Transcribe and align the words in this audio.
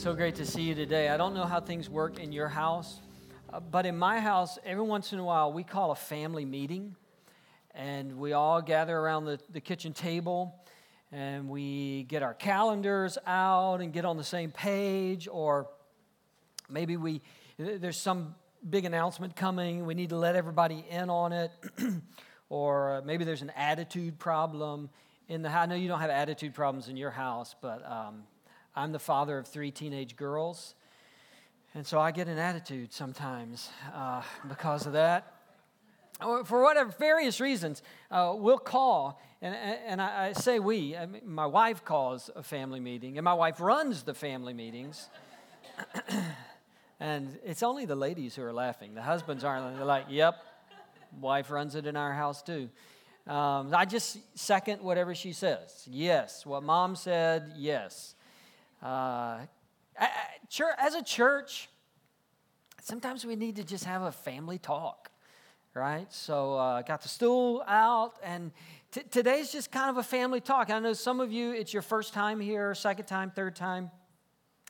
So 0.00 0.14
great 0.14 0.36
to 0.36 0.46
see 0.46 0.62
you 0.62 0.74
today. 0.74 1.10
I 1.10 1.18
don't 1.18 1.34
know 1.34 1.44
how 1.44 1.60
things 1.60 1.90
work 1.90 2.20
in 2.20 2.32
your 2.32 2.48
house, 2.48 3.00
uh, 3.52 3.60
but 3.60 3.84
in 3.84 3.98
my 3.98 4.18
house, 4.18 4.58
every 4.64 4.82
once 4.82 5.12
in 5.12 5.18
a 5.18 5.24
while, 5.24 5.52
we 5.52 5.62
call 5.62 5.90
a 5.90 5.94
family 5.94 6.46
meeting, 6.46 6.96
and 7.74 8.16
we 8.16 8.32
all 8.32 8.62
gather 8.62 8.96
around 8.96 9.26
the, 9.26 9.38
the 9.50 9.60
kitchen 9.60 9.92
table, 9.92 10.58
and 11.12 11.50
we 11.50 12.04
get 12.04 12.22
our 12.22 12.32
calendars 12.32 13.18
out 13.26 13.82
and 13.82 13.92
get 13.92 14.06
on 14.06 14.16
the 14.16 14.24
same 14.24 14.50
page, 14.50 15.28
or 15.30 15.68
maybe 16.70 16.96
we 16.96 17.20
there's 17.58 17.98
some 17.98 18.34
big 18.70 18.86
announcement 18.86 19.36
coming, 19.36 19.84
we 19.84 19.92
need 19.92 20.08
to 20.08 20.16
let 20.16 20.34
everybody 20.34 20.82
in 20.88 21.10
on 21.10 21.34
it, 21.34 21.52
or 22.48 23.02
maybe 23.04 23.24
there's 23.24 23.42
an 23.42 23.52
attitude 23.54 24.18
problem 24.18 24.88
in 25.28 25.42
the 25.42 25.50
house. 25.50 25.64
I 25.64 25.66
know 25.66 25.74
you 25.74 25.88
don't 25.88 26.00
have 26.00 26.08
attitude 26.08 26.54
problems 26.54 26.88
in 26.88 26.96
your 26.96 27.10
house, 27.10 27.54
but 27.60 27.86
um, 27.86 28.22
I'm 28.80 28.92
the 28.92 28.98
father 28.98 29.36
of 29.36 29.46
three 29.46 29.70
teenage 29.70 30.16
girls. 30.16 30.74
And 31.74 31.86
so 31.86 32.00
I 32.00 32.12
get 32.12 32.28
an 32.28 32.38
attitude 32.38 32.94
sometimes 32.94 33.68
uh, 33.94 34.22
because 34.48 34.86
of 34.86 34.94
that. 34.94 35.34
For 36.46 36.62
whatever 36.62 36.90
various 36.98 37.42
reasons, 37.42 37.82
uh, 38.10 38.34
we'll 38.34 38.56
call, 38.56 39.20
and, 39.42 39.54
and 39.54 40.00
I, 40.00 40.28
I 40.28 40.32
say 40.32 40.58
we. 40.58 40.96
I 40.96 41.04
mean, 41.04 41.22
my 41.26 41.44
wife 41.44 41.84
calls 41.84 42.30
a 42.34 42.42
family 42.42 42.80
meeting, 42.80 43.18
and 43.18 43.24
my 43.24 43.34
wife 43.34 43.60
runs 43.60 44.02
the 44.02 44.14
family 44.14 44.54
meetings. 44.54 45.08
and 47.00 47.38
it's 47.44 47.62
only 47.62 47.84
the 47.84 47.96
ladies 47.96 48.34
who 48.34 48.42
are 48.42 48.52
laughing. 48.52 48.94
The 48.94 49.02
husbands 49.02 49.44
aren't. 49.44 49.76
They're 49.76 49.84
like, 49.84 50.06
"Yep, 50.08 50.42
wife 51.20 51.50
runs 51.50 51.74
it 51.74 51.86
in 51.86 51.96
our 51.96 52.12
house 52.12 52.42
too." 52.42 52.70
Um, 53.26 53.74
I 53.74 53.84
just 53.84 54.18
second 54.38 54.82
whatever 54.82 55.14
she 55.14 55.32
says. 55.32 55.86
Yes. 55.90 56.44
What 56.44 56.62
mom 56.62 56.96
said, 56.96 57.52
yes. 57.56 58.14
Uh, 58.82 59.40
as 60.78 60.94
a 60.94 61.02
church, 61.02 61.68
sometimes 62.82 63.24
we 63.24 63.36
need 63.36 63.56
to 63.56 63.64
just 63.64 63.84
have 63.84 64.02
a 64.02 64.12
family 64.12 64.58
talk, 64.58 65.10
right? 65.74 66.10
So 66.12 66.54
uh, 66.54 66.82
got 66.82 67.02
the 67.02 67.08
stool 67.08 67.62
out, 67.66 68.14
and 68.22 68.50
t- 68.90 69.02
today's 69.10 69.52
just 69.52 69.70
kind 69.70 69.90
of 69.90 69.98
a 69.98 70.02
family 70.02 70.40
talk. 70.40 70.70
I 70.70 70.78
know 70.78 70.94
some 70.94 71.20
of 71.20 71.30
you, 71.30 71.52
it's 71.52 71.72
your 71.72 71.82
first 71.82 72.14
time 72.14 72.40
here, 72.40 72.74
second 72.74 73.06
time, 73.06 73.30
third 73.30 73.54
time. 73.54 73.90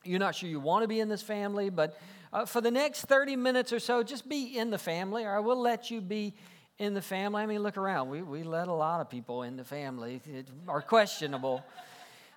You're 0.03 0.19
not 0.19 0.35
sure 0.35 0.49
you 0.49 0.59
want 0.59 0.83
to 0.83 0.87
be 0.87 0.99
in 0.99 1.09
this 1.09 1.21
family, 1.21 1.69
but 1.69 1.97
uh, 2.33 2.45
for 2.45 2.59
the 2.59 2.71
next 2.71 3.01
30 3.05 3.35
minutes 3.35 3.71
or 3.71 3.79
so, 3.79 4.03
just 4.03 4.27
be 4.27 4.57
in 4.57 4.71
the 4.71 4.77
family, 4.77 5.23
or 5.23 5.35
I 5.35 5.39
will 5.39 5.59
let 5.59 5.91
you 5.91 6.01
be 6.01 6.33
in 6.79 6.93
the 6.93 7.01
family. 7.01 7.43
I 7.43 7.45
mean, 7.45 7.61
look 7.61 7.77
around. 7.77 8.09
We, 8.09 8.21
we 8.23 8.43
let 8.43 8.67
a 8.67 8.73
lot 8.73 9.01
of 9.01 9.09
people 9.09 9.43
in 9.43 9.57
the 9.57 9.63
family 9.63 10.21
that 10.25 10.47
are 10.67 10.81
questionable. 10.81 11.63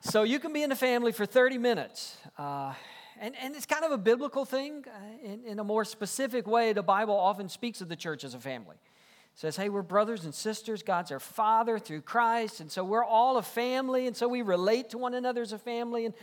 So 0.05 0.23
you 0.23 0.39
can 0.39 0.53
be 0.53 0.63
in 0.63 0.69
the 0.69 0.77
family 0.77 1.13
for 1.13 1.25
30 1.25 1.57
minutes. 1.57 2.19
Uh, 2.37 2.75
and, 3.19 3.35
and 3.41 3.57
it's 3.57 3.65
kind 3.65 3.85
of 3.85 3.91
a 3.91 3.97
biblical 3.97 4.45
thing. 4.45 4.85
Uh, 4.87 5.27
in, 5.27 5.45
in 5.45 5.59
a 5.59 5.65
more 5.65 5.85
specific 5.85 6.47
way, 6.47 6.75
the 6.75 6.83
Bible 6.83 7.17
often 7.17 7.49
speaks 7.49 7.81
of 7.81 7.89
the 7.89 7.97
church 7.97 8.23
as 8.23 8.35
a 8.35 8.39
family. 8.39 8.77
It 8.77 9.39
says, 9.41 9.57
hey, 9.57 9.71
we're 9.71 9.83
brothers 9.83 10.27
and 10.27 10.35
sisters. 10.35 10.83
God's 10.83 11.11
our 11.11 11.21
Father 11.21 11.79
through 11.79 12.03
Christ. 12.03 12.61
And 12.61 12.71
so 12.71 12.85
we're 12.85 13.05
all 13.05 13.39
a 13.39 13.43
family. 13.43 14.07
And 14.07 14.15
so 14.15 14.29
we 14.29 14.43
relate 14.43 14.91
to 14.91 14.99
one 14.99 15.15
another 15.15 15.41
as 15.41 15.53
a 15.53 15.59
family. 15.59 16.05
And, 16.05 16.15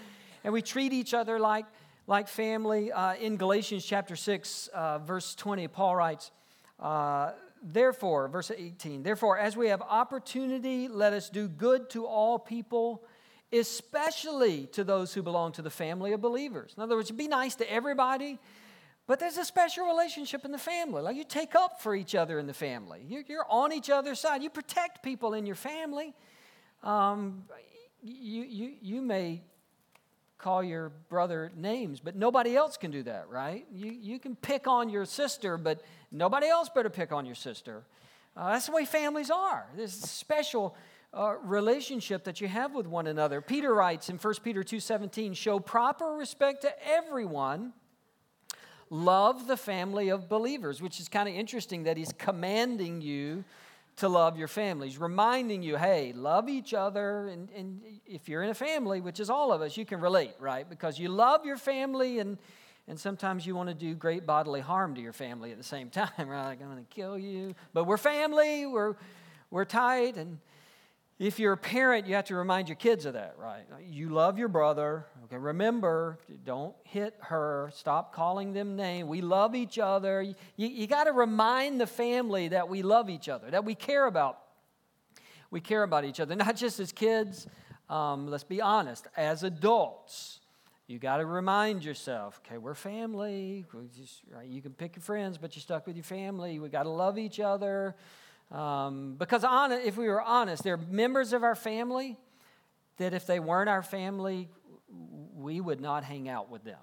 and 0.43 0.53
we 0.53 0.61
treat 0.61 0.93
each 0.93 1.15
other 1.15 1.39
like, 1.39 1.65
like 2.05 2.27
family. 2.27 2.91
Uh, 2.91 3.15
in 3.15 3.35
Galatians 3.35 3.83
chapter 3.83 4.15
6, 4.15 4.69
uh, 4.75 4.99
verse 4.99 5.33
20, 5.33 5.67
Paul 5.69 5.95
writes, 5.95 6.29
uh, 6.79 7.31
Therefore, 7.63 8.27
verse 8.27 8.51
18, 8.55 9.03
therefore, 9.03 9.37
as 9.37 9.57
we 9.57 9.69
have 9.69 9.81
opportunity, 9.81 10.87
let 10.87 11.13
us 11.13 11.29
do 11.29 11.47
good 11.47 11.89
to 11.91 12.05
all 12.05 12.39
people, 12.39 13.03
especially 13.53 14.67
to 14.67 14.83
those 14.83 15.13
who 15.13 15.21
belong 15.21 15.51
to 15.53 15.61
the 15.61 15.69
family 15.69 16.13
of 16.13 16.21
believers. 16.21 16.73
In 16.75 16.83
other 16.83 16.95
words, 16.95 17.11
be 17.11 17.27
nice 17.27 17.55
to 17.55 17.71
everybody, 17.71 18.39
but 19.07 19.19
there's 19.19 19.37
a 19.37 19.45
special 19.45 19.85
relationship 19.85 20.45
in 20.45 20.51
the 20.51 20.57
family. 20.57 21.01
Like 21.01 21.15
you 21.15 21.23
take 21.23 21.55
up 21.55 21.81
for 21.81 21.95
each 21.95 22.15
other 22.15 22.39
in 22.39 22.47
the 22.47 22.53
family, 22.53 23.01
you're, 23.07 23.45
on 23.49 23.73
each 23.73 23.89
other's 23.89 24.19
side, 24.19 24.41
you 24.41 24.49
protect 24.49 25.03
people 25.03 25.33
in 25.33 25.45
your 25.45 25.55
family. 25.55 26.13
Um, 26.83 27.43
you, 28.01 28.43
you, 28.43 28.73
you 28.81 29.01
may 29.01 29.41
call 30.37 30.63
your 30.63 30.89
brother 31.09 31.51
names, 31.55 31.99
but 31.99 32.15
nobody 32.15 32.55
else 32.55 32.75
can 32.77 32.89
do 32.89 33.03
that, 33.03 33.29
right? 33.29 33.65
You, 33.71 33.91
you 33.91 34.19
can 34.19 34.35
pick 34.35 34.65
on 34.67 34.89
your 34.89 35.05
sister, 35.05 35.57
but 35.57 35.81
nobody 36.11 36.47
else 36.47 36.69
better 36.69 36.89
pick 36.89 37.11
on 37.11 37.25
your 37.25 37.35
sister. 37.35 37.83
Uh, 38.35 38.53
that's 38.53 38.65
the 38.65 38.71
way 38.71 38.85
families 38.85 39.29
are. 39.29 39.67
There's 39.75 39.93
special 39.93 40.75
uh, 41.13 41.35
relationship 41.43 42.23
that 42.23 42.39
you 42.39 42.47
have 42.47 42.73
with 42.73 42.87
one 42.87 43.07
another. 43.07 43.41
Peter 43.41 43.73
writes 43.73 44.09
in 44.09 44.17
1 44.17 44.33
Peter 44.43 44.63
2.17, 44.63 45.35
show 45.35 45.59
proper 45.59 46.13
respect 46.13 46.61
to 46.61 46.73
everyone, 46.87 47.73
love 48.89 49.47
the 49.47 49.57
family 49.57 50.09
of 50.09 50.29
believers, 50.29 50.81
which 50.81 50.99
is 50.99 51.09
kind 51.09 51.27
of 51.27 51.35
interesting 51.35 51.83
that 51.83 51.97
he's 51.97 52.13
commanding 52.13 53.01
you 53.01 53.43
to 53.97 54.07
love 54.07 54.37
your 54.37 54.47
families, 54.47 54.97
reminding 54.97 55.61
you, 55.61 55.75
hey, 55.75 56.13
love 56.13 56.47
each 56.47 56.73
other. 56.73 57.27
And, 57.27 57.49
and 57.55 57.81
if 58.05 58.29
you're 58.29 58.41
in 58.41 58.49
a 58.49 58.55
family, 58.55 59.01
which 59.01 59.19
is 59.19 59.29
all 59.29 59.51
of 59.51 59.61
us, 59.61 59.75
you 59.75 59.85
can 59.85 59.99
relate, 59.99 60.33
right? 60.39 60.67
Because 60.67 60.97
you 60.97 61.09
love 61.09 61.45
your 61.45 61.57
family 61.57 62.19
and 62.19 62.37
and 62.87 62.99
sometimes 62.99 63.45
you 63.45 63.55
want 63.55 63.69
to 63.69 63.75
do 63.75 63.93
great 63.95 64.25
bodily 64.25 64.59
harm 64.59 64.95
to 64.95 65.01
your 65.01 65.13
family 65.13 65.51
at 65.51 65.57
the 65.57 65.63
same 65.63 65.89
time, 65.91 66.09
right? 66.17 66.47
Like, 66.47 66.61
I'm 66.61 66.69
going 66.69 66.83
to 66.83 66.93
kill 66.93 67.17
you. 67.17 67.55
But 67.73 67.85
we're 67.85 67.97
family, 67.97 68.65
we're, 68.65 68.95
we're 69.49 69.65
tight. 69.65 70.17
And 70.17 70.39
if 71.19 71.39
you're 71.39 71.53
a 71.53 71.57
parent, 71.57 72.07
you 72.07 72.15
have 72.15 72.25
to 72.25 72.35
remind 72.35 72.67
your 72.67 72.75
kids 72.75 73.05
of 73.05 73.13
that, 73.13 73.35
right? 73.37 73.63
You 73.85 74.09
love 74.09 74.39
your 74.39 74.47
brother. 74.47 75.05
Okay, 75.25 75.37
remember, 75.37 76.17
don't 76.43 76.75
hit 76.83 77.15
her. 77.19 77.69
Stop 77.75 78.13
calling 78.13 78.53
them 78.53 78.75
names. 78.75 79.07
We 79.07 79.21
love 79.21 79.53
each 79.53 79.77
other. 79.77 80.21
You, 80.21 80.35
you 80.55 80.87
got 80.87 81.03
to 81.03 81.11
remind 81.11 81.79
the 81.79 81.87
family 81.87 82.47
that 82.47 82.67
we 82.69 82.81
love 82.81 83.09
each 83.09 83.29
other, 83.29 83.51
that 83.51 83.63
we 83.63 83.75
care 83.75 84.07
about. 84.07 84.39
We 85.51 85.59
care 85.61 85.83
about 85.83 86.05
each 86.05 86.19
other, 86.19 86.35
not 86.47 86.55
just 86.55 86.79
as 86.79 86.91
kids. 86.91 87.45
Um, 87.89 88.27
let's 88.27 88.45
be 88.45 88.61
honest, 88.61 89.05
as 89.17 89.43
adults, 89.43 90.39
you 90.87 90.97
got 90.97 91.17
to 91.17 91.25
remind 91.25 91.85
yourself, 91.85 92.41
okay, 92.45 92.57
we're 92.57 92.73
family. 92.73 93.65
We 93.73 93.89
just, 93.95 94.21
right, 94.33 94.47
you 94.47 94.61
can 94.61 94.73
pick 94.73 94.95
your 94.95 95.03
friends, 95.03 95.37
but 95.37 95.55
you're 95.55 95.61
stuck 95.61 95.87
with 95.87 95.95
your 95.95 96.03
family. 96.03 96.59
We 96.59 96.69
got 96.69 96.83
to 96.83 96.89
love 96.89 97.17
each 97.17 97.39
other. 97.39 97.95
Um, 98.51 99.15
because 99.17 99.43
on, 99.43 99.71
if 99.71 99.97
we 99.97 100.07
were 100.07 100.21
honest, 100.21 100.63
there 100.63 100.73
are 100.73 100.85
members 100.89 101.33
of 101.33 101.43
our 101.43 101.55
family 101.55 102.17
that 102.97 103.13
if 103.13 103.25
they 103.25 103.39
weren't 103.39 103.69
our 103.69 103.81
family, 103.81 104.49
we 105.35 105.61
would 105.61 105.79
not 105.79 106.03
hang 106.03 106.27
out 106.27 106.49
with 106.51 106.63
them. 106.63 106.79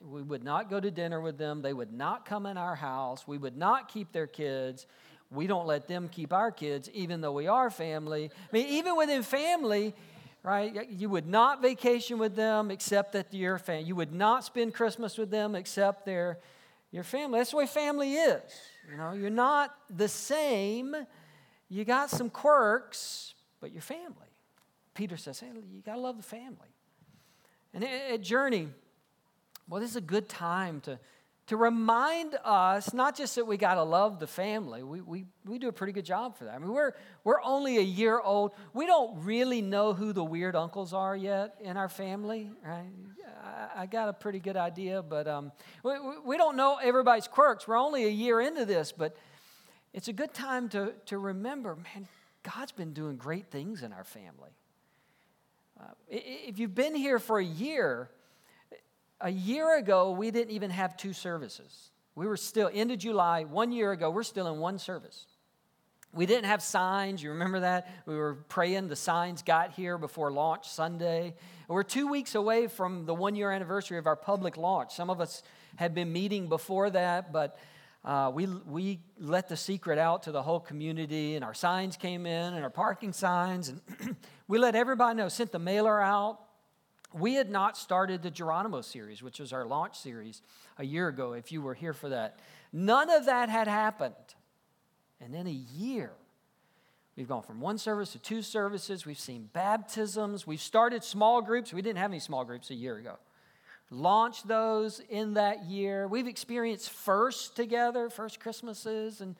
We 0.00 0.22
would 0.22 0.44
not 0.44 0.70
go 0.70 0.80
to 0.80 0.90
dinner 0.90 1.20
with 1.20 1.38
them. 1.38 1.62
They 1.62 1.72
would 1.72 1.92
not 1.92 2.24
come 2.24 2.46
in 2.46 2.56
our 2.56 2.74
house. 2.74 3.26
We 3.26 3.38
would 3.38 3.56
not 3.56 3.88
keep 3.88 4.12
their 4.12 4.26
kids. 4.26 4.86
We 5.30 5.46
don't 5.46 5.66
let 5.66 5.88
them 5.88 6.08
keep 6.08 6.32
our 6.32 6.50
kids, 6.50 6.88
even 6.94 7.20
though 7.20 7.32
we 7.32 7.46
are 7.46 7.70
family. 7.70 8.30
I 8.34 8.56
mean, 8.56 8.66
even 8.68 8.96
within 8.96 9.22
family, 9.22 9.94
right? 10.42 10.88
You 10.90 11.08
would 11.10 11.26
not 11.26 11.60
vacation 11.60 12.18
with 12.18 12.34
them 12.34 12.70
except 12.70 13.12
that 13.12 13.32
you're 13.34 13.58
family. 13.58 13.84
You 13.84 13.96
would 13.96 14.14
not 14.14 14.44
spend 14.44 14.74
Christmas 14.74 15.18
with 15.18 15.30
them 15.30 15.54
except 15.54 16.06
they're 16.06 16.38
your 16.90 17.04
family. 17.04 17.40
That's 17.40 17.50
the 17.50 17.58
way 17.58 17.66
family 17.66 18.14
is. 18.14 18.42
You 18.90 18.96
know, 18.96 19.12
you're 19.12 19.30
not 19.30 19.74
the 19.94 20.08
same. 20.08 20.94
You 21.68 21.84
got 21.84 22.10
some 22.10 22.30
quirks, 22.30 23.34
but 23.60 23.72
you're 23.72 23.82
family. 23.82 24.28
Peter 24.94 25.16
says, 25.16 25.40
hey, 25.40 25.48
you 25.72 25.82
got 25.84 25.94
to 25.94 26.00
love 26.00 26.16
the 26.16 26.22
family. 26.22 26.68
And 27.74 27.84
at 27.84 28.22
Journey, 28.22 28.68
well, 29.68 29.80
this 29.80 29.90
is 29.90 29.96
a 29.96 30.00
good 30.00 30.28
time 30.28 30.80
to, 30.82 30.98
to 31.48 31.56
remind 31.56 32.36
us 32.42 32.94
not 32.94 33.16
just 33.16 33.34
that 33.36 33.46
we 33.46 33.58
got 33.58 33.74
to 33.74 33.82
love 33.82 34.18
the 34.18 34.26
family, 34.26 34.82
we, 34.82 35.00
we, 35.02 35.26
we 35.44 35.58
do 35.58 35.68
a 35.68 35.72
pretty 35.72 35.92
good 35.92 36.04
job 36.04 36.36
for 36.36 36.44
that. 36.44 36.54
I 36.54 36.58
mean, 36.58 36.72
we're, 36.72 36.92
we're 37.24 37.42
only 37.42 37.76
a 37.76 37.82
year 37.82 38.18
old. 38.18 38.52
We 38.72 38.86
don't 38.86 39.22
really 39.22 39.60
know 39.60 39.92
who 39.92 40.12
the 40.12 40.24
weird 40.24 40.56
uncles 40.56 40.94
are 40.94 41.14
yet 41.14 41.56
in 41.60 41.76
our 41.76 41.88
family, 41.88 42.50
right? 42.64 42.90
I, 43.76 43.86
got 43.86 44.08
a 44.08 44.12
pretty 44.12 44.38
good 44.38 44.56
idea, 44.56 45.02
but 45.02 45.26
um, 45.26 45.52
we, 45.82 45.92
we 46.24 46.36
don't 46.36 46.56
know 46.56 46.78
everybody's 46.82 47.28
quirks. 47.28 47.66
We're 47.66 47.78
only 47.78 48.04
a 48.04 48.10
year 48.10 48.40
into 48.40 48.64
this, 48.64 48.92
but 48.92 49.16
it's 49.92 50.08
a 50.08 50.12
good 50.12 50.34
time 50.34 50.68
to, 50.70 50.92
to 51.06 51.18
remember 51.18 51.76
man, 51.76 52.06
God's 52.42 52.72
been 52.72 52.92
doing 52.92 53.16
great 53.16 53.50
things 53.50 53.82
in 53.82 53.92
our 53.92 54.04
family. 54.04 54.50
Uh, 55.80 55.84
if 56.08 56.58
you've 56.58 56.74
been 56.74 56.94
here 56.94 57.18
for 57.18 57.38
a 57.38 57.44
year, 57.44 58.10
a 59.20 59.30
year 59.30 59.78
ago, 59.78 60.10
we 60.10 60.30
didn't 60.30 60.52
even 60.52 60.70
have 60.70 60.96
two 60.96 61.12
services. 61.12 61.90
We 62.14 62.26
were 62.26 62.36
still, 62.36 62.70
end 62.72 62.90
of 62.90 62.98
July, 62.98 63.44
one 63.44 63.70
year 63.70 63.92
ago, 63.92 64.10
we're 64.10 64.24
still 64.24 64.52
in 64.52 64.58
one 64.58 64.78
service. 64.78 65.26
We 66.12 66.26
didn't 66.26 66.46
have 66.46 66.62
signs. 66.62 67.22
You 67.22 67.30
remember 67.30 67.60
that? 67.60 67.88
We 68.06 68.16
were 68.16 68.34
praying. 68.48 68.88
The 68.88 68.96
signs 68.96 69.42
got 69.42 69.72
here 69.72 69.98
before 69.98 70.32
launch 70.32 70.68
Sunday. 70.68 71.34
We're 71.68 71.82
two 71.82 72.08
weeks 72.08 72.34
away 72.34 72.66
from 72.66 73.04
the 73.04 73.14
one 73.14 73.36
year 73.36 73.50
anniversary 73.50 73.98
of 73.98 74.06
our 74.06 74.16
public 74.16 74.56
launch. 74.56 74.94
Some 74.94 75.10
of 75.10 75.20
us 75.20 75.42
had 75.76 75.94
been 75.94 76.12
meeting 76.12 76.48
before 76.48 76.88
that, 76.90 77.32
but 77.32 77.58
uh, 78.04 78.30
we, 78.32 78.46
we 78.46 79.00
let 79.18 79.48
the 79.48 79.56
secret 79.56 79.98
out 79.98 80.22
to 80.22 80.32
the 80.32 80.42
whole 80.42 80.60
community, 80.60 81.34
and 81.34 81.44
our 81.44 81.52
signs 81.52 81.96
came 81.96 82.24
in, 82.24 82.54
and 82.54 82.64
our 82.64 82.70
parking 82.70 83.12
signs, 83.12 83.68
and 83.68 83.80
we 84.48 84.58
let 84.58 84.74
everybody 84.74 85.16
know, 85.16 85.28
sent 85.28 85.52
the 85.52 85.58
mailer 85.58 86.00
out. 86.00 86.38
We 87.12 87.34
had 87.34 87.50
not 87.50 87.76
started 87.76 88.22
the 88.22 88.30
Geronimo 88.30 88.80
series, 88.80 89.22
which 89.22 89.40
was 89.40 89.52
our 89.52 89.66
launch 89.66 89.98
series 89.98 90.40
a 90.78 90.84
year 90.84 91.08
ago, 91.08 91.32
if 91.32 91.52
you 91.52 91.60
were 91.60 91.74
here 91.74 91.92
for 91.92 92.08
that. 92.08 92.38
None 92.72 93.10
of 93.10 93.26
that 93.26 93.48
had 93.50 93.68
happened. 93.68 94.14
And 95.20 95.34
in 95.34 95.46
a 95.46 95.50
year, 95.50 96.12
we've 97.16 97.28
gone 97.28 97.42
from 97.42 97.60
one 97.60 97.78
service 97.78 98.12
to 98.12 98.18
two 98.18 98.42
services. 98.42 99.04
We've 99.04 99.18
seen 99.18 99.48
baptisms. 99.52 100.46
We've 100.46 100.60
started 100.60 101.02
small 101.02 101.42
groups. 101.42 101.72
We 101.72 101.82
didn't 101.82 101.98
have 101.98 102.10
any 102.10 102.20
small 102.20 102.44
groups 102.44 102.70
a 102.70 102.74
year 102.74 102.96
ago. 102.96 103.18
Launched 103.90 104.46
those 104.46 105.00
in 105.08 105.34
that 105.34 105.64
year. 105.64 106.06
We've 106.06 106.26
experienced 106.26 106.90
first 106.90 107.56
together, 107.56 108.10
first 108.10 108.38
Christmases, 108.38 109.20
and 109.20 109.34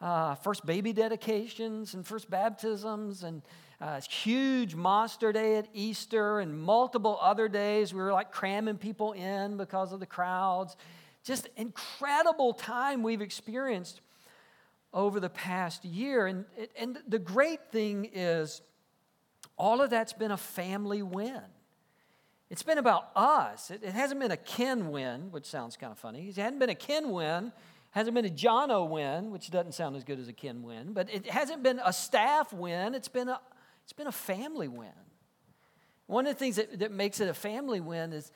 uh, 0.00 0.34
first 0.34 0.66
baby 0.66 0.92
dedications, 0.92 1.94
and 1.94 2.06
first 2.06 2.28
baptisms, 2.30 3.22
and 3.22 3.40
uh, 3.80 4.00
huge 4.00 4.74
monster 4.74 5.32
day 5.32 5.56
at 5.56 5.68
Easter 5.72 6.40
and 6.40 6.58
multiple 6.58 7.18
other 7.20 7.48
days. 7.48 7.92
We 7.92 8.00
were 8.00 8.12
like 8.12 8.30
cramming 8.30 8.76
people 8.76 9.12
in 9.12 9.56
because 9.56 9.92
of 9.92 10.00
the 10.00 10.06
crowds. 10.06 10.76
Just 11.24 11.48
incredible 11.56 12.52
time 12.52 13.02
we've 13.02 13.22
experienced 13.22 14.00
over 14.96 15.20
the 15.20 15.30
past 15.30 15.84
year. 15.84 16.26
And, 16.26 16.44
and 16.76 16.98
the 17.06 17.20
great 17.20 17.70
thing 17.70 18.10
is, 18.12 18.62
all 19.56 19.80
of 19.80 19.90
that's 19.90 20.12
been 20.12 20.32
a 20.32 20.36
family 20.36 21.02
win. 21.02 21.42
It's 22.50 22.64
been 22.64 22.78
about 22.78 23.10
us. 23.14 23.70
It, 23.70 23.82
it 23.84 23.92
hasn't 23.92 24.20
been 24.20 24.32
a 24.32 24.36
Ken 24.36 24.90
win, 24.90 25.30
which 25.30 25.46
sounds 25.46 25.76
kind 25.76 25.92
of 25.92 25.98
funny. 25.98 26.28
It 26.28 26.36
hasn't 26.36 26.58
been 26.58 26.70
a 26.70 26.74
Ken 26.74 27.10
win 27.10 27.52
hasn't 27.96 28.14
been 28.14 28.26
a 28.26 28.28
Jono 28.28 28.86
win, 28.86 29.30
which 29.30 29.50
doesn't 29.50 29.72
sound 29.72 29.96
as 29.96 30.04
good 30.04 30.18
as 30.18 30.28
a 30.28 30.32
Ken 30.34 30.62
win, 30.62 30.92
but 30.92 31.08
it 31.10 31.26
hasn't 31.26 31.62
been 31.62 31.80
a 31.82 31.94
staff 31.94 32.52
win. 32.52 32.94
It's 32.94 33.08
been 33.08 33.30
a, 33.30 33.40
it's 33.84 33.94
been 33.94 34.06
a 34.06 34.12
family 34.12 34.68
win. 34.68 34.90
One 36.06 36.26
of 36.26 36.34
the 36.34 36.38
things 36.38 36.56
that, 36.56 36.78
that 36.80 36.92
makes 36.92 37.20
it 37.20 37.28
a 37.30 37.34
family 37.34 37.80
win 37.80 38.12
is 38.12 38.30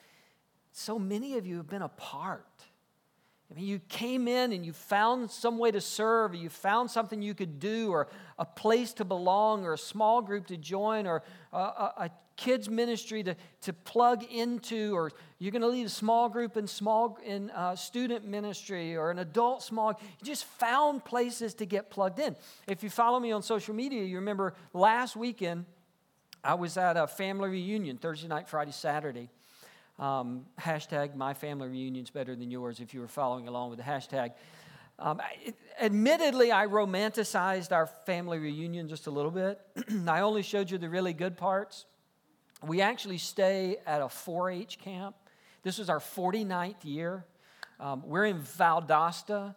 so 0.73 0.99
many 0.99 1.37
of 1.37 1.47
you 1.47 1.59
have 1.59 1.69
been 1.69 1.83
a 1.83 1.91
part. 1.91 2.47
I 3.51 3.55
mean, 3.55 3.65
you 3.65 3.81
came 3.89 4.29
in 4.29 4.53
and 4.53 4.65
you 4.65 4.73
found 4.73 5.31
some 5.31 5.59
way 5.59 5.73
to 5.73 5.81
serve, 5.81 6.33
or 6.33 6.37
you 6.37 6.49
found 6.49 6.91
something 6.91 7.21
you 7.21 7.35
could 7.35 7.59
do, 7.59 7.91
or 7.91 8.07
a 8.39 8.45
place 8.45 8.93
to 8.95 9.05
belong, 9.05 9.65
or 9.65 9.73
a 9.73 9.79
small 9.79 10.23
group 10.23 10.47
to 10.49 10.57
join, 10.57 11.07
or 11.07 11.25
a, 11.53 11.59
a, 11.59 11.93
a 11.97 12.11
kids 12.37 12.71
ministry 12.71 13.25
to, 13.25 13.35
to 13.63 13.73
plug 13.73 14.23
into, 14.31 14.95
or 14.97 15.11
you're 15.41 15.51
going 15.51 15.63
to 15.63 15.69
lead 15.69 15.85
a 15.85 15.91
small 15.91 16.29
group 16.29 16.57
in 16.57 16.67
small 16.67 17.19
in 17.25 17.51
uh, 17.51 17.75
student 17.75 18.25
ministry, 18.25 18.97
or 18.97 19.11
an 19.11 19.19
adult 19.19 19.65
small. 19.65 19.99
You 20.01 20.25
just 20.25 20.45
found 20.45 21.05
places 21.05 21.53
to 21.55 21.67
get 21.67 21.91
plugged 21.91 22.21
in. 22.21 22.37
If 22.69 22.85
you 22.85 22.91
follow 22.91 23.19
me 23.19 23.33
on 23.33 23.43
social 23.43 23.75
media, 23.75 24.05
you 24.05 24.17
remember 24.17 24.55
last 24.73 25.17
weekend 25.17 25.65
I 26.45 26.55
was 26.55 26.77
at 26.77 26.97
a 26.97 27.07
family 27.07 27.51
reunion 27.51 27.99
Thursday 27.99 28.29
night, 28.29 28.49
Friday, 28.49 28.73
Saturday. 28.73 29.29
Um, 30.01 30.47
hashtag 30.59 31.15
my 31.15 31.35
family 31.35 31.69
reunion's 31.69 32.09
better 32.09 32.35
than 32.35 32.51
yours 32.51 32.81
if 32.81 32.95
you 32.95 33.01
were 33.01 33.09
following 33.09 33.49
along 33.49 33.69
with 33.69 33.79
the 33.79 33.85
hashtag. 33.85 34.33
Um, 34.99 35.21
it, 35.45 35.55
admittedly, 35.79 36.51
I 36.51 36.67
romanticized 36.67 37.71
our 37.71 37.87
family 37.87 38.39
reunion 38.39 38.89
just 38.89 39.09
a 39.09 39.11
little 39.11 39.31
bit. 39.31 39.61
I 40.09 40.23
only 40.23 40.41
showed 40.41 40.71
you 40.71 40.79
the 40.79 40.89
really 40.89 41.13
good 41.13 41.37
parts. 41.37 41.85
We 42.67 42.81
actually 42.81 43.19
stay 43.19 43.77
at 43.87 44.01
a 44.01 44.09
4 44.09 44.51
H 44.51 44.79
camp. 44.79 45.17
This 45.63 45.77
was 45.77 45.91
our 45.91 46.01
49th 46.01 46.83
year. 46.85 47.27
Um, 47.79 48.03
we're 48.07 48.25
in 48.25 48.41
Valdosta, 48.41 49.55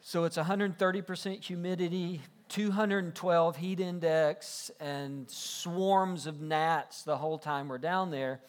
so 0.00 0.24
it's 0.24 0.36
130% 0.36 1.44
humidity, 1.44 2.20
212 2.48 3.56
heat 3.56 3.78
index, 3.78 4.72
and 4.80 5.30
swarms 5.30 6.26
of 6.26 6.40
gnats 6.40 7.02
the 7.04 7.16
whole 7.16 7.38
time 7.38 7.68
we're 7.68 7.78
down 7.78 8.10
there. 8.10 8.40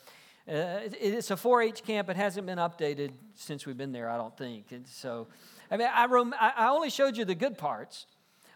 Uh, 0.50 0.80
it's 1.00 1.30
a 1.30 1.36
4-H 1.36 1.84
camp. 1.84 2.10
It 2.10 2.16
hasn't 2.16 2.48
been 2.48 2.58
updated 2.58 3.12
since 3.36 3.68
we've 3.68 3.78
been 3.78 3.92
there, 3.92 4.10
I 4.10 4.18
don't 4.18 4.36
think. 4.36 4.72
And 4.72 4.88
so, 4.88 5.28
I 5.70 5.78
mean, 5.78 5.88
I, 5.94 6.08
rom- 6.08 6.34
I 6.40 6.70
only 6.70 6.90
showed 6.90 7.18
you 7.18 7.26
the 7.26 7.36
good 7.36 7.56
parts. 7.56 8.08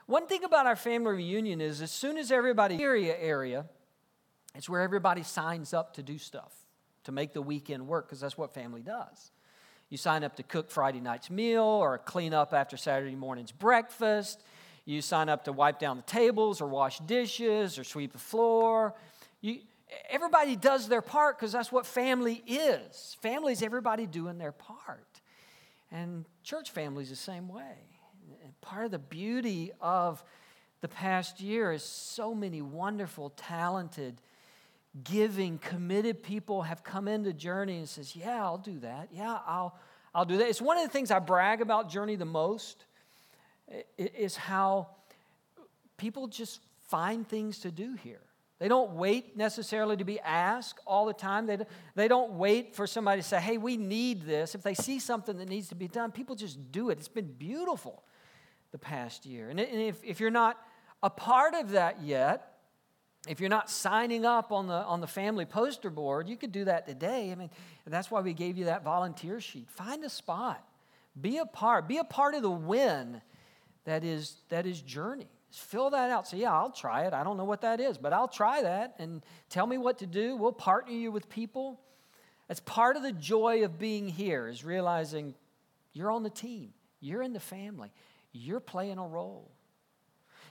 One 0.07 0.25
thing 0.25 0.43
about 0.43 0.65
our 0.65 0.75
family 0.75 1.13
reunion 1.13 1.61
is 1.61 1.83
as 1.83 1.91
soon 1.91 2.17
as 2.17 2.31
everybody 2.31 2.81
area 2.81 3.15
area, 3.17 3.65
it's 4.55 4.67
where 4.67 4.81
everybody 4.81 5.21
signs 5.21 5.71
up 5.71 5.93
to 5.93 6.03
do 6.03 6.17
stuff 6.17 6.53
to 7.03 7.11
make 7.11 7.33
the 7.33 7.41
weekend 7.41 7.87
work 7.87 8.07
because 8.07 8.21
that's 8.21 8.37
what 8.37 8.55
family 8.55 8.81
does. 8.81 9.31
You 9.89 9.97
sign 9.97 10.23
up 10.23 10.35
to 10.37 10.43
cook 10.43 10.71
Friday 10.71 10.99
night's 10.99 11.29
meal 11.29 11.63
or 11.63 11.99
clean 11.99 12.33
up 12.33 12.53
after 12.53 12.75
Saturday 12.75 13.15
morning's 13.15 13.51
breakfast. 13.51 14.41
You 14.85 15.01
sign 15.01 15.29
up 15.29 15.45
to 15.45 15.51
wipe 15.51 15.77
down 15.77 15.97
the 15.97 16.03
tables 16.03 16.59
or 16.59 16.67
wash 16.67 16.97
dishes 16.99 17.77
or 17.77 17.83
sweep 17.83 18.13
the 18.13 18.19
floor. 18.19 18.95
You, 19.41 19.59
everybody 20.09 20.55
does 20.55 20.87
their 20.87 21.01
part 21.01 21.37
because 21.37 21.51
that's 21.51 21.71
what 21.71 21.85
family 21.85 22.43
is. 22.47 23.17
Family 23.21 23.53
is 23.53 23.61
everybody 23.61 24.05
doing 24.05 24.37
their 24.37 24.51
part. 24.51 25.21
And 25.91 26.25
church 26.43 26.71
family 26.71 27.03
is 27.03 27.09
the 27.09 27.15
same 27.15 27.47
way. 27.47 27.75
Part 28.61 28.85
of 28.85 28.91
the 28.91 28.99
beauty 28.99 29.71
of 29.81 30.23
the 30.81 30.87
past 30.87 31.39
year 31.39 31.71
is 31.71 31.83
so 31.83 32.33
many 32.33 32.61
wonderful, 32.61 33.29
talented, 33.31 34.21
giving, 35.03 35.57
committed 35.57 36.23
people 36.23 36.63
have 36.63 36.83
come 36.83 37.07
into 37.07 37.33
Journey 37.33 37.77
and 37.77 37.89
says, 37.89 38.15
"Yeah, 38.15 38.43
I'll 38.43 38.57
do 38.57 38.79
that. 38.79 39.09
Yeah, 39.11 39.39
I'll 39.45 39.77
I'll 40.13 40.25
do 40.25 40.37
that." 40.37 40.47
It's 40.47 40.61
one 40.61 40.77
of 40.77 40.83
the 40.83 40.89
things 40.89 41.11
I 41.11 41.19
brag 41.19 41.61
about 41.61 41.89
Journey 41.89 42.15
the 42.15 42.25
most 42.25 42.85
is 43.97 44.35
how 44.35 44.89
people 45.97 46.27
just 46.27 46.59
find 46.87 47.27
things 47.27 47.59
to 47.59 47.71
do 47.71 47.95
here. 47.95 48.21
They 48.63 48.69
don't 48.69 48.91
wait 48.91 49.35
necessarily 49.35 49.97
to 49.97 50.05
be 50.05 50.21
asked 50.21 50.79
all 50.87 51.05
the 51.05 51.13
time. 51.13 51.47
They, 51.47 51.57
they 51.95 52.07
don't 52.07 52.35
wait 52.35 52.73
for 52.73 52.87
somebody 52.87 53.21
to 53.21 53.27
say, 53.27 53.41
hey, 53.41 53.57
we 53.57 53.75
need 53.75 54.25
this. 54.25 54.55
If 54.55 54.63
they 54.63 54.73
see 54.73 54.99
something 54.99 55.37
that 55.39 55.49
needs 55.49 55.67
to 55.67 55.75
be 55.75 55.89
done, 55.89 56.13
people 56.13 56.33
just 56.33 56.71
do 56.71 56.89
it. 56.89 56.97
It's 56.97 57.09
been 57.09 57.33
beautiful 57.33 58.05
the 58.71 58.77
past 58.77 59.25
year. 59.25 59.49
And 59.49 59.59
if, 59.59 60.01
if 60.01 60.21
you're 60.21 60.31
not 60.31 60.57
a 61.03 61.09
part 61.09 61.55
of 61.55 61.71
that 61.71 62.03
yet, 62.03 62.59
if 63.27 63.41
you're 63.41 63.49
not 63.49 63.69
signing 63.69 64.25
up 64.25 64.53
on 64.53 64.67
the, 64.67 64.75
on 64.75 65.01
the 65.01 65.07
family 65.07 65.43
poster 65.43 65.89
board, 65.89 66.29
you 66.29 66.37
could 66.37 66.53
do 66.53 66.63
that 66.63 66.87
today. 66.87 67.33
I 67.33 67.35
mean, 67.35 67.49
that's 67.85 68.09
why 68.09 68.21
we 68.21 68.31
gave 68.31 68.57
you 68.57 68.63
that 68.65 68.85
volunteer 68.85 69.41
sheet. 69.41 69.69
Find 69.71 70.05
a 70.05 70.09
spot, 70.09 70.65
be 71.19 71.39
a 71.39 71.45
part, 71.45 71.85
be 71.89 71.97
a 71.97 72.05
part 72.05 72.33
of 72.33 72.43
the 72.43 72.49
win 72.49 73.21
that 73.83 74.05
is, 74.05 74.37
that 74.47 74.65
is 74.65 74.81
Journey. 74.81 75.27
Fill 75.53 75.91
that 75.91 76.09
out. 76.09 76.27
So, 76.27 76.35
yeah, 76.35 76.51
I'll 76.51 76.71
try 76.71 77.05
it. 77.05 77.13
I 77.13 77.23
don't 77.23 77.37
know 77.37 77.45
what 77.45 77.61
that 77.61 77.79
is, 77.79 77.97
but 77.97 78.11
I'll 78.11 78.27
try 78.27 78.61
that 78.63 78.95
and 78.99 79.23
tell 79.49 79.67
me 79.67 79.77
what 79.77 79.99
to 79.99 80.07
do. 80.07 80.35
We'll 80.35 80.51
partner 80.51 80.93
you 80.93 81.11
with 81.11 81.29
people. 81.29 81.79
It's 82.49 82.59
part 82.59 82.97
of 82.97 83.03
the 83.03 83.11
joy 83.11 83.63
of 83.63 83.77
being 83.79 84.09
here 84.09 84.47
is 84.47 84.63
realizing 84.63 85.35
you're 85.93 86.11
on 86.11 86.23
the 86.23 86.29
team, 86.29 86.73
you're 86.99 87.21
in 87.21 87.33
the 87.33 87.39
family, 87.39 87.91
you're 88.31 88.59
playing 88.59 88.97
a 88.97 89.07
role. 89.07 89.51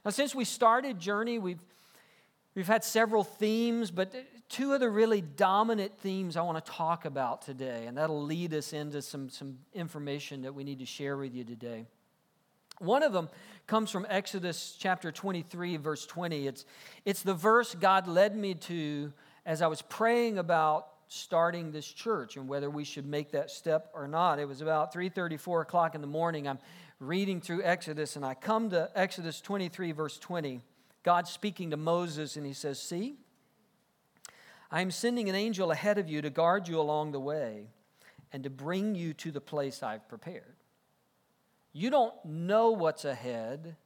Now, 0.04 0.10
since 0.10 0.34
we 0.34 0.44
started 0.44 0.98
Journey, 0.98 1.38
we've 1.38 1.60
We've 2.54 2.66
had 2.66 2.84
several 2.84 3.24
themes, 3.24 3.90
but 3.90 4.14
two 4.50 4.74
of 4.74 4.80
the 4.80 4.90
really 4.90 5.22
dominant 5.22 5.98
themes 6.00 6.36
I 6.36 6.42
want 6.42 6.62
to 6.62 6.70
talk 6.70 7.06
about 7.06 7.40
today, 7.40 7.86
and 7.86 7.96
that'll 7.96 8.22
lead 8.22 8.52
us 8.52 8.74
into 8.74 9.00
some, 9.00 9.30
some 9.30 9.58
information 9.72 10.42
that 10.42 10.54
we 10.54 10.62
need 10.62 10.80
to 10.80 10.84
share 10.84 11.16
with 11.16 11.34
you 11.34 11.44
today. 11.44 11.86
One 12.82 13.04
of 13.04 13.12
them 13.12 13.28
comes 13.68 13.92
from 13.92 14.06
Exodus 14.08 14.76
chapter 14.76 15.12
23, 15.12 15.76
verse 15.76 16.04
20. 16.04 16.48
It's, 16.48 16.64
it's 17.04 17.22
the 17.22 17.32
verse 17.32 17.76
God 17.76 18.08
led 18.08 18.36
me 18.36 18.54
to 18.54 19.12
as 19.46 19.62
I 19.62 19.68
was 19.68 19.82
praying 19.82 20.38
about 20.38 20.88
starting 21.06 21.70
this 21.70 21.86
church 21.86 22.36
and 22.36 22.48
whether 22.48 22.68
we 22.68 22.82
should 22.82 23.06
make 23.06 23.30
that 23.32 23.52
step 23.52 23.90
or 23.94 24.08
not. 24.08 24.40
It 24.40 24.48
was 24.48 24.62
about 24.62 24.92
3:30, 24.92 25.38
4 25.38 25.60
o'clock 25.60 25.94
in 25.94 26.00
the 26.00 26.08
morning. 26.08 26.48
I'm 26.48 26.58
reading 26.98 27.40
through 27.40 27.62
Exodus, 27.62 28.16
and 28.16 28.24
I 28.24 28.34
come 28.34 28.70
to 28.70 28.90
Exodus 28.96 29.40
23, 29.40 29.92
verse 29.92 30.18
20. 30.18 30.60
God 31.04 31.28
speaking 31.28 31.70
to 31.70 31.76
Moses, 31.76 32.36
and 32.36 32.44
he 32.44 32.52
says, 32.52 32.80
See, 32.80 33.14
I 34.72 34.80
am 34.80 34.90
sending 34.90 35.28
an 35.28 35.36
angel 35.36 35.70
ahead 35.70 35.98
of 35.98 36.08
you 36.08 36.20
to 36.22 36.30
guard 36.30 36.66
you 36.66 36.80
along 36.80 37.12
the 37.12 37.20
way 37.20 37.68
and 38.32 38.42
to 38.42 38.50
bring 38.50 38.96
you 38.96 39.14
to 39.14 39.30
the 39.30 39.40
place 39.40 39.84
I've 39.84 40.08
prepared. 40.08 40.56
You 41.72 41.90
don't 41.90 42.12
know 42.24 42.70
what's 42.70 43.04
ahead, 43.04 43.76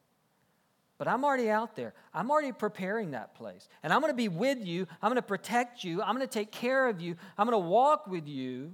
but 0.99 1.07
I'm 1.07 1.25
already 1.25 1.51
out 1.51 1.77
there. 1.77 1.95
I'm 2.13 2.31
already 2.31 2.53
preparing 2.53 3.13
that 3.13 3.35
place. 3.35 3.69
And 3.83 3.93
I'm 3.93 4.01
going 4.01 4.13
to 4.13 4.17
be 4.17 4.29
with 4.29 4.65
you. 4.65 4.87
I'm 5.03 5.11
going 5.11 5.17
to 5.17 5.23
protect 5.23 5.85
you. 5.85 6.03
I'm 6.03 6.17
going 6.17 6.27
to 6.27 6.33
take 6.33 6.51
care 6.51 6.89
of 6.89 7.01
you. 7.01 7.17
I'm 7.37 7.49
going 7.49 7.63
to 7.63 7.69
walk 7.69 8.07
with 8.07 8.27
you. 8.27 8.73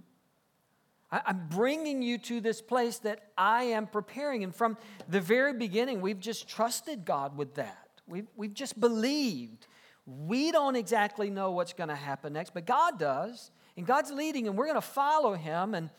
I'm 1.11 1.47
bringing 1.50 2.00
you 2.00 2.16
to 2.19 2.40
this 2.40 2.62
place 2.62 2.99
that 3.00 3.33
I 3.37 3.64
am 3.64 3.87
preparing. 3.87 4.45
And 4.45 4.54
from 4.54 4.78
the 5.09 5.21
very 5.21 5.52
beginning, 5.52 6.00
we've 6.00 6.21
just 6.21 6.49
trusted 6.49 7.04
God 7.04 7.37
with 7.37 7.57
that. 7.57 7.88
We've, 8.09 8.26
we've 8.35 8.54
just 8.54 8.81
believed. 8.81 9.66
We 10.07 10.52
don't 10.52 10.75
exactly 10.75 11.28
know 11.28 11.50
what's 11.50 11.75
going 11.75 11.90
to 11.90 11.95
happen 11.95 12.33
next, 12.33 12.54
but 12.54 12.64
God 12.64 12.99
does. 12.99 13.50
And 13.76 13.87
God's 13.87 14.11
leading, 14.11 14.49
and 14.49 14.57
we're 14.57 14.66
going 14.66 14.75
to 14.75 14.81
follow 14.81 15.35
Him. 15.35 15.75
And 15.75 15.90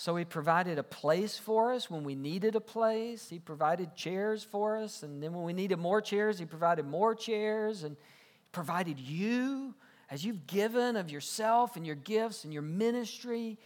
so 0.00 0.14
he 0.14 0.24
provided 0.24 0.78
a 0.78 0.84
place 0.84 1.38
for 1.38 1.72
us 1.72 1.90
when 1.90 2.04
we 2.04 2.14
needed 2.14 2.54
a 2.54 2.60
place. 2.60 3.28
He 3.28 3.40
provided 3.40 3.96
chairs 3.96 4.44
for 4.44 4.76
us. 4.76 5.02
And 5.02 5.20
then 5.20 5.32
when 5.32 5.42
we 5.42 5.52
needed 5.52 5.80
more 5.80 6.00
chairs, 6.00 6.38
he 6.38 6.44
provided 6.44 6.86
more 6.86 7.16
chairs 7.16 7.82
and 7.82 7.96
provided 8.52 9.00
you 9.00 9.74
as 10.08 10.24
you've 10.24 10.46
given 10.46 10.94
of 10.94 11.10
yourself 11.10 11.74
and 11.74 11.84
your 11.84 11.96
gifts 11.96 12.44
and 12.44 12.52
your 12.52 12.62
ministry. 12.62 13.58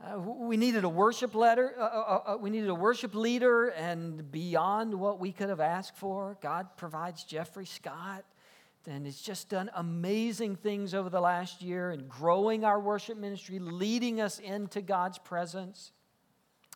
Uh, 0.00 0.20
we 0.20 0.56
needed 0.56 0.84
a 0.84 0.88
worship 0.88 1.34
letter. 1.34 1.74
Uh, 1.76 1.82
uh, 1.82 2.22
uh, 2.24 2.36
we 2.36 2.48
needed 2.48 2.68
a 2.68 2.74
worship 2.76 3.12
leader, 3.12 3.66
and 3.70 4.30
beyond 4.30 4.94
what 4.94 5.18
we 5.18 5.32
could 5.32 5.48
have 5.48 5.58
asked 5.58 5.96
for, 5.96 6.38
God 6.40 6.68
provides 6.76 7.24
Jeffrey 7.24 7.66
Scott, 7.66 8.24
and 8.86 9.06
He's 9.06 9.20
just 9.20 9.48
done 9.48 9.70
amazing 9.74 10.56
things 10.56 10.94
over 10.94 11.08
the 11.08 11.20
last 11.20 11.62
year 11.62 11.90
and 11.90 12.08
growing 12.08 12.64
our 12.64 12.80
worship 12.80 13.16
ministry, 13.16 13.58
leading 13.58 14.20
us 14.20 14.38
into 14.38 14.80
God's 14.80 15.18
presence. 15.18 15.92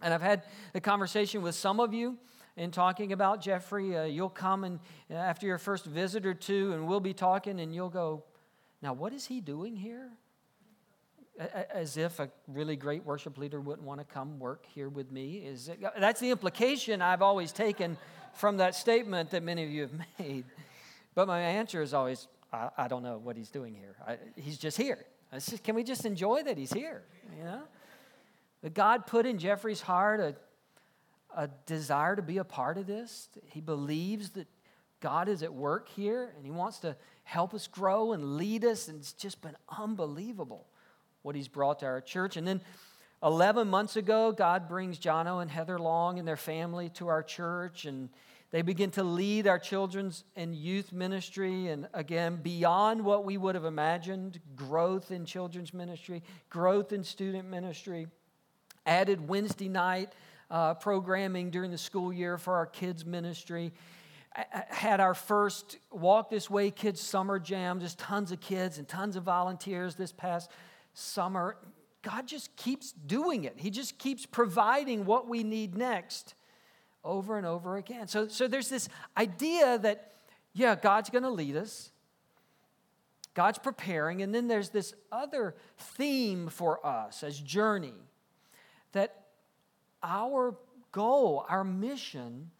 And 0.03 0.13
I've 0.13 0.23
had 0.23 0.43
the 0.73 0.81
conversation 0.81 1.43
with 1.43 1.55
some 1.55 1.81
of 1.81 1.95
you 1.95 2.19
in 2.57 2.71
talking 2.71 3.13
about 3.13 3.41
Jeffrey. 3.41 3.97
Uh, 3.97 4.05
you'll 4.05 4.29
come 4.29 4.65
and 4.65 4.81
uh, 5.11 5.15
after 5.15 5.47
your 5.47 5.59
first 5.59 5.85
visit 5.87 6.27
or 6.27 6.35
two, 6.35 6.73
and 6.73 6.87
we'll 6.87 7.01
be 7.01 7.15
talking, 7.15 7.61
and 7.61 7.75
you'll 7.75 7.89
go, 7.89 8.25
"Now, 8.83 8.93
what 8.93 9.13
is 9.13 9.27
he 9.27 9.41
doing 9.41 9.77
here?" 9.77 10.11
As 11.39 11.99
if 11.99 12.19
a 12.19 12.31
really 12.49 12.77
great 12.77 13.05
worship 13.05 13.37
leader 13.37 13.61
wouldn't 13.61 13.87
want 13.87 14.01
to 14.01 14.07
come 14.07 14.39
work 14.39 14.65
here 14.75 14.89
with 14.89 15.13
me. 15.13 15.37
Is 15.45 15.69
it, 15.69 15.83
that's 15.99 16.19
the 16.19 16.31
implication 16.31 17.03
I've 17.03 17.21
always 17.21 17.53
taken 17.53 17.99
from 18.33 18.57
that 18.59 18.75
statement 18.75 19.31
that 19.31 19.43
many 19.43 19.65
of 19.65 19.71
you 19.71 19.83
have 19.83 19.93
made. 20.19 20.45
But 21.17 21.27
my 21.27 21.41
answer 21.41 21.81
is 21.83 21.95
always, 21.95 22.29
I, 22.53 22.69
I 22.77 22.89
don't 22.89 23.03
know 23.03 23.19
what 23.19 23.37
he's 23.37 23.51
doing 23.51 23.75
here. 23.75 23.97
I, 24.07 24.19
he's 24.37 24.59
just 24.59 24.77
here. 24.77 25.05
Can 25.65 25.75
we 25.75 25.83
just 25.83 26.05
enjoy 26.05 26.45
that 26.45 26.57
he's 26.57 26.73
here? 26.73 27.03
You 27.37 27.43
know. 27.43 27.63
That 28.63 28.75
God 28.75 29.07
put 29.07 29.27
in 29.27 29.39
Jeffrey's 29.39 29.81
heart 29.81 30.21
a, 30.21 30.37
a 31.35 31.49
desire 31.65 32.17
to 32.17 32.23
be 32.23 32.39
a 32.39 32.45
part 32.45 32.77
of 32.77 32.87
this. 32.87 33.31
He 33.47 33.61
believes 33.61 34.31
that 34.31 34.47
God 35.01 35.29
is 35.29 35.43
at 35.43 35.53
work 35.53 35.89
here 35.89 36.33
and 36.37 36.45
He 36.45 36.51
wants 36.51 36.81
to 36.81 36.95
help 37.25 37.55
us 37.55 37.67
grow 37.67 38.13
and 38.13 38.37
lead 38.37 38.65
us. 38.65 38.89
And 38.89 38.99
it's 38.99 39.15
just 39.15 39.41
been 39.41 39.57
unbelievable 39.79 40.67
what 41.23 41.35
He's 41.35 41.49
brought 41.49 41.81
to 41.81 41.87
our 41.87 42.03
church. 42.03 42.37
And 42.37 42.47
then 42.47 42.61
11 43.23 43.69
months 43.69 43.97
ago, 43.97 44.33
God 44.33 44.69
brings 44.69 44.99
Jono 44.99 45.41
and 45.41 45.51
Heather 45.51 45.79
Long 45.79 46.19
and 46.19 46.29
their 46.29 46.37
family 46.37 46.91
to 46.91 47.09
our 47.09 47.23
church. 47.23 47.87
And 47.87 48.11
they 48.57 48.63
begin 48.63 48.91
to 48.91 49.03
lead 49.03 49.47
our 49.47 49.59
children's 49.59 50.25
and 50.35 50.55
youth 50.55 50.91
ministry. 50.91 51.67
And 51.67 51.89
again, 51.93 52.37
beyond 52.37 53.05
what 53.05 53.23
we 53.23 53.37
would 53.37 53.55
have 53.55 53.67
imagined 53.67 54.41
growth 54.55 55.11
in 55.11 55.27
children's 55.27 55.75
ministry, 55.75 56.23
growth 56.49 56.91
in 56.91 57.05
student 57.05 57.51
ministry 57.51 58.07
added 58.87 59.29
Wednesday 59.29 59.69
night 59.69 60.15
uh, 60.51 60.73
programming 60.73 61.51
during 61.51 61.71
the 61.71 61.77
school 61.77 62.11
year 62.11 62.39
for 62.39 62.55
our 62.55 62.65
kids' 62.65 63.05
ministry. 63.05 63.75
Had 64.33 65.01
our 65.01 65.13
first 65.13 65.77
Walk 65.91 66.31
This 66.31 66.49
Way 66.49 66.71
Kids 66.71 67.03
Summer 67.03 67.39
Jam, 67.39 67.79
just 67.79 67.99
tons 67.99 68.33
of 68.33 68.41
kids 68.41 68.79
and 68.79 68.89
tons 68.89 69.17
of 69.17 69.23
volunteers 69.23 69.97
this 69.97 70.13
past 70.13 70.51
summer. 70.95 71.59
God 72.01 72.27
just 72.27 72.57
keeps 72.57 72.93
doing 72.93 73.45
it. 73.45 73.57
He 73.59 73.69
just 73.69 73.99
keeps 73.99 74.25
providing 74.25 75.05
what 75.05 75.29
we 75.29 75.43
need 75.43 75.77
next 75.77 76.35
over 77.07 77.39
and 77.39 77.47
over 77.47 77.77
again. 77.77 78.09
So, 78.09 78.29
so 78.29 78.49
there's 78.49 78.69
this 78.69 78.89
idea 79.17 79.79
that, 79.79 80.13
yeah, 80.53 80.75
God's 80.75 81.11
going 81.11 81.25
to 81.25 81.31
lead 81.31 81.57
us. 81.57 81.91
God's 83.35 83.59
preparing. 83.59 84.23
And 84.23 84.35
then 84.35 84.49
there's 84.49 84.71
this 84.71 84.95
other 85.13 85.55
theme 85.79 86.49
for 86.49 86.85
us 86.85 87.23
as 87.23 87.39
journey 87.39 87.95
that 88.93 89.27
our 90.03 90.55
goal, 90.93 91.45
our 91.49 91.63
mission, 91.63 92.51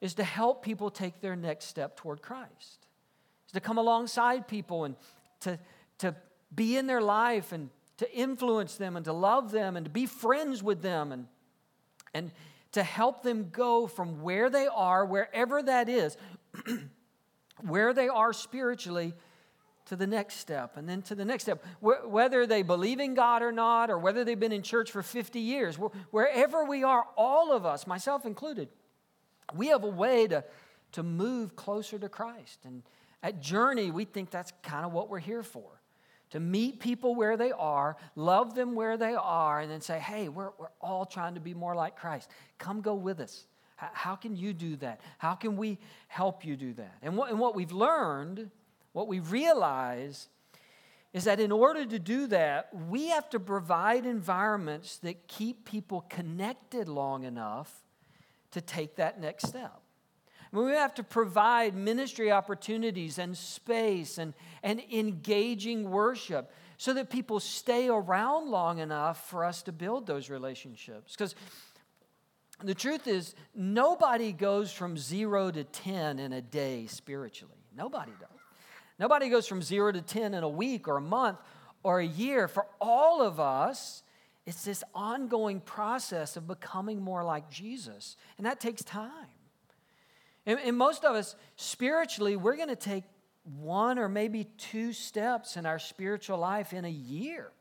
is 0.00 0.14
to 0.14 0.24
help 0.24 0.64
people 0.64 0.90
take 0.90 1.20
their 1.20 1.36
next 1.36 1.66
step 1.66 1.96
toward 1.96 2.20
Christ. 2.20 2.86
Is 3.46 3.52
to 3.52 3.60
come 3.60 3.78
alongside 3.78 4.48
people 4.48 4.84
and 4.84 4.96
to, 5.40 5.58
to 5.98 6.14
be 6.54 6.76
in 6.76 6.86
their 6.86 7.00
life 7.00 7.52
and 7.52 7.70
to 7.98 8.12
influence 8.12 8.76
them 8.76 8.96
and 8.96 9.04
to 9.04 9.12
love 9.12 9.50
them 9.50 9.76
and 9.76 9.84
to 9.86 9.90
be 9.90 10.06
friends 10.06 10.62
with 10.62 10.82
them 10.82 11.12
and, 11.12 11.26
and 12.14 12.30
to 12.72 12.82
help 12.82 13.22
them 13.22 13.48
go 13.50 13.86
from 13.86 14.22
where 14.22 14.50
they 14.50 14.66
are, 14.66 15.04
wherever 15.04 15.62
that 15.62 15.88
is, 15.88 16.16
where 17.62 17.92
they 17.92 18.08
are 18.08 18.32
spiritually, 18.32 19.14
to 19.88 19.96
the 19.96 20.06
next 20.06 20.34
step 20.36 20.76
and 20.76 20.86
then 20.88 21.00
to 21.02 21.14
the 21.14 21.24
next 21.24 21.44
step. 21.44 21.64
Whether 21.80 22.46
they 22.46 22.62
believe 22.62 23.00
in 23.00 23.14
God 23.14 23.42
or 23.42 23.52
not, 23.52 23.90
or 23.90 23.98
whether 23.98 24.22
they've 24.22 24.38
been 24.38 24.52
in 24.52 24.62
church 24.62 24.90
for 24.90 25.02
50 25.02 25.40
years, 25.40 25.76
wherever 25.76 26.64
we 26.64 26.84
are, 26.84 27.06
all 27.16 27.52
of 27.52 27.64
us, 27.64 27.86
myself 27.86 28.26
included, 28.26 28.68
we 29.54 29.68
have 29.68 29.84
a 29.84 29.88
way 29.88 30.26
to, 30.28 30.44
to 30.92 31.02
move 31.02 31.56
closer 31.56 31.98
to 31.98 32.08
Christ. 32.08 32.60
And 32.64 32.82
at 33.22 33.40
Journey, 33.40 33.90
we 33.90 34.04
think 34.04 34.30
that's 34.30 34.52
kind 34.62 34.84
of 34.84 34.92
what 34.92 35.08
we're 35.08 35.18
here 35.18 35.42
for 35.42 35.77
to 36.30 36.40
meet 36.40 36.80
people 36.80 37.14
where 37.14 37.36
they 37.36 37.52
are, 37.52 37.96
love 38.16 38.54
them 38.54 38.74
where 38.74 38.96
they 38.96 39.14
are, 39.14 39.60
and 39.60 39.70
then 39.70 39.80
say, 39.80 39.98
hey, 39.98 40.28
we're, 40.28 40.50
we're 40.58 40.68
all 40.80 41.06
trying 41.06 41.34
to 41.34 41.40
be 41.40 41.54
more 41.54 41.74
like 41.74 41.96
Christ. 41.96 42.30
Come 42.58 42.80
go 42.80 42.94
with 42.94 43.20
us. 43.20 43.46
How 43.76 44.16
can 44.16 44.36
you 44.36 44.52
do 44.52 44.76
that? 44.76 45.00
How 45.18 45.34
can 45.34 45.56
we 45.56 45.78
help 46.08 46.44
you 46.44 46.56
do 46.56 46.74
that? 46.74 46.96
And 47.00 47.16
what, 47.16 47.30
and 47.30 47.38
what 47.38 47.54
we've 47.54 47.72
learned 47.72 48.50
what 48.92 49.06
we 49.06 49.20
realize 49.20 50.28
is 51.12 51.24
that 51.24 51.38
in 51.40 51.52
order 51.52 51.86
to 51.86 51.98
do 51.98 52.26
that, 52.26 52.68
we 52.88 53.08
have 53.08 53.30
to 53.30 53.40
provide 53.40 54.04
environments 54.04 54.98
that 54.98 55.28
keep 55.28 55.64
people 55.64 56.04
connected 56.08 56.88
long 56.88 57.24
enough 57.24 57.82
to 58.50 58.60
take 58.60 58.96
that 58.96 59.20
next 59.20 59.46
step. 59.46 59.80
We 60.52 60.70
have 60.72 60.94
to 60.94 61.02
provide 61.02 61.74
ministry 61.74 62.32
opportunities 62.32 63.18
and 63.18 63.36
space 63.36 64.18
and, 64.18 64.34
and 64.62 64.80
engaging 64.92 65.90
worship 65.90 66.52
so 66.78 66.94
that 66.94 67.10
people 67.10 67.40
stay 67.40 67.88
around 67.88 68.50
long 68.50 68.78
enough 68.78 69.28
for 69.28 69.44
us 69.44 69.62
to 69.62 69.72
build 69.72 70.06
those 70.06 70.30
relationships. 70.30 71.12
Because 71.12 71.34
the 72.62 72.74
truth 72.74 73.06
is, 73.06 73.34
nobody 73.54 74.32
goes 74.32 74.72
from 74.72 74.96
zero 74.96 75.50
to 75.50 75.64
10 75.64 76.18
in 76.18 76.32
a 76.32 76.40
day 76.40 76.86
spiritually. 76.86 77.54
Nobody 77.76 78.12
does. 78.18 78.28
Nobody 78.98 79.28
goes 79.28 79.46
from 79.46 79.62
zero 79.62 79.92
to 79.92 80.00
10 80.00 80.34
in 80.34 80.42
a 80.42 80.48
week 80.48 80.88
or 80.88 80.96
a 80.96 81.00
month 81.00 81.38
or 81.82 82.00
a 82.00 82.06
year. 82.06 82.48
For 82.48 82.66
all 82.80 83.22
of 83.22 83.38
us, 83.38 84.02
it's 84.46 84.64
this 84.64 84.82
ongoing 84.94 85.60
process 85.60 86.36
of 86.36 86.46
becoming 86.46 87.00
more 87.00 87.22
like 87.22 87.50
Jesus, 87.50 88.16
and 88.38 88.46
that 88.46 88.60
takes 88.60 88.82
time. 88.82 89.37
And, 90.48 90.58
and 90.64 90.78
most 90.78 91.04
of 91.04 91.14
us, 91.14 91.36
spiritually, 91.56 92.34
we're 92.34 92.56
going 92.56 92.70
to 92.70 92.74
take 92.76 93.04
one 93.44 93.98
or 93.98 94.08
maybe 94.08 94.44
two 94.56 94.94
steps 94.94 95.58
in 95.58 95.66
our 95.66 95.78
spiritual 95.78 96.38
life 96.38 96.72
in 96.72 96.86
a 96.86 96.90
year. 96.90 97.52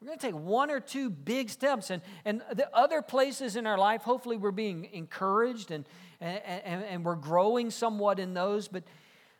We're 0.00 0.08
going 0.08 0.18
to 0.18 0.26
take 0.26 0.34
one 0.34 0.68
or 0.68 0.80
two 0.80 1.10
big 1.10 1.48
steps. 1.48 1.90
And, 1.90 2.02
and 2.24 2.42
the 2.52 2.68
other 2.76 3.02
places 3.02 3.54
in 3.54 3.68
our 3.68 3.78
life, 3.78 4.02
hopefully, 4.02 4.36
we're 4.36 4.50
being 4.50 4.88
encouraged 4.92 5.70
and, 5.70 5.84
and, 6.20 6.42
and, 6.44 6.84
and 6.84 7.04
we're 7.04 7.14
growing 7.14 7.70
somewhat 7.70 8.18
in 8.18 8.34
those. 8.34 8.66
But 8.66 8.82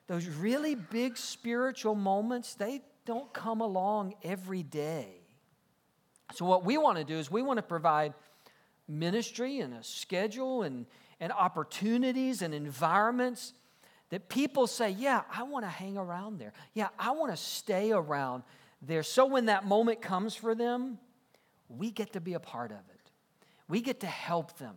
those 0.07 0.29
really 0.29 0.77
big 0.77 1.17
spiritual 1.17 1.97
moments, 1.97 2.55
they 2.55 2.83
don't 3.05 3.33
come 3.35 3.61
along 3.61 4.15
every 4.23 4.63
day. 4.63 5.09
So, 6.33 6.45
what 6.45 6.65
we 6.65 6.79
want 6.79 6.99
to 6.99 7.05
do 7.05 7.17
is 7.17 7.29
we 7.29 7.43
want 7.43 7.57
to 7.59 7.63
provide 7.63 8.15
ministry 8.87 9.59
and 9.59 9.75
a 9.75 9.83
schedule 9.83 10.63
and, 10.63 10.87
and 11.21 11.33
opportunities 11.33 12.43
and 12.43 12.55
environments 12.55 13.53
that 14.11 14.29
people 14.29 14.67
say, 14.67 14.91
Yeah, 14.91 15.23
I 15.33 15.43
want 15.43 15.65
to 15.65 15.71
hang 15.71 15.97
around 15.97 16.39
there. 16.39 16.53
Yeah, 16.75 16.89
I 16.99 17.11
want 17.13 17.33
to 17.33 17.37
stay 17.37 17.93
around 17.93 18.43
there. 18.83 19.03
So, 19.03 19.27
when 19.27 19.47
that 19.47 19.67
moment 19.67 20.01
comes 20.01 20.35
for 20.35 20.55
them, 20.55 20.99
we 21.69 21.91
get 21.91 22.15
to 22.15 22.21
be 22.21 22.35
a 22.35 22.41
part 22.41 22.71
of 22.71 22.79
it, 22.79 23.11
we 23.69 23.81
get 23.81 24.01
to 24.01 24.07
help 24.07 24.59
them 24.59 24.77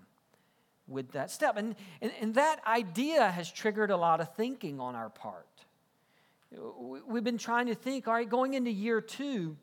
with 0.87 1.11
that 1.13 1.31
step. 1.31 1.57
And, 1.57 1.75
and, 2.01 2.11
and 2.19 2.35
that 2.35 2.59
idea 2.67 3.29
has 3.29 3.49
triggered 3.51 3.91
a 3.91 3.97
lot 3.97 4.19
of 4.19 4.35
thinking 4.35 4.79
on 4.79 4.95
our 4.95 5.09
part. 5.09 5.47
We've 7.07 7.23
been 7.23 7.37
trying 7.37 7.67
to 7.67 7.75
think, 7.75 8.09
all 8.09 8.13
right, 8.13 8.27
going 8.27 8.55
into 8.55 8.71
year 8.71 8.99
two, 8.99 9.55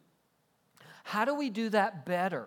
how 1.05 1.27
do 1.27 1.35
we 1.35 1.51
do 1.51 1.69
that 1.71 2.07
better? 2.07 2.47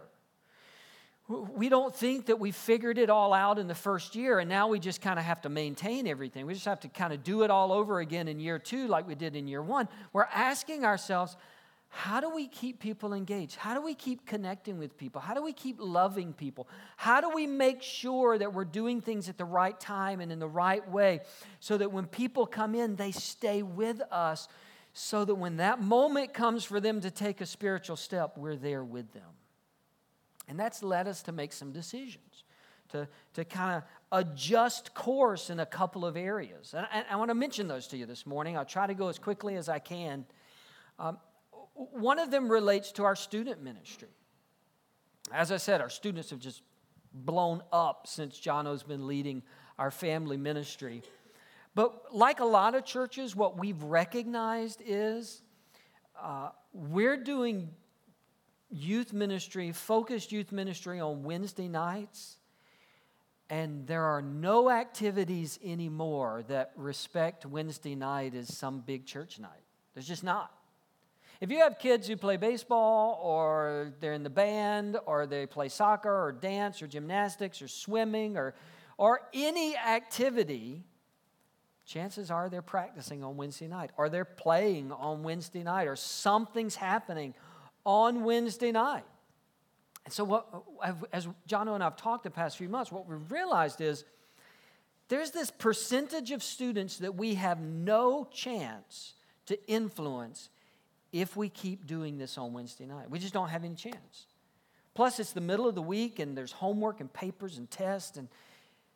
We 1.32 1.70
don't 1.70 1.96
think 1.96 2.26
that 2.26 2.40
we 2.40 2.52
figured 2.52 2.98
it 2.98 3.10
all 3.10 3.34
out 3.34 3.58
in 3.58 3.68
the 3.68 3.76
first 3.76 4.16
year 4.16 4.40
and 4.40 4.50
now 4.50 4.68
we 4.68 4.80
just 4.80 5.02
kind 5.02 5.18
of 5.18 5.26
have 5.26 5.42
to 5.42 5.50
maintain 5.50 6.08
everything. 6.08 6.46
We 6.46 6.54
just 6.54 6.66
have 6.66 6.82
to 6.82 6.90
kind 6.90 7.14
of 7.14 7.24
do 7.24 7.44
it 7.44 7.52
all 7.52 7.72
over 7.72 8.00
again 8.00 8.28
in 8.28 8.40
year 8.40 8.60
two 8.60 8.88
like 8.88 9.08
we 9.08 9.16
did 9.16 9.36
in 9.36 9.48
year 9.48 9.62
one. 9.62 9.88
We're 10.14 10.28
asking 10.34 10.84
ourselves, 10.84 11.38
how 11.94 12.22
do 12.22 12.30
we 12.30 12.48
keep 12.48 12.80
people 12.80 13.14
engaged? 13.14 13.58
How 13.58 13.74
do 13.74 13.82
we 13.82 13.94
keep 13.94 14.26
connecting 14.26 14.78
with 14.78 14.98
people? 14.98 15.20
How 15.20 15.34
do 15.34 15.44
we 15.44 15.52
keep 15.52 15.76
loving 15.80 16.32
people? 16.32 16.68
How 16.96 17.20
do 17.20 17.30
we 17.30 17.46
make 17.48 17.82
sure 17.82 18.38
that 18.38 18.54
we're 18.54 18.64
doing 18.64 19.02
things 19.02 19.28
at 19.28 19.38
the 19.38 19.46
right 19.46 19.78
time 19.78 20.22
and 20.22 20.32
in 20.32 20.40
the 20.40 20.48
right 20.48 20.90
way 20.90 21.20
so 21.60 21.78
that 21.78 21.92
when 21.92 22.08
people 22.08 22.46
come 22.46 22.76
in, 22.76 22.96
they 22.96 23.12
stay 23.12 23.62
with 23.62 24.02
us 24.10 24.48
so 24.94 25.26
that 25.26 25.36
when 25.36 25.58
that 25.58 25.82
moment 25.82 26.34
comes 26.34 26.64
for 26.64 26.80
them 26.80 27.02
to 27.02 27.12
take 27.12 27.42
a 27.42 27.46
spiritual 27.46 27.98
step, 27.98 28.38
we're 28.38 28.56
there 28.56 28.84
with 28.84 29.12
them? 29.14 29.24
And 30.52 30.60
that's 30.60 30.84
led 30.84 31.08
us 31.08 31.24
to 31.24 31.32
make 31.32 31.54
some 31.54 31.72
decisions, 31.72 32.44
to, 32.90 33.08
to 33.36 33.46
kind 33.46 33.78
of 33.78 33.84
adjust 34.12 34.94
course 34.94 35.50
in 35.50 35.62
a 35.62 35.66
couple 35.66 36.06
of 36.06 36.18
areas. 36.18 36.74
And 36.76 36.86
I, 36.92 37.06
I 37.12 37.16
want 37.16 37.30
to 37.30 37.36
mention 37.36 37.70
those 37.70 37.88
to 37.88 37.98
you 37.98 38.06
this 38.06 38.26
morning. 38.26 38.58
I'll 38.58 38.66
try 38.66 38.86
to 38.86 38.94
go 38.94 39.08
as 39.08 39.18
quickly 39.18 39.56
as 39.56 39.70
I 39.70 39.80
can 39.80 40.26
Um, 41.02 41.18
one 41.74 42.20
of 42.20 42.30
them 42.30 42.48
relates 42.48 42.92
to 42.94 43.04
our 43.04 43.16
student 43.16 43.64
ministry. 43.64 44.10
As 45.32 45.52
I 45.52 45.58
said, 45.58 45.82
our 45.82 45.90
students 45.90 46.30
have 46.30 46.40
just 46.40 46.62
blown 47.12 47.64
up 47.72 48.06
since 48.06 48.38
Jono's 48.38 48.84
been 48.84 49.08
leading 49.08 49.42
our 49.80 49.90
family 49.90 50.38
ministry. 50.38 51.02
But 51.74 52.14
like 52.14 52.40
a 52.40 52.46
lot 52.46 52.76
of 52.76 52.86
churches, 52.86 53.36
what 53.36 53.58
we've 53.58 53.82
recognized 53.82 54.84
is 54.86 55.42
uh, 56.22 56.50
we're 56.74 57.18
doing 57.18 57.72
youth 58.72 59.14
ministry, 59.14 59.72
focused 59.72 60.32
youth 60.32 60.52
ministry 60.52 61.00
on 61.00 61.24
Wednesday 61.24 61.68
nights, 61.68 62.38
and 63.50 63.86
there 63.86 64.04
are 64.04 64.22
no 64.22 64.70
activities 64.70 65.60
anymore 65.64 66.44
that 66.48 66.72
respect 66.78 67.46
Wednesday 67.46 67.96
night 67.96 68.34
as 68.34 68.56
some 68.56 68.80
big 68.80 69.06
church 69.06 69.40
night. 69.40 69.64
There's 69.94 70.08
just 70.08 70.24
not. 70.24 70.54
If 71.42 71.52
you 71.52 71.58
have 71.60 71.80
kids 71.80 72.08
who 72.08 72.16
play 72.16 72.38
baseball 72.38 73.20
or 73.22 73.94
they're 74.00 74.14
in 74.14 74.24
the 74.24 74.30
band 74.30 74.98
or 75.06 75.26
they 75.26 75.48
play 75.48 75.70
soccer 75.70 76.14
or 76.14 76.32
dance 76.32 76.82
or 76.82 76.88
gymnastics 76.88 77.62
or 77.62 77.68
swimming 77.68 78.38
or, 78.38 78.54
or 78.98 79.22
any 79.34 79.76
activity, 79.76 80.84
chances 81.84 82.32
are 82.32 82.48
they're 82.48 82.62
practicing 82.62 83.24
on 83.24 83.38
Wednesday 83.38 83.68
night 83.68 83.90
or 83.98 84.08
they're 84.08 84.24
playing 84.24 84.92
on 84.92 85.24
Wednesday 85.24 85.64
night 85.64 85.88
or 85.88 85.96
something's 85.96 86.76
happening 86.76 87.34
on 87.86 88.24
Wednesday 88.24 88.72
night. 88.72 89.04
And 90.06 90.14
so, 90.14 90.24
what, 90.24 90.48
as 91.14 91.28
John 91.46 91.68
and 91.68 91.84
I 91.84 91.86
have 91.86 91.96
talked 91.96 92.24
the 92.24 92.32
past 92.32 92.58
few 92.58 92.70
months, 92.70 92.92
what 92.92 93.08
we've 93.08 93.32
realized 93.32 93.82
is 93.82 94.04
there's 95.10 95.32
this 95.32 95.52
percentage 95.52 96.32
of 96.32 96.42
students 96.42 96.98
that 96.98 97.16
we 97.16 97.36
have 97.36 97.60
no 97.60 98.28
chance 98.32 99.14
to 99.46 99.60
influence 99.70 100.50
if 101.12 101.36
we 101.36 101.50
keep 101.50 101.86
doing 101.86 102.18
this 102.18 102.38
on 102.38 102.54
Wednesday 102.54 102.86
night. 102.86 103.10
We 103.10 103.20
just 103.20 103.34
don't 103.34 103.50
have 103.50 103.64
any 103.64 103.76
chance. 103.76 104.28
Plus, 104.94 105.20
it's 105.20 105.34
the 105.34 105.42
middle 105.42 105.68
of 105.68 105.76
the 105.76 105.82
week 105.82 106.20
and 106.20 106.38
there's 106.38 106.52
homework 106.52 107.00
and 107.00 107.12
papers 107.12 107.58
and 107.58 107.70
tests, 107.70 108.18
and 108.18 108.28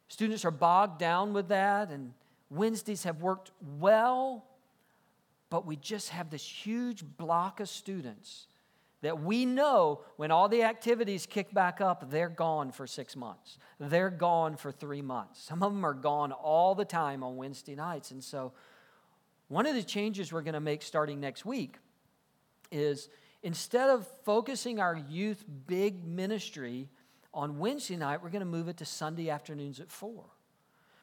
students 0.08 0.46
are 0.46 0.51
bogged 0.51 1.00
down 1.00 1.34
with 1.34 1.50
that. 1.50 1.89
And 1.89 2.13
Wednesdays 2.50 3.04
have 3.04 3.22
worked 3.22 3.51
well, 3.80 4.46
but 5.50 5.65
we 5.65 5.75
just 5.75 6.10
have 6.10 6.30
this 6.30 6.46
huge 6.46 7.04
block 7.18 7.60
of 7.60 7.70
students 7.70 8.48
that 9.05 9.21
we 9.21 9.45
know 9.45 10.01
when 10.17 10.31
all 10.31 10.50
the 10.50 10.63
activities 10.63 11.27
kick 11.27 11.53
back 11.53 11.79
up, 11.79 12.09
they're 12.09 12.27
gone 12.27 12.71
for 12.71 12.88
six 12.88 13.15
months. 13.15 13.59
They're 13.79 14.09
gone 14.09 14.57
for 14.57 14.71
three 14.71 15.03
months. 15.03 15.41
Some 15.41 15.62
of 15.62 15.71
them 15.71 15.85
are 15.85 15.93
gone 15.93 16.31
all 16.31 16.74
the 16.74 16.85
time 16.85 17.24
on 17.24 17.38
Wednesday 17.38 17.75
nights. 17.75 18.09
And 18.09 18.24
so, 18.24 18.51
one 19.47 19.67
of 19.67 19.75
the 19.75 19.83
changes 19.83 20.33
we're 20.33 20.41
going 20.41 20.55
to 20.55 20.59
make 20.59 20.81
starting 20.81 21.19
next 21.19 21.45
week 21.45 21.75
is 22.71 23.09
instead 23.43 23.91
of 23.91 24.07
focusing 24.24 24.79
our 24.79 24.97
youth 24.97 25.45
big 25.67 26.03
ministry 26.03 26.89
on 27.31 27.59
Wednesday 27.59 27.95
night, 27.95 28.24
we're 28.24 28.31
going 28.31 28.39
to 28.39 28.45
move 28.45 28.69
it 28.69 28.77
to 28.77 28.85
Sunday 28.85 29.29
afternoons 29.29 29.79
at 29.79 29.91
4. 29.91 30.24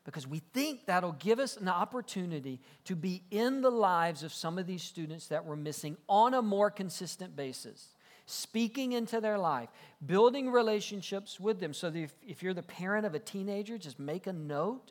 Because 0.04 0.26
we 0.26 0.40
think 0.52 0.86
that'll 0.86 1.12
give 1.12 1.38
us 1.38 1.56
an 1.56 1.68
opportunity 1.68 2.60
to 2.84 2.96
be 2.96 3.22
in 3.30 3.60
the 3.60 3.70
lives 3.70 4.22
of 4.22 4.32
some 4.32 4.58
of 4.58 4.66
these 4.66 4.82
students 4.82 5.28
that 5.28 5.44
we're 5.44 5.56
missing 5.56 5.96
on 6.08 6.34
a 6.34 6.42
more 6.42 6.70
consistent 6.70 7.36
basis, 7.36 7.88
speaking 8.26 8.92
into 8.92 9.20
their 9.20 9.38
life, 9.38 9.68
building 10.04 10.50
relationships 10.50 11.38
with 11.38 11.60
them. 11.60 11.72
So 11.72 11.92
if, 11.94 12.12
if 12.26 12.42
you're 12.42 12.54
the 12.54 12.62
parent 12.62 13.06
of 13.06 13.14
a 13.14 13.20
teenager, 13.20 13.78
just 13.78 14.00
make 14.00 14.26
a 14.26 14.32
note 14.32 14.90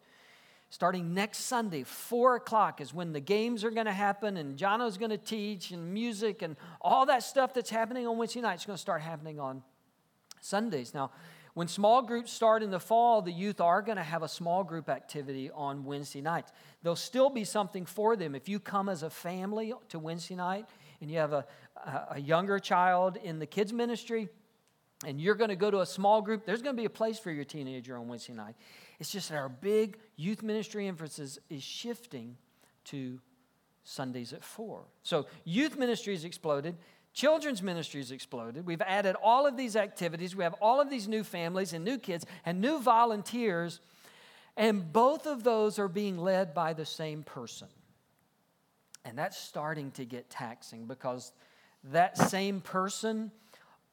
starting 0.72 1.14
next 1.14 1.40
Sunday, 1.40 1.84
4 1.84 2.38
o'clock 2.38 2.80
is 2.80 2.94
when 2.94 3.12
the 3.12 3.20
games 3.20 3.66
are 3.66 3.72
going 3.72 3.88
to 3.88 3.92
happen, 3.92 4.38
and 4.38 4.58
Jono's 4.58 4.98
going 4.98 5.12
to 5.12 5.18
teach, 5.18 5.72
and 5.72 5.94
music, 5.94 6.42
and 6.42 6.56
all 6.80 7.06
that 7.08 7.24
stuff 7.24 7.54
that's 7.54 7.70
happening 7.70 8.08
on 8.08 8.18
Wednesday 8.18 8.40
night 8.40 8.60
is 8.60 8.66
going 8.66 8.78
to 8.78 8.82
start 8.82 9.02
happening 9.02 9.38
on 9.38 9.62
Sundays. 10.40 10.94
Now, 10.94 11.12
when 11.54 11.68
small 11.68 12.02
groups 12.02 12.32
start 12.32 12.64
in 12.64 12.72
the 12.72 12.80
fall, 12.80 13.22
the 13.22 13.32
youth 13.32 13.60
are 13.60 13.82
going 13.82 13.98
to 13.98 14.04
have 14.04 14.24
a 14.24 14.28
small 14.28 14.64
group 14.64 14.90
activity 14.90 15.52
on 15.54 15.84
Wednesday 15.84 16.22
nights. 16.22 16.52
There'll 16.82 16.96
still 16.96 17.30
be 17.30 17.44
something 17.44 17.86
for 17.86 18.16
them. 18.16 18.36
If 18.36 18.48
you 18.48 18.60
come 18.60 18.88
as 18.90 19.04
a 19.04 19.10
family 19.10 19.74
to 19.90 20.00
Wednesday 20.00 20.36
night 20.36 20.66
and 21.02 21.12
you 21.12 21.18
have 21.18 21.34
a, 21.34 21.46
a 22.12 22.20
younger 22.20 22.60
child 22.60 23.18
in 23.18 23.40
the 23.40 23.46
kids' 23.46 23.74
ministry, 23.74 24.30
and 25.06 25.20
you're 25.20 25.36
going 25.36 25.50
to 25.50 25.56
go 25.56 25.72
to 25.72 25.80
a 25.80 25.86
small 25.86 26.22
group, 26.22 26.46
there's 26.46 26.62
going 26.62 26.76
to 26.76 26.80
be 26.80 26.86
a 26.86 26.90
place 26.90 27.18
for 27.18 27.32
your 27.32 27.44
teenager 27.44 27.98
on 27.98 28.08
Wednesday 28.08 28.34
night. 28.34 28.56
It's 29.00 29.12
just 29.12 29.30
that 29.30 29.36
our 29.36 29.50
big 29.50 29.98
youth 30.16 30.44
ministry 30.44 30.88
emphasis 30.88 31.40
is 31.50 31.64
shifting 31.64 32.38
to 32.86 33.20
Sundays 33.84 34.32
at 34.32 34.44
4. 34.44 34.84
So, 35.02 35.26
youth 35.44 35.78
ministry 35.78 36.14
has 36.14 36.24
exploded. 36.24 36.78
Children's 37.14 37.62
ministry 37.62 38.00
has 38.00 38.12
exploded. 38.12 38.66
We've 38.66 38.82
added 38.82 39.16
all 39.22 39.46
of 39.46 39.58
these 39.58 39.76
activities. 39.76 40.36
We 40.36 40.44
have 40.44 40.56
all 40.62 40.80
of 40.80 40.90
these 40.90 41.08
new 41.08 41.24
families 41.24 41.74
and 41.74 41.84
new 41.84 41.98
kids 41.98 42.26
and 42.46 42.62
new 42.62 42.80
volunteers. 42.80 43.82
And 44.56 44.92
both 44.92 45.28
of 45.28 45.44
those 45.44 45.78
are 45.78 45.90
being 45.90 46.18
led 46.18 46.54
by 46.54 46.74
the 46.74 46.86
same 46.86 47.24
person. 47.24 47.68
And 49.04 49.18
that's 49.18 49.38
starting 49.38 49.92
to 49.92 50.06
get 50.06 50.30
taxing 50.30 50.86
because 50.86 51.34
that 51.86 52.18
same 52.18 52.62
person 52.62 53.32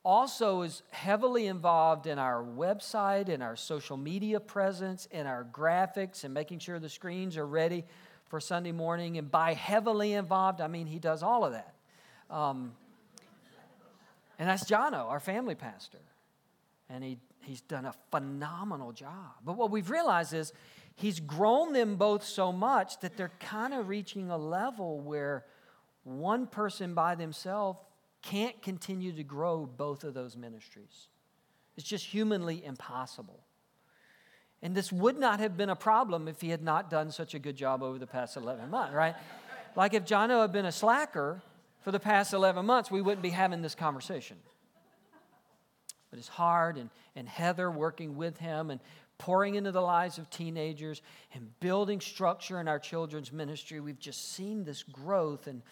also 0.04 0.62
is 0.62 0.82
heavily 0.90 1.46
involved 1.46 2.06
in 2.06 2.18
our 2.18 2.42
website, 2.42 3.28
in 3.28 3.42
our 3.42 3.56
social 3.56 3.96
media 3.96 4.38
presence, 4.38 5.06
in 5.10 5.26
our 5.26 5.44
graphics, 5.44 6.24
and 6.24 6.32
making 6.32 6.60
sure 6.60 6.78
the 6.78 6.88
screens 6.88 7.36
are 7.36 7.46
ready 7.46 7.84
for 8.26 8.38
Sunday 8.38 8.72
morning. 8.72 9.18
And 9.18 9.30
by 9.30 9.54
heavily 9.54 10.12
involved, 10.12 10.60
I 10.60 10.68
mean 10.68 10.86
he 10.86 10.98
does 10.98 11.22
all 11.22 11.44
of 11.44 11.52
that. 11.52 11.74
Um, 12.30 12.72
and 14.38 14.48
that's 14.48 14.64
Jono, 14.64 15.06
our 15.06 15.20
family 15.20 15.54
pastor. 15.54 15.98
And 16.88 17.02
he, 17.02 17.18
he's 17.42 17.60
done 17.60 17.84
a 17.84 17.94
phenomenal 18.10 18.92
job. 18.92 19.32
But 19.44 19.56
what 19.56 19.70
we've 19.70 19.90
realized 19.90 20.32
is 20.32 20.52
he's 20.94 21.20
grown 21.20 21.72
them 21.72 21.96
both 21.96 22.24
so 22.24 22.52
much 22.52 23.00
that 23.00 23.16
they're 23.16 23.32
kind 23.40 23.74
of 23.74 23.88
reaching 23.88 24.30
a 24.30 24.38
level 24.38 25.00
where 25.00 25.44
one 26.04 26.46
person 26.46 26.94
by 26.94 27.14
themselves 27.14 27.78
can't 28.22 28.60
continue 28.62 29.12
to 29.12 29.22
grow 29.22 29.66
both 29.66 30.04
of 30.04 30.14
those 30.14 30.36
ministries. 30.36 31.08
It's 31.76 31.86
just 31.86 32.06
humanly 32.06 32.64
impossible. 32.64 33.40
And 34.62 34.74
this 34.74 34.90
would 34.90 35.18
not 35.18 35.38
have 35.38 35.56
been 35.56 35.70
a 35.70 35.76
problem 35.76 36.26
if 36.26 36.40
he 36.40 36.48
had 36.48 36.62
not 36.62 36.90
done 36.90 37.12
such 37.12 37.34
a 37.34 37.38
good 37.38 37.56
job 37.56 37.82
over 37.82 37.98
the 37.98 38.06
past 38.06 38.36
11 38.36 38.70
months, 38.70 38.94
right? 38.94 39.14
like 39.76 39.94
if 39.94 40.04
Jono 40.04 40.42
had 40.42 40.52
been 40.52 40.66
a 40.66 40.72
slacker 40.72 41.40
for 41.88 41.92
the 41.92 41.98
past 41.98 42.34
11 42.34 42.66
months, 42.66 42.90
we 42.90 43.00
wouldn't 43.00 43.22
be 43.22 43.30
having 43.30 43.62
this 43.62 43.74
conversation. 43.74 44.36
But 46.10 46.18
it's 46.18 46.28
hard, 46.28 46.76
and, 46.76 46.90
and 47.16 47.26
Heather 47.26 47.70
working 47.70 48.18
with 48.18 48.36
him 48.36 48.68
and 48.68 48.78
pouring 49.16 49.54
into 49.54 49.72
the 49.72 49.80
lives 49.80 50.18
of 50.18 50.28
teenagers 50.28 51.00
and 51.32 51.48
building 51.60 52.02
structure 52.02 52.60
in 52.60 52.68
our 52.68 52.78
children's 52.78 53.32
ministry, 53.32 53.80
we've 53.80 53.98
just 53.98 54.34
seen 54.34 54.64
this 54.64 54.82
growth. 54.82 55.46
And 55.46 55.62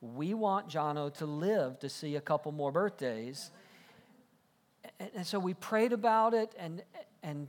we 0.00 0.34
want 0.34 0.68
Jono 0.68 1.14
to 1.18 1.26
live 1.26 1.78
to 1.78 1.88
see 1.88 2.16
a 2.16 2.20
couple 2.20 2.50
more 2.50 2.72
birthdays. 2.72 3.52
And, 4.98 5.10
and 5.14 5.24
so 5.24 5.38
we 5.38 5.54
prayed 5.54 5.92
about 5.92 6.34
it, 6.34 6.52
and, 6.58 6.82
and 7.22 7.46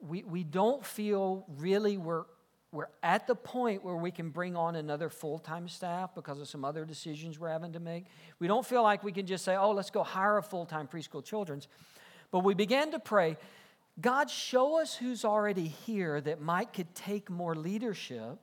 we, 0.00 0.22
we 0.22 0.44
don't 0.44 0.84
feel 0.84 1.46
really 1.56 1.96
we're, 1.96 2.24
we're 2.70 2.88
at 3.02 3.26
the 3.26 3.34
point 3.34 3.82
where 3.82 3.96
we 3.96 4.10
can 4.10 4.30
bring 4.30 4.54
on 4.54 4.76
another 4.76 5.08
full 5.08 5.38
time 5.38 5.68
staff 5.68 6.14
because 6.14 6.40
of 6.40 6.48
some 6.48 6.64
other 6.64 6.84
decisions 6.84 7.38
we're 7.38 7.48
having 7.48 7.72
to 7.72 7.80
make. 7.80 8.04
We 8.38 8.46
don't 8.46 8.66
feel 8.66 8.82
like 8.82 9.02
we 9.02 9.12
can 9.12 9.26
just 9.26 9.44
say, 9.44 9.56
oh, 9.56 9.72
let's 9.72 9.90
go 9.90 10.02
hire 10.02 10.38
a 10.38 10.42
full 10.42 10.66
time 10.66 10.86
preschool 10.86 11.24
children's. 11.24 11.68
But 12.30 12.40
we 12.40 12.54
began 12.54 12.90
to 12.92 12.98
pray 12.98 13.36
God, 14.00 14.30
show 14.30 14.80
us 14.80 14.94
who's 14.94 15.24
already 15.24 15.66
here 15.66 16.20
that 16.20 16.40
Mike 16.40 16.72
could 16.72 16.94
take 16.94 17.30
more 17.30 17.56
leadership, 17.56 18.38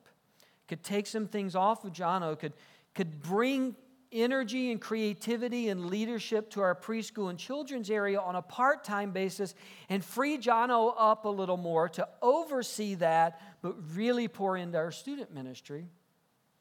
could 0.68 0.82
take 0.82 1.06
some 1.06 1.28
things 1.28 1.54
off 1.54 1.84
of 1.84 1.92
Jono, 1.92 2.38
could 2.38 2.52
could 2.94 3.22
bring 3.22 3.76
energy 4.12 4.70
and 4.70 4.80
creativity 4.80 5.68
and 5.68 5.86
leadership 5.86 6.50
to 6.50 6.60
our 6.60 6.74
preschool 6.74 7.30
and 7.30 7.38
children's 7.38 7.90
area 7.90 8.20
on 8.20 8.36
a 8.36 8.42
part 8.42 8.84
time 8.84 9.10
basis 9.10 9.54
and 9.88 10.04
free 10.04 10.38
Jono 10.38 10.94
up 10.96 11.24
a 11.24 11.28
little 11.28 11.56
more 11.56 11.88
to 11.90 12.08
oversee 12.22 12.94
that, 12.96 13.40
but 13.62 13.74
really 13.94 14.28
pour 14.28 14.56
into 14.56 14.78
our 14.78 14.90
student 14.90 15.32
ministry. 15.32 15.86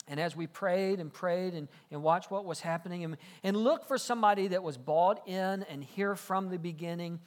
And 0.08 0.20
as 0.20 0.36
we 0.36 0.46
prayed 0.46 1.00
and 1.00 1.12
prayed 1.12 1.54
and, 1.54 1.68
and 1.90 2.04
watched 2.04 2.30
what 2.30 2.46
was 2.46 2.60
happening 2.60 3.04
and, 3.04 3.18
and 3.44 3.58
look 3.58 3.88
for 3.88 3.98
somebody 3.98 4.50
that 4.50 4.62
was 4.62 4.78
bought 4.78 5.28
in 5.28 5.64
and 5.64 5.84
here 5.84 6.16
from 6.16 6.50
the 6.50 6.60
beginning, 6.60 7.20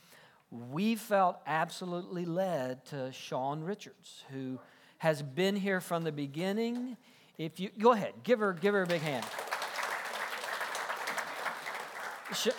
we 0.50 0.94
felt 0.94 1.38
absolutely 1.46 2.24
led 2.24 2.84
to 2.86 3.12
Sean 3.12 3.62
Richards, 3.62 4.24
who 4.32 4.58
has 4.98 5.22
been 5.22 5.56
here 5.56 5.80
from 5.80 6.04
the 6.04 6.12
beginning. 6.12 6.96
If 7.36 7.60
you 7.60 7.70
go 7.78 7.92
ahead, 7.92 8.14
give 8.22 8.38
her 8.40 8.52
give 8.52 8.74
her 8.74 8.82
a 8.82 8.86
big 8.86 9.02
hand. 9.02 9.26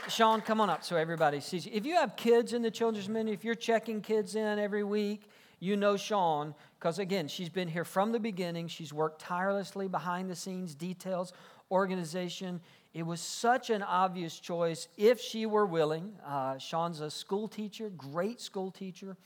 Sean, 0.08 0.42
come 0.42 0.60
on 0.62 0.70
up 0.70 0.84
so 0.84 0.96
everybody 0.96 1.40
sees 1.40 1.66
you. 1.66 1.72
If 1.74 1.86
you 1.86 1.96
have 1.96 2.16
kids 2.16 2.54
in 2.54 2.62
the 2.62 2.72
children's 2.72 3.08
ministry, 3.08 3.34
if 3.34 3.44
you're 3.44 3.56
checking 3.56 4.02
kids 4.02 4.36
in 4.36 4.58
every 4.58 4.84
week, 4.84 5.30
you 5.60 5.78
know 5.78 5.96
Sean 5.96 6.56
because 6.80 6.98
again, 6.98 7.28
she's 7.28 7.50
been 7.50 7.68
here 7.68 7.84
from 7.84 8.12
the 8.12 8.20
beginning. 8.20 8.68
She's 8.68 8.94
worked 8.94 9.20
tirelessly 9.20 9.88
behind 9.88 10.30
the 10.30 10.36
scenes, 10.36 10.74
details, 10.74 11.34
organization. 11.70 12.62
It 12.94 13.04
was 13.04 13.20
such 13.20 13.70
an 13.70 13.84
obvious 13.84 14.40
choice 14.40 14.88
if 14.98 15.20
she 15.20 15.46
were 15.46 15.66
willing. 15.66 16.14
Uh, 16.26 16.58
Sean's 16.58 17.02
a 17.02 17.12
school 17.12 17.48
teacher, 17.48 17.90
great 17.90 18.40
school 18.40 18.72
teacher. 18.72 19.18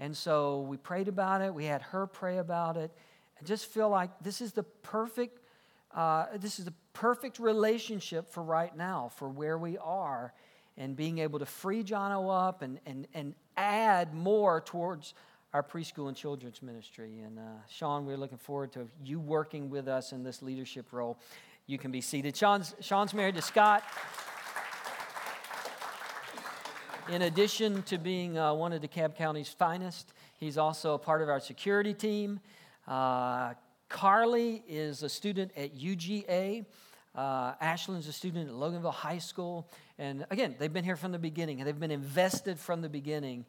And 0.00 0.16
so 0.16 0.62
we 0.62 0.78
prayed 0.78 1.06
about 1.06 1.42
it. 1.42 1.54
We 1.54 1.66
had 1.66 1.82
her 1.82 2.06
pray 2.06 2.38
about 2.38 2.76
it. 2.76 2.90
I 3.40 3.44
just 3.44 3.66
feel 3.66 3.90
like 3.90 4.10
this 4.20 4.40
is 4.40 4.52
the 4.52 4.62
perfect, 4.62 5.40
uh, 5.94 6.26
this 6.38 6.58
is 6.58 6.64
the 6.64 6.74
perfect 6.96 7.38
relationship 7.38 8.26
for 8.30 8.42
right 8.42 8.74
now, 8.74 9.10
for 9.16 9.28
where 9.28 9.58
we 9.58 9.76
are, 9.76 10.32
and 10.78 10.96
being 10.96 11.18
able 11.18 11.38
to 11.38 11.44
free 11.44 11.84
Jono 11.84 12.48
up 12.48 12.62
and, 12.62 12.80
and, 12.86 13.06
and 13.12 13.34
add 13.56 14.14
more 14.14 14.62
towards 14.62 15.12
our 15.52 15.62
preschool 15.62 16.08
and 16.08 16.16
children's 16.16 16.62
ministry. 16.62 17.20
And 17.20 17.38
uh, 17.38 17.42
Sean, 17.68 18.06
we're 18.06 18.16
looking 18.16 18.38
forward 18.38 18.72
to 18.72 18.88
you 19.04 19.20
working 19.20 19.68
with 19.68 19.88
us 19.88 20.12
in 20.12 20.22
this 20.22 20.40
leadership 20.40 20.90
role. 20.90 21.18
You 21.66 21.76
can 21.76 21.90
be 21.90 22.00
seated. 22.00 22.34
Sean's, 22.34 22.74
Sean's 22.80 23.12
married 23.12 23.34
to 23.34 23.42
Scott. 23.42 23.82
In 27.10 27.22
addition 27.22 27.82
to 27.84 27.98
being 27.98 28.38
uh, 28.38 28.54
one 28.54 28.72
of 28.72 28.80
DeKalb 28.80 29.16
County's 29.16 29.50
finest, 29.50 30.14
he's 30.38 30.56
also 30.56 30.94
a 30.94 30.98
part 30.98 31.20
of 31.20 31.28
our 31.28 31.40
security 31.40 31.92
team. 31.92 32.40
Uh, 32.88 33.52
Carly 33.90 34.64
is 34.66 35.02
a 35.02 35.08
student 35.08 35.52
at 35.56 35.76
UGA. 35.76 36.64
Uh, 37.16 37.54
Ashlyn's 37.62 38.06
a 38.06 38.12
student 38.12 38.48
at 38.48 38.54
Loganville 38.54 38.92
High 38.92 39.18
School. 39.18 39.68
And 39.98 40.26
again, 40.30 40.54
they've 40.58 40.72
been 40.72 40.84
here 40.84 40.96
from 40.96 41.12
the 41.12 41.18
beginning, 41.18 41.60
and 41.60 41.66
they've 41.66 41.80
been 41.80 41.90
invested 41.90 42.58
from 42.58 42.82
the 42.82 42.88
beginning 42.88 43.46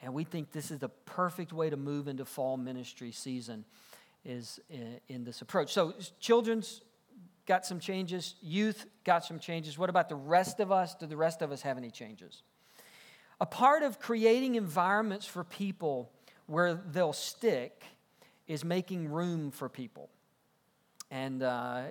and 0.00 0.14
we 0.14 0.24
think 0.24 0.52
this 0.52 0.70
is 0.70 0.78
the 0.78 0.88
perfect 0.88 1.52
way 1.52 1.70
to 1.70 1.76
move 1.76 2.08
into 2.08 2.24
fall 2.24 2.56
ministry 2.56 3.10
season 3.10 3.64
is 4.24 4.60
in, 4.70 5.00
in 5.08 5.24
this 5.24 5.42
approach. 5.42 5.72
So 5.72 5.94
children's 6.20 6.82
got 7.46 7.66
some 7.66 7.80
changes, 7.80 8.34
youth 8.40 8.86
got 9.04 9.24
some 9.24 9.38
changes. 9.38 9.78
What 9.78 9.90
about 9.90 10.08
the 10.08 10.16
rest 10.16 10.60
of 10.60 10.70
us? 10.70 10.94
Do 10.94 11.06
the 11.06 11.16
rest 11.16 11.42
of 11.42 11.50
us 11.50 11.62
have 11.62 11.78
any 11.78 11.90
changes? 11.90 12.42
A 13.40 13.46
part 13.46 13.82
of 13.82 13.98
creating 13.98 14.54
environments 14.56 15.26
for 15.26 15.44
people 15.44 16.12
where 16.46 16.74
they'll 16.74 17.12
stick 17.12 17.84
is 18.46 18.64
making 18.64 19.08
room 19.08 19.50
for 19.50 19.68
people. 19.68 20.10
And 21.10 21.42
uh, 21.42 21.84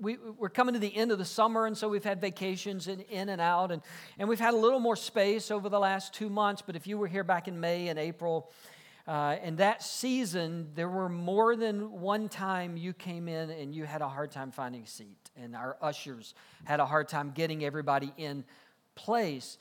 we, 0.00 0.16
we're 0.16 0.48
coming 0.48 0.74
to 0.74 0.80
the 0.80 0.94
end 0.94 1.12
of 1.12 1.18
the 1.18 1.24
summer, 1.24 1.66
and 1.66 1.78
so 1.78 1.88
we've 1.88 2.02
had 2.02 2.20
vacations 2.20 2.88
in, 2.88 3.00
in 3.02 3.28
and 3.28 3.40
out, 3.40 3.70
and, 3.70 3.82
and 4.18 4.28
we've 4.28 4.40
had 4.40 4.52
a 4.52 4.56
little 4.56 4.80
more 4.80 4.96
space 4.96 5.52
over 5.52 5.68
the 5.68 5.78
last 5.78 6.12
two 6.12 6.28
months. 6.28 6.60
But 6.66 6.74
if 6.74 6.88
you 6.88 6.98
were 6.98 7.06
here 7.06 7.22
back 7.22 7.46
in 7.46 7.60
May 7.60 7.86
and 7.86 8.00
April, 8.00 8.50
uh, 9.06 9.36
and 9.42 9.58
that 9.58 9.82
season, 9.82 10.68
there 10.74 10.88
were 10.88 11.08
more 11.08 11.54
than 11.54 12.00
one 12.00 12.28
time 12.28 12.76
you 12.76 12.92
came 12.92 13.28
in 13.28 13.48
and 13.50 13.72
you 13.74 13.84
had 13.84 14.02
a 14.02 14.08
hard 14.08 14.32
time 14.32 14.50
finding 14.50 14.82
a 14.82 14.86
seat, 14.86 15.30
and 15.40 15.54
our 15.54 15.76
ushers 15.80 16.34
had 16.64 16.80
a 16.80 16.84
hard 16.84 17.08
time 17.08 17.30
getting 17.30 17.64
everybody 17.64 18.12
in 18.16 18.44
place. 18.96 19.56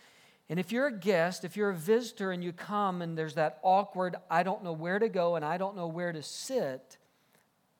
And 0.50 0.60
if 0.60 0.72
you're 0.72 0.88
a 0.88 0.98
guest, 0.98 1.46
if 1.46 1.56
you're 1.56 1.70
a 1.70 1.76
visitor 1.76 2.32
and 2.32 2.44
you 2.44 2.52
come 2.52 3.02
and 3.02 3.18
there's 3.18 3.36
that 3.36 3.60
awkward, 3.62 4.16
I 4.30 4.44
don't 4.44 4.64
know 4.64 4.74
where 4.74 4.98
to 4.98 5.08
go 5.08 5.36
and 5.36 5.46
I 5.46 5.58
don't 5.58 5.76
know 5.76 5.88
where 5.88 6.12
to 6.12 6.24
sit, 6.24 6.98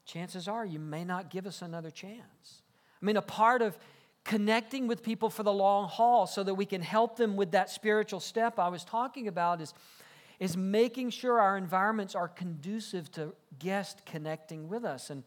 chances 0.08 0.48
are 0.48 0.66
you 0.66 0.80
may 0.80 1.04
not 1.04 1.30
give 1.30 1.46
us 1.46 1.62
another 1.62 1.92
chance. 1.92 2.64
I 3.02 3.06
mean, 3.06 3.18
a 3.18 3.22
part 3.22 3.62
of 3.62 3.78
connecting 4.24 4.88
with 4.88 5.04
people 5.04 5.30
for 5.30 5.44
the 5.44 5.54
long 5.54 5.88
haul 5.88 6.26
so 6.26 6.44
that 6.44 6.56
we 6.56 6.66
can 6.66 6.82
help 6.82 7.18
them 7.18 7.36
with 7.36 7.52
that 7.52 7.70
spiritual 7.70 8.20
step 8.20 8.58
I 8.58 8.70
was 8.70 8.84
talking 8.84 9.28
about 9.28 9.62
is, 9.62 9.74
is 10.40 10.58
making 10.58 11.12
sure 11.12 11.40
our 11.40 11.58
environments 11.58 12.16
are 12.16 12.28
conducive 12.28 13.12
to 13.14 13.34
guests 13.60 14.02
connecting 14.06 14.68
with 14.68 14.84
us. 14.84 15.10
And 15.10 15.24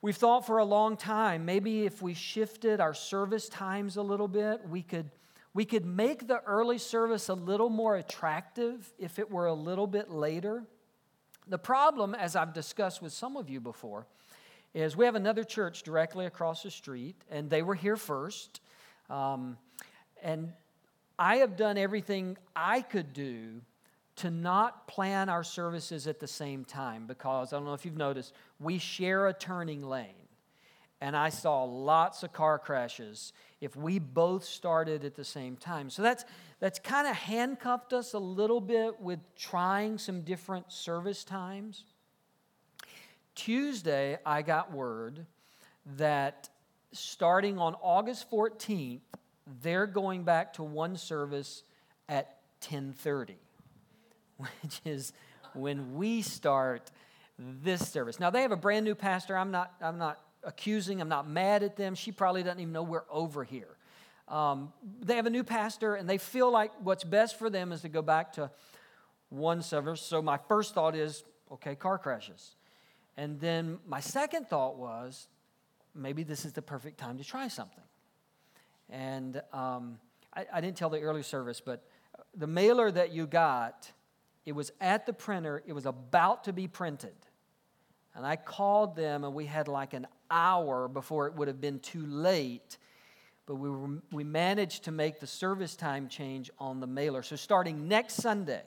we've 0.00 0.16
thought 0.16 0.46
for 0.46 0.58
a 0.58 0.64
long 0.64 0.96
time 0.96 1.44
maybe 1.44 1.84
if 1.84 2.00
we 2.00 2.14
shifted 2.14 2.80
our 2.80 2.94
service 2.94 3.48
times 3.48 3.96
a 3.96 4.02
little 4.02 4.28
bit, 4.28 4.68
we 4.68 4.82
could. 4.82 5.10
We 5.54 5.64
could 5.64 5.86
make 5.86 6.28
the 6.28 6.40
early 6.42 6.78
service 6.78 7.30
a 7.30 7.34
little 7.34 7.70
more 7.70 7.96
attractive 7.96 8.92
if 8.96 9.18
it 9.18 9.28
were 9.28 9.46
a 9.46 9.54
little 9.54 9.88
bit 9.88 10.08
later. 10.08 10.62
The 11.48 11.58
problem, 11.58 12.14
as 12.14 12.36
I've 12.36 12.52
discussed 12.52 13.00
with 13.00 13.12
some 13.12 13.36
of 13.36 13.48
you 13.48 13.60
before, 13.60 14.06
is 14.74 14.96
we 14.96 15.06
have 15.06 15.14
another 15.14 15.44
church 15.44 15.82
directly 15.82 16.26
across 16.26 16.62
the 16.62 16.70
street, 16.70 17.16
and 17.30 17.48
they 17.48 17.62
were 17.62 17.74
here 17.74 17.96
first. 17.96 18.60
Um, 19.08 19.56
and 20.22 20.52
I 21.18 21.36
have 21.36 21.56
done 21.56 21.78
everything 21.78 22.36
I 22.54 22.82
could 22.82 23.12
do 23.12 23.62
to 24.16 24.30
not 24.30 24.86
plan 24.86 25.28
our 25.28 25.44
services 25.44 26.06
at 26.06 26.20
the 26.20 26.26
same 26.26 26.64
time 26.64 27.06
because 27.06 27.52
I 27.52 27.56
don't 27.56 27.64
know 27.64 27.74
if 27.74 27.84
you've 27.84 27.96
noticed, 27.96 28.34
we 28.60 28.78
share 28.78 29.28
a 29.28 29.32
turning 29.32 29.82
lane. 29.82 30.27
And 31.00 31.16
I 31.16 31.28
saw 31.28 31.62
lots 31.62 32.22
of 32.22 32.32
car 32.32 32.58
crashes 32.58 33.32
if 33.60 33.76
we 33.76 33.98
both 33.98 34.44
started 34.44 35.04
at 35.04 35.14
the 35.14 35.24
same 35.24 35.56
time. 35.56 35.90
So 35.90 36.02
that's, 36.02 36.24
that's 36.60 36.78
kind 36.78 37.06
of 37.06 37.14
handcuffed 37.14 37.92
us 37.92 38.14
a 38.14 38.18
little 38.18 38.60
bit 38.60 39.00
with 39.00 39.20
trying 39.36 39.98
some 39.98 40.22
different 40.22 40.72
service 40.72 41.22
times. 41.22 41.84
Tuesday, 43.34 44.18
I 44.26 44.42
got 44.42 44.72
word 44.72 45.24
that 45.96 46.48
starting 46.92 47.58
on 47.58 47.74
August 47.80 48.30
14th, 48.30 49.00
they're 49.62 49.86
going 49.86 50.24
back 50.24 50.52
to 50.54 50.62
one 50.62 50.96
service 50.96 51.62
at 52.08 52.38
10:30, 52.60 53.36
which 54.36 54.80
is 54.84 55.12
when 55.54 55.94
we 55.94 56.22
start 56.22 56.90
this 57.38 57.88
service. 57.88 58.18
Now 58.18 58.30
they 58.30 58.42
have 58.42 58.52
a 58.52 58.56
brand 58.56 58.84
new 58.84 58.94
pastor. 58.94 59.36
I'm 59.36 59.50
not 59.50 59.72
I'm 59.80 59.98
not 59.98 60.20
accusing, 60.44 61.00
I'm 61.00 61.08
not 61.08 61.28
mad 61.28 61.62
at 61.62 61.76
them. 61.76 61.94
She 61.94 62.12
probably 62.12 62.42
doesn't 62.42 62.60
even 62.60 62.72
know 62.72 62.82
we're 62.82 63.02
over 63.10 63.44
here. 63.44 63.76
Um, 64.28 64.72
they 65.00 65.16
have 65.16 65.26
a 65.26 65.30
new 65.30 65.44
pastor, 65.44 65.94
and 65.94 66.08
they 66.08 66.18
feel 66.18 66.50
like 66.50 66.72
what's 66.82 67.04
best 67.04 67.38
for 67.38 67.48
them 67.48 67.72
is 67.72 67.82
to 67.82 67.88
go 67.88 68.02
back 68.02 68.34
to 68.34 68.50
one 69.30 69.62
service. 69.62 70.00
So 70.00 70.20
my 70.20 70.38
first 70.48 70.74
thought 70.74 70.94
is, 70.94 71.24
okay, 71.52 71.74
car 71.74 71.98
crashes. 71.98 72.56
And 73.16 73.40
then 73.40 73.78
my 73.86 74.00
second 74.00 74.48
thought 74.48 74.76
was, 74.76 75.28
maybe 75.94 76.22
this 76.22 76.44
is 76.44 76.52
the 76.52 76.62
perfect 76.62 76.98
time 76.98 77.18
to 77.18 77.24
try 77.24 77.48
something. 77.48 77.84
And 78.90 79.42
um, 79.52 79.98
I, 80.34 80.46
I 80.52 80.60
didn't 80.60 80.76
tell 80.76 80.90
the 80.90 81.00
early 81.00 81.22
service, 81.22 81.60
but 81.60 81.84
the 82.36 82.46
mailer 82.46 82.90
that 82.90 83.12
you 83.12 83.26
got, 83.26 83.90
it 84.46 84.52
was 84.52 84.72
at 84.80 85.06
the 85.06 85.12
printer, 85.12 85.62
it 85.66 85.72
was 85.72 85.86
about 85.86 86.44
to 86.44 86.52
be 86.52 86.68
printed. 86.68 87.14
And 88.18 88.26
I 88.26 88.34
called 88.34 88.96
them, 88.96 89.22
and 89.22 89.32
we 89.32 89.46
had 89.46 89.68
like 89.68 89.94
an 89.94 90.08
hour 90.28 90.88
before 90.88 91.28
it 91.28 91.34
would 91.34 91.46
have 91.46 91.60
been 91.60 91.78
too 91.78 92.04
late. 92.04 92.76
But 93.46 93.54
we, 93.54 93.70
were, 93.70 93.90
we 94.10 94.24
managed 94.24 94.82
to 94.84 94.90
make 94.90 95.20
the 95.20 95.26
service 95.28 95.76
time 95.76 96.08
change 96.08 96.50
on 96.58 96.80
the 96.80 96.86
mailer. 96.88 97.22
So 97.22 97.36
starting 97.36 97.86
next 97.86 98.14
Sunday, 98.14 98.64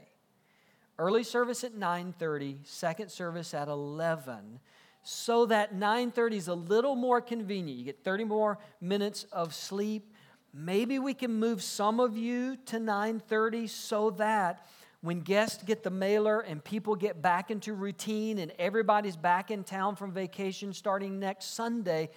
early 0.97 1.25
service 1.25 1.65
at 1.65 1.75
9.30, 1.75 2.59
second 2.63 3.11
service 3.11 3.53
at 3.53 3.67
11, 3.67 4.61
so 5.03 5.45
that 5.47 5.75
9.30 5.75 6.31
is 6.31 6.47
a 6.47 6.53
little 6.53 6.95
more 6.95 7.19
convenient. 7.19 7.77
You 7.77 7.83
get 7.83 8.05
30 8.05 8.23
more 8.23 8.57
minutes 8.79 9.25
of 9.33 9.53
sleep. 9.53 10.13
Maybe 10.53 10.97
we 10.97 11.13
can 11.13 11.33
move 11.33 11.61
some 11.61 11.99
of 11.99 12.15
you 12.15 12.55
to 12.67 12.77
9.30 12.77 13.67
so 13.67 14.11
that 14.11 14.65
when 15.01 15.21
guests 15.21 15.63
get 15.63 15.83
the 15.83 15.89
mailer 15.89 16.39
and 16.41 16.63
people 16.63 16.95
get 16.95 17.21
back 17.21 17.49
into 17.49 17.73
routine 17.73 18.37
and 18.37 18.51
everybody's 18.59 19.15
back 19.15 19.49
in 19.49 19.63
town 19.63 19.95
from 19.95 20.11
vacation 20.11 20.73
starting 20.73 21.19
next 21.19 21.55
Sunday, 21.55 22.09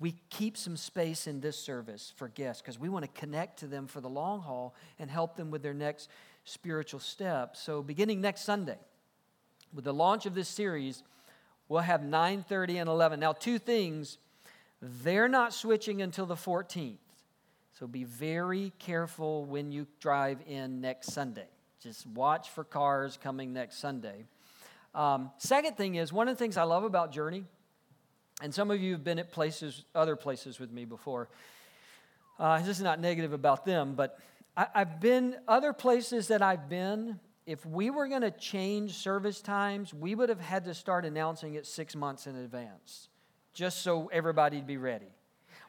we 0.00 0.16
keep 0.30 0.56
some 0.56 0.76
space 0.76 1.28
in 1.28 1.40
this 1.40 1.56
service 1.56 2.12
for 2.16 2.28
guests 2.28 2.60
because 2.60 2.78
we 2.78 2.88
want 2.88 3.04
to 3.04 3.20
connect 3.20 3.60
to 3.60 3.68
them 3.68 3.86
for 3.86 4.00
the 4.00 4.08
long 4.08 4.40
haul 4.40 4.74
and 4.98 5.08
help 5.08 5.36
them 5.36 5.50
with 5.52 5.62
their 5.62 5.74
next 5.74 6.10
spiritual 6.44 6.98
step. 6.98 7.56
So 7.56 7.82
beginning 7.82 8.20
next 8.20 8.42
Sunday, 8.42 8.78
with 9.72 9.84
the 9.84 9.94
launch 9.94 10.26
of 10.26 10.34
this 10.34 10.48
series, 10.48 11.04
we'll 11.68 11.80
have 11.80 12.00
9:30 12.02 12.78
and 12.78 12.88
11. 12.88 13.20
Now, 13.20 13.32
two 13.32 13.60
things, 13.60 14.18
they're 14.82 15.28
not 15.28 15.54
switching 15.54 16.02
until 16.02 16.26
the 16.26 16.34
14th. 16.34 16.98
So 17.78 17.86
be 17.86 18.04
very 18.04 18.72
careful 18.78 19.44
when 19.44 19.70
you 19.70 19.86
drive 20.00 20.40
in 20.46 20.80
next 20.80 21.12
Sunday. 21.12 21.48
Just 21.84 22.06
watch 22.06 22.48
for 22.48 22.64
cars 22.64 23.18
coming 23.22 23.52
next 23.52 23.76
Sunday. 23.76 24.24
Um, 24.94 25.30
second 25.36 25.76
thing 25.76 25.96
is, 25.96 26.14
one 26.14 26.28
of 26.28 26.34
the 26.34 26.38
things 26.38 26.56
I 26.56 26.62
love 26.62 26.82
about 26.82 27.12
Journey, 27.12 27.44
and 28.40 28.54
some 28.54 28.70
of 28.70 28.80
you 28.80 28.92
have 28.92 29.04
been 29.04 29.18
at 29.18 29.30
places, 29.30 29.84
other 29.94 30.16
places 30.16 30.58
with 30.58 30.72
me 30.72 30.86
before. 30.86 31.28
Uh, 32.38 32.58
this 32.60 32.78
is 32.78 32.82
not 32.82 33.00
negative 33.00 33.34
about 33.34 33.66
them, 33.66 33.96
but 33.96 34.18
I, 34.56 34.66
I've 34.74 34.98
been 34.98 35.36
other 35.46 35.74
places 35.74 36.28
that 36.28 36.40
I've 36.40 36.70
been. 36.70 37.20
If 37.44 37.66
we 37.66 37.90
were 37.90 38.08
going 38.08 38.22
to 38.22 38.30
change 38.30 38.92
service 38.92 39.42
times, 39.42 39.92
we 39.92 40.14
would 40.14 40.30
have 40.30 40.40
had 40.40 40.64
to 40.64 40.72
start 40.72 41.04
announcing 41.04 41.52
it 41.52 41.66
six 41.66 41.94
months 41.94 42.26
in 42.26 42.34
advance, 42.34 43.08
just 43.52 43.82
so 43.82 44.08
everybody'd 44.10 44.66
be 44.66 44.78
ready. 44.78 45.12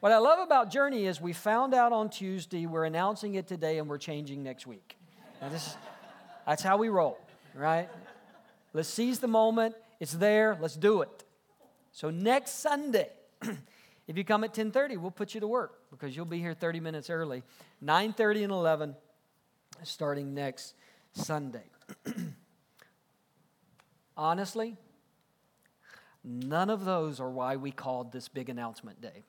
What 0.00 0.12
I 0.12 0.18
love 0.18 0.38
about 0.38 0.70
Journey 0.70 1.04
is 1.04 1.20
we 1.20 1.34
found 1.34 1.74
out 1.74 1.92
on 1.92 2.08
Tuesday, 2.08 2.64
we're 2.64 2.86
announcing 2.86 3.34
it 3.34 3.46
today, 3.46 3.76
and 3.76 3.86
we're 3.86 3.98
changing 3.98 4.42
next 4.42 4.66
week. 4.66 4.96
Now, 5.42 5.50
this, 5.50 5.76
that's 6.46 6.62
how 6.62 6.76
we 6.76 6.88
roll, 6.88 7.18
right? 7.54 7.88
Let's 8.72 8.88
seize 8.88 9.18
the 9.18 9.28
moment. 9.28 9.74
It's 9.98 10.12
there. 10.12 10.56
Let's 10.60 10.76
do 10.76 11.02
it. 11.02 11.24
So 11.92 12.10
next 12.10 12.60
Sunday, 12.60 13.10
if 14.06 14.16
you 14.16 14.24
come 14.24 14.44
at 14.44 14.54
10:30, 14.54 14.98
we'll 14.98 15.10
put 15.10 15.34
you 15.34 15.40
to 15.40 15.48
work 15.48 15.80
because 15.90 16.14
you'll 16.14 16.26
be 16.26 16.38
here 16.38 16.54
30 16.54 16.80
minutes 16.80 17.10
early. 17.10 17.42
9:30 17.82 18.44
and 18.44 18.52
11 18.52 18.96
starting 19.82 20.34
next 20.34 20.74
Sunday. 21.14 21.64
Honestly, 24.16 24.76
none 26.22 26.70
of 26.70 26.84
those 26.84 27.20
are 27.20 27.30
why 27.30 27.56
we 27.56 27.70
called 27.70 28.12
this 28.12 28.28
big 28.28 28.48
announcement 28.48 29.00
day. 29.00 29.24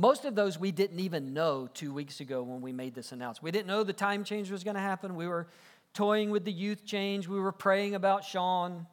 Most 0.00 0.24
of 0.24 0.34
those 0.34 0.58
we 0.58 0.72
didn't 0.72 0.98
even 0.98 1.34
know 1.34 1.68
two 1.74 1.92
weeks 1.92 2.20
ago 2.20 2.42
when 2.42 2.62
we 2.62 2.72
made 2.72 2.94
this 2.94 3.12
announcement. 3.12 3.42
We 3.42 3.50
didn't 3.50 3.66
know 3.66 3.84
the 3.84 3.92
time 3.92 4.24
change 4.24 4.50
was 4.50 4.64
going 4.64 4.76
to 4.76 4.80
happen. 4.80 5.14
We 5.14 5.28
were 5.28 5.46
toying 5.92 6.30
with 6.30 6.46
the 6.46 6.52
youth 6.52 6.86
change. 6.86 7.28
We 7.28 7.38
were 7.38 7.52
praying 7.52 7.94
about 7.94 8.24
Sean. 8.24 8.86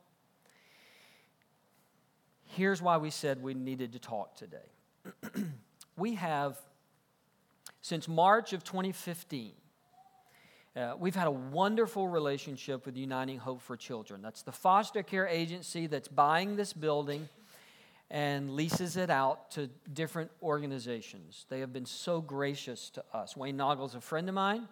Here's 2.44 2.82
why 2.82 2.98
we 2.98 3.10
said 3.10 3.42
we 3.42 3.54
needed 3.54 3.94
to 3.94 4.00
talk 4.00 4.36
today. 4.36 4.58
we 5.98 6.16
have, 6.16 6.58
since 7.80 8.10
March 8.10 8.52
of 8.52 8.66
2015, 8.66 9.54
uh, 10.76 10.94
we've 11.00 11.16
had 11.16 11.28
a 11.28 11.32
wonderful 11.32 12.10
relationship 12.10 12.86
with 12.86 12.98
Uniting 12.98 13.38
Hope 13.38 13.62
for 13.62 13.78
Children. 13.78 14.22
That's 14.22 14.42
the 14.42 14.52
foster 14.52 15.04
care 15.04 15.26
agency 15.26 15.88
that's 15.88 16.10
buying 16.10 16.58
this 16.58 16.74
building 16.74 17.30
and 18.10 18.52
leases 18.56 18.96
it 18.96 19.10
out 19.10 19.52
to 19.52 19.70
different 19.94 20.32
organizations. 20.42 21.46
They 21.50 21.60
have 21.60 21.74
been 21.74 21.86
so 21.86 22.22
gracious 22.22 22.90
to 22.92 23.04
us. 23.14 23.36
Wayne 23.36 23.58
Noggle's 23.58 23.96
a 23.96 24.02
friend 24.02 24.30
of 24.30 24.36
mine. 24.36 24.68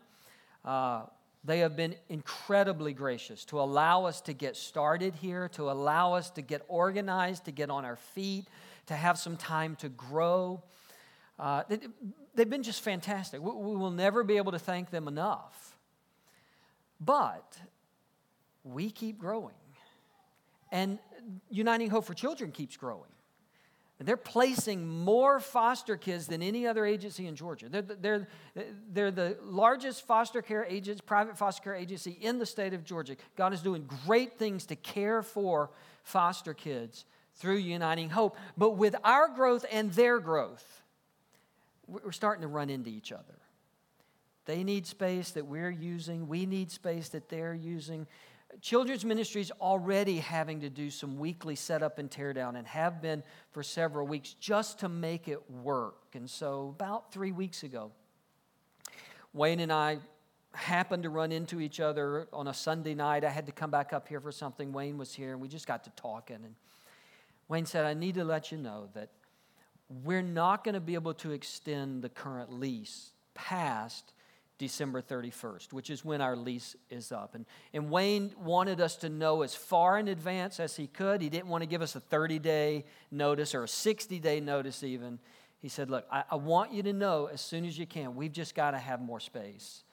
Uh, 0.63 1.03
they 1.43 1.59
have 1.59 1.75
been 1.75 1.95
incredibly 2.09 2.93
gracious 2.93 3.45
to 3.45 3.59
allow 3.59 4.05
us 4.05 4.21
to 4.21 4.33
get 4.33 4.55
started 4.55 5.13
here, 5.15 5.49
to 5.49 5.69
allow 5.69 6.13
us 6.13 6.29
to 6.31 6.41
get 6.41 6.63
organized, 6.67 7.45
to 7.45 7.51
get 7.51 7.69
on 7.69 7.85
our 7.85 7.97
feet, 7.97 8.47
to 8.87 8.95
have 8.95 9.17
some 9.19 9.37
time 9.37 9.75
to 9.77 9.89
grow. 9.89 10.63
Uh, 11.37 11.63
they, 11.69 11.79
have 12.37 12.49
been 12.49 12.63
just 12.63 12.81
fantastic. 12.81 13.41
We, 13.41 13.51
we 13.51 13.75
will 13.75 13.91
never 13.91 14.23
be 14.23 14.37
able 14.37 14.53
to 14.53 14.59
thank 14.59 14.89
them 14.89 15.07
enough. 15.07 15.75
But 16.99 17.57
we 18.63 18.89
keep 18.89 19.19
growing. 19.19 19.53
And 20.71 20.97
Uniting 21.49 21.89
Hope 21.89 22.05
for 22.05 22.13
Children 22.13 22.51
keeps 22.51 22.77
growing. 22.77 23.11
They're 23.99 24.17
placing 24.17 24.85
more 24.85 25.39
foster 25.39 25.95
kids 25.95 26.27
than 26.27 26.41
any 26.41 26.67
other 26.67 26.85
agency 26.85 27.27
in 27.27 27.35
Georgia. 27.35 27.69
They're, 27.69 27.81
they're, 27.81 28.27
they're 28.91 29.11
the 29.11 29.37
largest 29.41 30.05
foster 30.05 30.41
care 30.41 30.65
agents, 30.65 30.99
private 30.99 31.37
foster 31.37 31.63
care 31.63 31.75
agency 31.75 32.17
in 32.19 32.37
the 32.37 32.45
state 32.45 32.73
of 32.73 32.83
Georgia. 32.83 33.15
God 33.37 33.53
is 33.53 33.61
doing 33.61 33.89
great 34.05 34.37
things 34.37 34.65
to 34.65 34.75
care 34.75 35.21
for 35.21 35.69
foster 36.03 36.53
kids 36.53 37.05
through 37.35 37.55
Uniting 37.57 38.09
Hope. 38.09 38.35
But 38.57 38.71
with 38.71 38.95
our 39.03 39.29
growth 39.29 39.65
and 39.71 39.91
their 39.93 40.19
growth, 40.19 40.83
we're 41.87 42.11
starting 42.11 42.41
to 42.41 42.47
run 42.49 42.69
into 42.69 42.89
each 42.89 43.13
other. 43.13 43.23
They 44.45 44.63
need 44.63 44.85
space 44.85 45.31
that 45.31 45.45
we're 45.45 45.71
using, 45.71 46.27
we 46.27 46.45
need 46.45 46.69
space 46.69 47.09
that 47.09 47.29
they're 47.29 47.53
using 47.53 48.07
children's 48.61 49.05
ministry 49.05 49.41
is 49.41 49.51
already 49.59 50.17
having 50.17 50.61
to 50.61 50.69
do 50.69 50.89
some 50.89 51.17
weekly 51.17 51.55
setup 51.55 51.99
and 51.99 52.09
teardown 52.09 52.55
and 52.57 52.67
have 52.67 53.01
been 53.01 53.23
for 53.51 53.63
several 53.63 54.07
weeks 54.07 54.33
just 54.33 54.79
to 54.79 54.89
make 54.89 55.27
it 55.27 55.49
work. 55.49 56.13
And 56.13 56.29
so, 56.29 56.73
about 56.75 57.11
three 57.11 57.31
weeks 57.31 57.63
ago, 57.63 57.91
Wayne 59.33 59.59
and 59.59 59.71
I 59.71 59.99
happened 60.53 61.03
to 61.03 61.09
run 61.09 61.31
into 61.31 61.59
each 61.59 61.79
other 61.79 62.27
on 62.31 62.47
a 62.47 62.53
Sunday 62.53 62.95
night. 62.95 63.23
I 63.23 63.29
had 63.29 63.45
to 63.47 63.51
come 63.51 63.69
back 63.69 63.93
up 63.93 64.07
here 64.07 64.19
for 64.19 64.31
something. 64.31 64.71
Wayne 64.71 64.97
was 64.97 65.13
here, 65.13 65.33
and 65.33 65.41
we 65.41 65.47
just 65.47 65.67
got 65.67 65.83
to 65.83 65.89
talking. 65.91 66.37
And 66.37 66.55
Wayne 67.47 67.65
said, 67.65 67.85
I 67.85 67.93
need 67.93 68.15
to 68.15 68.23
let 68.23 68.51
you 68.51 68.57
know 68.57 68.89
that 68.93 69.09
we're 70.03 70.21
not 70.21 70.63
going 70.63 70.73
to 70.73 70.81
be 70.81 70.95
able 70.95 71.13
to 71.15 71.31
extend 71.31 72.01
the 72.01 72.09
current 72.09 72.51
lease 72.51 73.11
past 73.33 74.13
December 74.57 75.01
31st, 75.01 75.73
which 75.73 75.89
is 75.89 76.05
when 76.05 76.21
our 76.21 76.35
lease 76.35 76.75
is 76.89 77.11
up. 77.11 77.35
And, 77.35 77.45
and 77.73 77.89
Wayne 77.89 78.31
wanted 78.37 78.79
us 78.79 78.95
to 78.97 79.09
know 79.09 79.41
as 79.41 79.53
far 79.53 79.97
in 79.99 80.07
advance 80.07 80.59
as 80.59 80.75
he 80.75 80.87
could. 80.87 81.21
He 81.21 81.29
didn't 81.29 81.47
want 81.47 81.61
to 81.63 81.67
give 81.67 81.81
us 81.81 81.95
a 81.95 81.99
30 81.99 82.39
day 82.39 82.85
notice 83.11 83.53
or 83.53 83.63
a 83.63 83.67
60 83.67 84.19
day 84.19 84.39
notice, 84.39 84.83
even. 84.83 85.19
He 85.61 85.67
said, 85.67 85.89
Look, 85.89 86.05
I, 86.11 86.23
I 86.31 86.35
want 86.35 86.71
you 86.71 86.83
to 86.83 86.93
know 86.93 87.25
as 87.25 87.41
soon 87.41 87.65
as 87.65 87.77
you 87.77 87.85
can, 87.85 88.15
we've 88.15 88.31
just 88.31 88.55
got 88.55 88.71
to 88.71 88.77
have 88.77 89.01
more 89.01 89.19
space. 89.19 89.83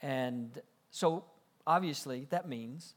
And 0.00 0.60
so, 0.90 1.24
obviously, 1.66 2.26
that 2.30 2.48
means 2.48 2.94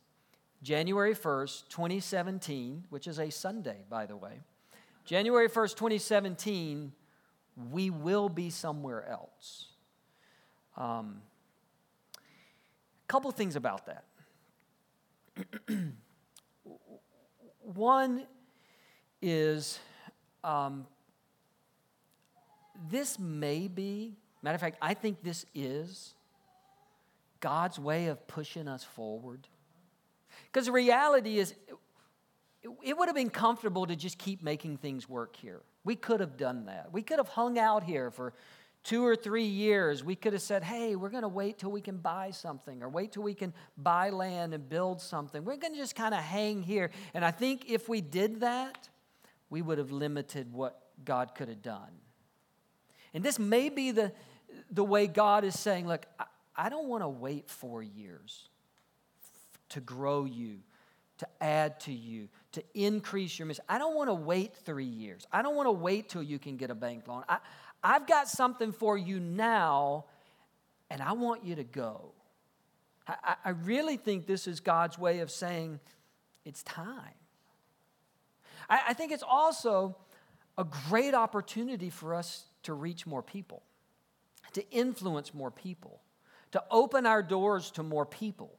January 0.64 1.14
1st, 1.14 1.68
2017, 1.70 2.86
which 2.90 3.08
is 3.08 3.20
a 3.20 3.30
Sunday, 3.30 3.84
by 3.90 4.06
the 4.06 4.16
way, 4.16 4.42
January 5.06 5.50
1st, 5.50 5.76
2017, 5.76 6.92
we 7.72 7.90
will 7.90 8.28
be 8.28 8.50
somewhere 8.50 9.08
else. 9.08 9.68
Um, 10.78 11.22
a 13.04 13.08
couple 13.08 13.32
things 13.32 13.56
about 13.56 13.86
that. 13.86 14.06
One 17.62 18.26
is 19.22 19.80
um, 20.44 20.86
this 22.90 23.18
may 23.18 23.68
be, 23.68 24.16
matter 24.42 24.56
of 24.56 24.62
fact, 24.62 24.78
I 24.82 24.94
think 24.94 25.24
this 25.24 25.46
is 25.54 26.14
God's 27.40 27.80
way 27.80 28.08
of 28.08 28.28
pushing 28.28 28.68
us 28.68 28.84
forward. 28.84 29.48
Because 30.46 30.66
the 30.66 30.72
reality 30.72 31.38
is, 31.38 31.54
it, 32.64 32.70
it 32.84 32.98
would 32.98 33.08
have 33.08 33.16
been 33.16 33.30
comfortable 33.30 33.86
to 33.88 33.96
just 33.96 34.18
keep 34.18 34.44
making 34.44 34.78
things 34.78 35.08
work 35.08 35.36
here. 35.36 35.62
We 35.84 35.96
could 35.96 36.20
have 36.20 36.38
done 36.38 36.66
that. 36.66 36.92
We 36.92 37.02
could 37.02 37.18
have 37.18 37.30
hung 37.30 37.60
out 37.60 37.84
here 37.84 38.12
for 38.12 38.34
two 38.86 39.04
or 39.04 39.16
three 39.16 39.46
years, 39.46 40.04
we 40.04 40.16
could 40.16 40.32
have 40.34 40.44
said, 40.44 40.64
hey, 40.64 40.96
we're 40.96 41.10
going 41.10 41.24
to 41.24 41.28
wait 41.28 41.58
till 41.58 41.72
we 41.72 41.82
can 41.82 41.98
buy 41.98 42.30
something 42.30 42.84
or 42.84 42.88
wait 42.88 43.12
till 43.12 43.24
we 43.24 43.34
can 43.34 43.52
buy 43.78 44.12
land 44.12 44.54
and 44.54 44.70
build 44.70 45.02
something. 45.02 45.44
We're 45.44 45.58
going 45.58 45.74
to 45.74 45.80
just 45.80 45.96
kind 45.96 46.14
of 46.14 46.22
hang 46.22 46.62
here. 46.62 46.92
And 47.16 47.26
I 47.26 47.32
think 47.32 47.66
if 47.68 47.90
we 47.90 48.00
did 48.00 48.42
that, 48.42 48.88
we 49.50 49.64
would 49.64 49.80
have 49.80 49.92
limited 49.92 50.54
what 50.54 50.80
God 51.04 51.34
could 51.36 51.50
have 51.50 51.64
done. 51.64 52.00
And 53.14 53.24
this 53.24 53.40
may 53.40 53.70
be 53.70 53.90
the, 53.90 54.12
the 54.70 54.84
way 54.84 55.08
God 55.08 55.44
is 55.44 55.58
saying, 55.60 55.88
look, 55.88 56.06
I, 56.20 56.26
I 56.56 56.70
don't 56.70 56.88
want 56.88 57.04
to 57.04 57.10
wait 57.10 57.50
four 57.50 57.82
years 57.82 58.50
to 59.70 59.80
grow 59.82 60.26
you, 60.26 60.60
to 61.18 61.28
add 61.42 61.80
to 61.82 61.92
you, 61.92 62.30
to 62.52 62.64
increase 62.74 63.40
your 63.40 63.48
mission. 63.48 63.64
I 63.68 63.80
don't 63.80 63.96
want 63.96 64.10
to 64.10 64.14
wait 64.14 64.56
three 64.64 64.86
years. 64.86 65.26
I 65.32 65.42
don't 65.42 65.56
want 65.56 65.68
to 65.68 65.72
wait 65.72 66.10
till 66.10 66.24
you 66.24 66.38
can 66.40 66.56
get 66.56 66.70
a 66.70 66.76
bank 66.76 67.08
loan. 67.08 67.24
I, 67.28 67.40
I've 67.86 68.08
got 68.08 68.28
something 68.28 68.72
for 68.72 68.98
you 68.98 69.20
now, 69.20 70.06
and 70.90 71.04
I 71.04 71.12
want 71.12 71.46
you 71.46 71.54
to 71.54 71.64
go. 71.64 72.14
I, 73.08 73.36
I 73.46 73.50
really 73.52 73.96
think 73.96 74.26
this 74.26 74.48
is 74.48 74.60
God's 74.60 74.98
way 74.98 75.20
of 75.20 75.30
saying 75.30 75.80
it's 76.46 76.64
time. 76.64 77.14
I, 78.68 78.82
I 78.88 78.94
think 78.94 79.12
it's 79.12 79.24
also 79.24 79.96
a 80.58 80.66
great 80.90 81.14
opportunity 81.14 81.92
for 81.92 82.16
us 82.16 82.46
to 82.64 82.74
reach 82.74 83.06
more 83.06 83.22
people, 83.22 83.62
to 84.54 84.68
influence 84.72 85.32
more 85.32 85.52
people, 85.52 86.02
to 86.54 86.64
open 86.72 87.06
our 87.06 87.22
doors 87.22 87.70
to 87.72 87.84
more 87.84 88.08
people. 88.08 88.58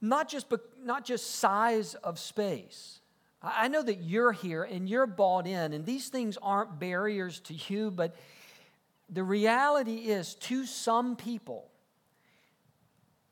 Not 0.00 0.28
just, 0.28 0.52
not 0.82 1.04
just 1.04 1.36
size 1.36 1.94
of 1.94 2.18
space, 2.18 2.98
I 3.42 3.68
know 3.68 3.82
that 3.82 4.02
you're 4.02 4.32
here 4.32 4.62
and 4.62 4.88
you're 4.88 5.06
bought 5.06 5.46
in, 5.46 5.72
and 5.72 5.84
these 5.84 6.08
things 6.08 6.38
aren't 6.40 6.78
barriers 6.78 7.40
to 7.40 7.54
you, 7.54 7.90
but 7.90 8.14
the 9.10 9.24
reality 9.24 9.96
is 9.96 10.36
to 10.36 10.64
some 10.64 11.16
people, 11.16 11.68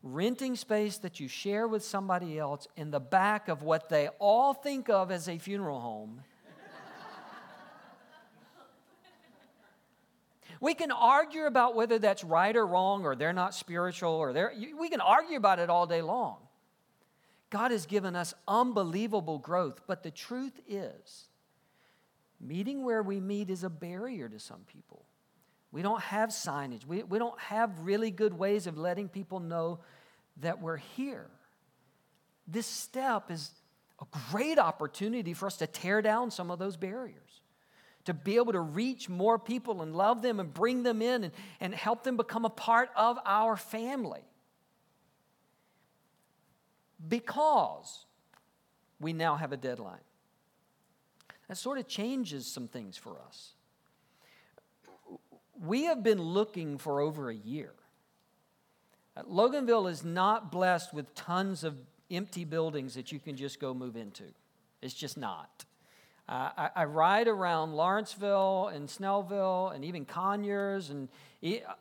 renting 0.03 0.55
space 0.55 0.97
that 0.99 1.19
you 1.19 1.29
share 1.29 1.67
with 1.67 1.83
somebody 1.83 2.37
else 2.37 2.67
in 2.75 2.91
the 2.91 2.99
back 2.99 3.47
of 3.47 3.63
what 3.63 3.87
they 3.87 4.09
all 4.19 4.53
think 4.53 4.89
of 4.89 5.11
as 5.11 5.29
a 5.29 5.37
funeral 5.37 5.79
home. 5.79 6.21
we 10.59 10.73
can 10.73 10.91
argue 10.91 11.45
about 11.45 11.73
whether 11.73 11.99
that's 11.99 12.25
right 12.25 12.55
or 12.55 12.67
wrong, 12.67 13.05
or 13.05 13.15
they're 13.15 13.31
not 13.31 13.55
spiritual, 13.55 14.11
or 14.11 14.33
they're, 14.33 14.53
we 14.77 14.89
can 14.89 14.99
argue 14.99 15.37
about 15.37 15.59
it 15.59 15.69
all 15.69 15.87
day 15.87 16.01
long. 16.01 16.37
God 17.51 17.71
has 17.71 17.85
given 17.85 18.15
us 18.15 18.33
unbelievable 18.47 19.37
growth, 19.37 19.81
but 19.85 20.03
the 20.03 20.09
truth 20.09 20.57
is, 20.67 21.27
meeting 22.39 22.83
where 22.83 23.03
we 23.03 23.19
meet 23.19 23.49
is 23.49 23.63
a 23.63 23.69
barrier 23.69 24.27
to 24.29 24.39
some 24.39 24.61
people. 24.71 25.05
We 25.71 25.81
don't 25.81 26.01
have 26.01 26.29
signage, 26.29 26.85
we, 26.85 27.03
we 27.03 27.19
don't 27.19 27.39
have 27.39 27.81
really 27.81 28.09
good 28.09 28.33
ways 28.33 28.67
of 28.67 28.77
letting 28.77 29.09
people 29.09 29.41
know 29.41 29.79
that 30.37 30.61
we're 30.61 30.77
here. 30.77 31.27
This 32.47 32.65
step 32.65 33.29
is 33.29 33.51
a 34.01 34.05
great 34.31 34.57
opportunity 34.57 35.33
for 35.33 35.45
us 35.45 35.57
to 35.57 35.67
tear 35.67 36.01
down 36.01 36.31
some 36.31 36.51
of 36.51 36.57
those 36.57 36.77
barriers, 36.77 37.41
to 38.05 38.13
be 38.13 38.37
able 38.37 38.53
to 38.53 38.61
reach 38.61 39.09
more 39.09 39.37
people 39.37 39.81
and 39.81 39.93
love 39.93 40.21
them 40.21 40.39
and 40.39 40.53
bring 40.53 40.83
them 40.83 41.01
in 41.01 41.25
and, 41.25 41.33
and 41.59 41.75
help 41.75 42.03
them 42.03 42.15
become 42.15 42.45
a 42.45 42.49
part 42.49 42.89
of 42.95 43.19
our 43.25 43.57
family 43.57 44.21
because 47.07 48.05
we 48.99 49.13
now 49.13 49.35
have 49.35 49.51
a 49.51 49.57
deadline. 49.57 49.99
That 51.47 51.57
sort 51.57 51.77
of 51.77 51.87
changes 51.87 52.45
some 52.45 52.67
things 52.67 52.97
for 52.97 53.17
us. 53.27 53.53
We 55.65 55.83
have 55.85 56.01
been 56.01 56.21
looking 56.21 56.77
for 56.77 57.01
over 57.01 57.29
a 57.29 57.35
year. 57.35 57.73
Uh, 59.15 59.23
Loganville 59.23 59.89
is 59.91 60.03
not 60.03 60.51
blessed 60.51 60.93
with 60.93 61.13
tons 61.13 61.63
of 61.63 61.75
empty 62.09 62.45
buildings 62.45 62.93
that 62.95 63.11
you 63.11 63.19
can 63.19 63.35
just 63.35 63.59
go 63.59 63.73
move 63.73 63.95
into. 63.95 64.23
It's 64.81 64.93
just 64.93 65.17
not. 65.17 65.65
Uh, 66.31 66.49
I, 66.57 66.69
I, 66.77 66.85
ride 66.85 67.27
around 67.27 67.73
Lawrenceville 67.73 68.69
and 68.73 68.87
Snellville 68.87 69.75
and 69.75 69.83
even 69.83 70.05
Conyers 70.05 70.89
and 70.89 71.09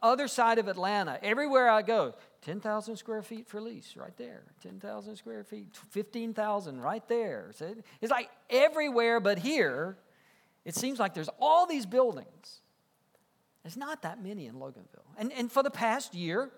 other 0.02 0.26
side 0.26 0.58
of 0.58 0.66
Atlanta. 0.66 1.20
Everywhere 1.22 1.70
I 1.70 1.82
go, 1.82 2.14
10,000 2.42 2.96
square 2.96 3.22
feet 3.22 3.46
for 3.46 3.60
lease 3.60 3.94
right 3.96 4.16
there. 4.16 4.42
10,000 4.60 5.14
square 5.14 5.44
feet, 5.44 5.68
15,000 5.90 6.80
right 6.80 7.06
there. 7.06 7.52
So 7.54 7.76
it's 8.00 8.10
like 8.10 8.28
everywhere 8.48 9.20
but 9.20 9.38
here, 9.38 9.96
it 10.64 10.74
seems 10.74 10.98
like 10.98 11.14
there's 11.14 11.30
all 11.40 11.66
these 11.66 11.86
buildings. 11.86 12.60
There's 13.62 13.76
not 13.76 14.02
that 14.02 14.20
many 14.20 14.46
in 14.46 14.56
Loganville. 14.56 15.14
And, 15.16 15.32
and 15.32 15.52
for 15.52 15.62
the 15.62 15.70
past 15.70 16.12
year, 16.12 16.50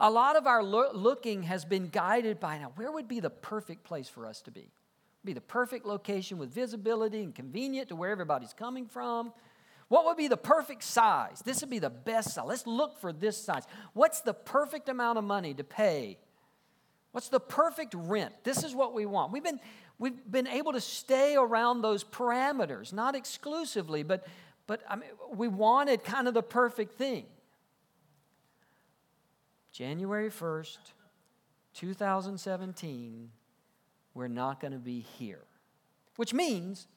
a 0.00 0.10
lot 0.10 0.34
of 0.34 0.48
our 0.48 0.64
lo- 0.64 0.90
looking 0.92 1.44
has 1.44 1.64
been 1.64 1.90
guided 1.90 2.40
by 2.40 2.58
now, 2.58 2.72
where 2.74 2.90
would 2.90 3.06
be 3.06 3.20
the 3.20 3.30
perfect 3.30 3.84
place 3.84 4.08
for 4.08 4.26
us 4.26 4.42
to 4.42 4.50
be? 4.50 4.72
Be 5.26 5.32
the 5.32 5.40
perfect 5.40 5.84
location 5.84 6.38
with 6.38 6.54
visibility 6.54 7.24
and 7.24 7.34
convenient 7.34 7.88
to 7.88 7.96
where 7.96 8.10
everybody's 8.10 8.52
coming 8.52 8.86
from. 8.86 9.32
What 9.88 10.04
would 10.04 10.16
be 10.16 10.28
the 10.28 10.36
perfect 10.36 10.84
size? 10.84 11.42
This 11.44 11.60
would 11.60 11.70
be 11.70 11.80
the 11.80 11.90
best 11.90 12.32
size. 12.32 12.44
Let's 12.46 12.64
look 12.64 13.00
for 13.00 13.12
this 13.12 13.36
size. 13.36 13.64
What's 13.92 14.20
the 14.20 14.32
perfect 14.32 14.88
amount 14.88 15.18
of 15.18 15.24
money 15.24 15.52
to 15.54 15.64
pay? 15.64 16.18
What's 17.10 17.28
the 17.28 17.40
perfect 17.40 17.94
rent? 17.94 18.34
This 18.44 18.62
is 18.62 18.72
what 18.72 18.94
we 18.94 19.04
want. 19.04 19.32
We've 19.32 19.42
been, 19.42 19.58
we've 19.98 20.30
been 20.30 20.46
able 20.46 20.72
to 20.72 20.80
stay 20.80 21.34
around 21.34 21.82
those 21.82 22.04
parameters, 22.04 22.92
not 22.92 23.16
exclusively, 23.16 24.04
but, 24.04 24.28
but 24.68 24.80
I 24.88 24.94
mean, 24.94 25.10
we 25.34 25.48
wanted 25.48 26.04
kind 26.04 26.28
of 26.28 26.34
the 26.34 26.42
perfect 26.42 26.94
thing. 26.94 27.26
January 29.72 30.30
1st, 30.30 30.78
2017, 31.74 33.30
we're 34.16 34.28
not 34.28 34.60
going 34.60 34.72
to 34.72 34.78
be 34.78 35.00
here. 35.18 35.44
Which 36.16 36.32
means 36.32 36.88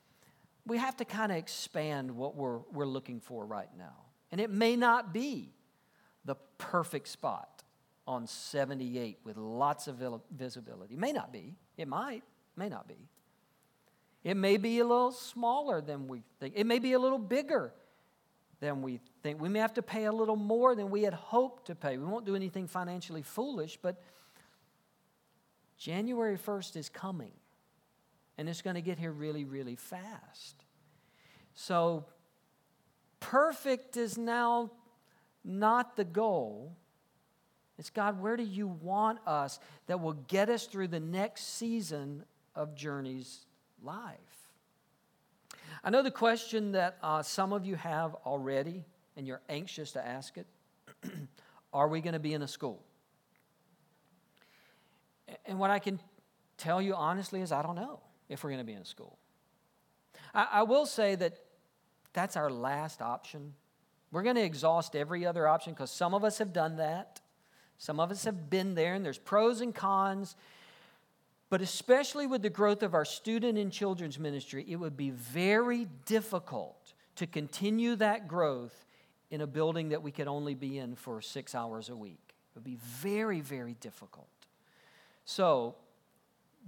we 0.65 0.77
have 0.77 0.95
to 0.97 1.05
kind 1.05 1.31
of 1.31 1.37
expand 1.37 2.11
what 2.11 2.35
we're, 2.35 2.59
we're 2.71 2.85
looking 2.85 3.19
for 3.19 3.45
right 3.45 3.69
now. 3.77 4.05
And 4.31 4.39
it 4.39 4.49
may 4.49 4.77
not 4.77 5.13
be 5.13 5.51
the 6.23 6.35
perfect 6.57 7.09
spot 7.09 7.63
on 8.07 8.25
78 8.25 9.19
with 9.25 9.35
lots 9.35 9.87
of 9.87 10.01
visibility. 10.31 10.93
It 10.93 10.99
may 10.99 11.11
not 11.11 11.33
be. 11.33 11.55
It 11.77 11.87
might, 11.87 12.23
may 12.55 12.69
not 12.69 12.87
be. 12.87 13.09
It 14.23 14.37
may 14.37 14.57
be 14.57 14.79
a 14.79 14.85
little 14.85 15.11
smaller 15.11 15.81
than 15.81 16.07
we 16.07 16.23
think. 16.39 16.53
It 16.55 16.65
may 16.65 16.79
be 16.79 16.93
a 16.93 16.99
little 16.99 17.19
bigger 17.19 17.73
than 18.61 18.81
we 18.81 18.99
think. 19.23 19.41
We 19.41 19.49
may 19.49 19.59
have 19.59 19.73
to 19.75 19.81
pay 19.81 20.05
a 20.05 20.11
little 20.11 20.35
more 20.35 20.75
than 20.75 20.89
we 20.89 21.03
had 21.03 21.13
hoped 21.13 21.67
to 21.67 21.75
pay. 21.75 21.97
We 21.97 22.05
won't 22.05 22.25
do 22.25 22.35
anything 22.35 22.67
financially 22.67 23.21
foolish, 23.21 23.77
but 23.81 24.01
January 25.79 26.37
1st 26.37 26.75
is 26.75 26.89
coming. 26.89 27.31
And 28.37 28.47
it's 28.47 28.61
going 28.61 28.75
to 28.75 28.81
get 28.81 28.99
here 28.99 29.11
really, 29.11 29.45
really 29.45 29.75
fast. 29.75 30.63
So, 31.55 32.05
perfect 33.19 33.97
is 33.97 34.17
now 34.17 34.71
not 35.43 35.95
the 35.95 36.05
goal. 36.05 36.75
It's 37.77 37.89
God, 37.89 38.21
where 38.21 38.37
do 38.37 38.43
you 38.43 38.67
want 38.67 39.19
us 39.25 39.59
that 39.87 39.99
will 39.99 40.13
get 40.13 40.49
us 40.49 40.67
through 40.67 40.89
the 40.89 40.99
next 40.99 41.57
season 41.57 42.23
of 42.55 42.75
Journey's 42.75 43.45
life? 43.81 44.17
I 45.83 45.89
know 45.89 46.03
the 46.03 46.11
question 46.11 46.73
that 46.73 46.97
uh, 47.01 47.23
some 47.23 47.53
of 47.53 47.65
you 47.65 47.75
have 47.75 48.15
already, 48.25 48.85
and 49.15 49.25
you're 49.25 49.41
anxious 49.49 49.93
to 49.93 50.05
ask 50.05 50.37
it 50.37 50.47
Are 51.73 51.87
we 51.87 52.01
going 52.01 52.13
to 52.13 52.19
be 52.19 52.33
in 52.33 52.41
a 52.41 52.47
school? 52.47 52.83
And 55.45 55.59
what 55.59 55.69
I 55.69 55.79
can 55.79 55.99
tell 56.57 56.81
you 56.81 56.95
honestly 56.95 57.41
is 57.41 57.51
I 57.51 57.61
don't 57.61 57.75
know 57.75 57.99
if 58.27 58.43
we're 58.43 58.49
going 58.49 58.59
to 58.59 58.65
be 58.65 58.73
in 58.73 58.85
school. 58.85 59.17
I, 60.33 60.47
I 60.51 60.63
will 60.63 60.85
say 60.85 61.15
that 61.15 61.37
that's 62.13 62.35
our 62.35 62.49
last 62.49 63.01
option. 63.01 63.53
We're 64.11 64.23
going 64.23 64.35
to 64.35 64.43
exhaust 64.43 64.95
every 64.95 65.25
other 65.25 65.47
option 65.47 65.73
because 65.73 65.91
some 65.91 66.13
of 66.13 66.23
us 66.23 66.37
have 66.39 66.53
done 66.53 66.77
that. 66.77 67.21
Some 67.77 67.99
of 67.99 68.11
us 68.11 68.25
have 68.25 68.49
been 68.49 68.75
there, 68.75 68.93
and 68.93 69.05
there's 69.05 69.17
pros 69.17 69.61
and 69.61 69.73
cons. 69.73 70.35
But 71.49 71.61
especially 71.61 72.27
with 72.27 72.41
the 72.41 72.49
growth 72.49 72.83
of 72.83 72.93
our 72.93 73.05
student 73.05 73.57
and 73.57 73.71
children's 73.71 74.19
ministry, 74.19 74.65
it 74.67 74.75
would 74.75 74.97
be 74.97 75.09
very 75.09 75.87
difficult 76.05 76.93
to 77.15 77.25
continue 77.25 77.95
that 77.95 78.27
growth 78.27 78.85
in 79.31 79.41
a 79.41 79.47
building 79.47 79.89
that 79.89 80.03
we 80.03 80.11
could 80.11 80.27
only 80.27 80.55
be 80.55 80.77
in 80.77 80.95
for 80.95 81.21
six 81.21 81.55
hours 81.55 81.89
a 81.89 81.95
week. 81.95 82.19
It 82.27 82.55
would 82.55 82.63
be 82.63 82.77
very, 82.81 83.41
very 83.41 83.75
difficult. 83.75 84.27
So, 85.29 85.75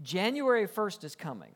January 0.03 0.67
1st 0.67 1.03
is 1.03 1.15
coming. 1.15 1.55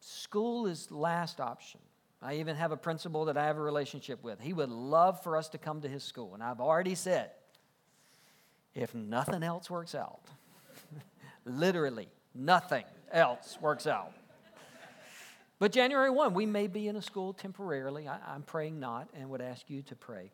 School 0.00 0.66
is 0.66 0.90
last 0.90 1.40
option. 1.40 1.80
I 2.20 2.34
even 2.34 2.54
have 2.56 2.70
a 2.70 2.76
principal 2.76 3.24
that 3.24 3.38
I 3.38 3.46
have 3.46 3.56
a 3.56 3.62
relationship 3.62 4.22
with. 4.22 4.40
He 4.40 4.52
would 4.52 4.68
love 4.68 5.22
for 5.22 5.38
us 5.38 5.48
to 5.48 5.58
come 5.58 5.80
to 5.80 5.88
his 5.88 6.04
school. 6.04 6.34
And 6.34 6.42
I've 6.42 6.60
already 6.60 6.94
said, 6.94 7.30
if 8.74 8.94
nothing 8.94 9.42
else 9.42 9.70
works 9.70 9.94
out, 9.94 10.20
Literally, 11.46 12.08
nothing 12.34 12.84
else 13.10 13.56
works 13.58 13.86
out. 13.86 14.12
But 15.58 15.72
January 15.72 16.10
1, 16.10 16.34
we 16.34 16.44
may 16.44 16.66
be 16.66 16.88
in 16.88 16.96
a 16.96 17.02
school 17.02 17.32
temporarily. 17.32 18.06
I, 18.06 18.34
am 18.34 18.42
praying 18.42 18.78
not 18.78 19.08
and 19.18 19.30
would 19.30 19.40
ask 19.40 19.70
you 19.70 19.80
to 19.80 19.96
pray 19.96 20.30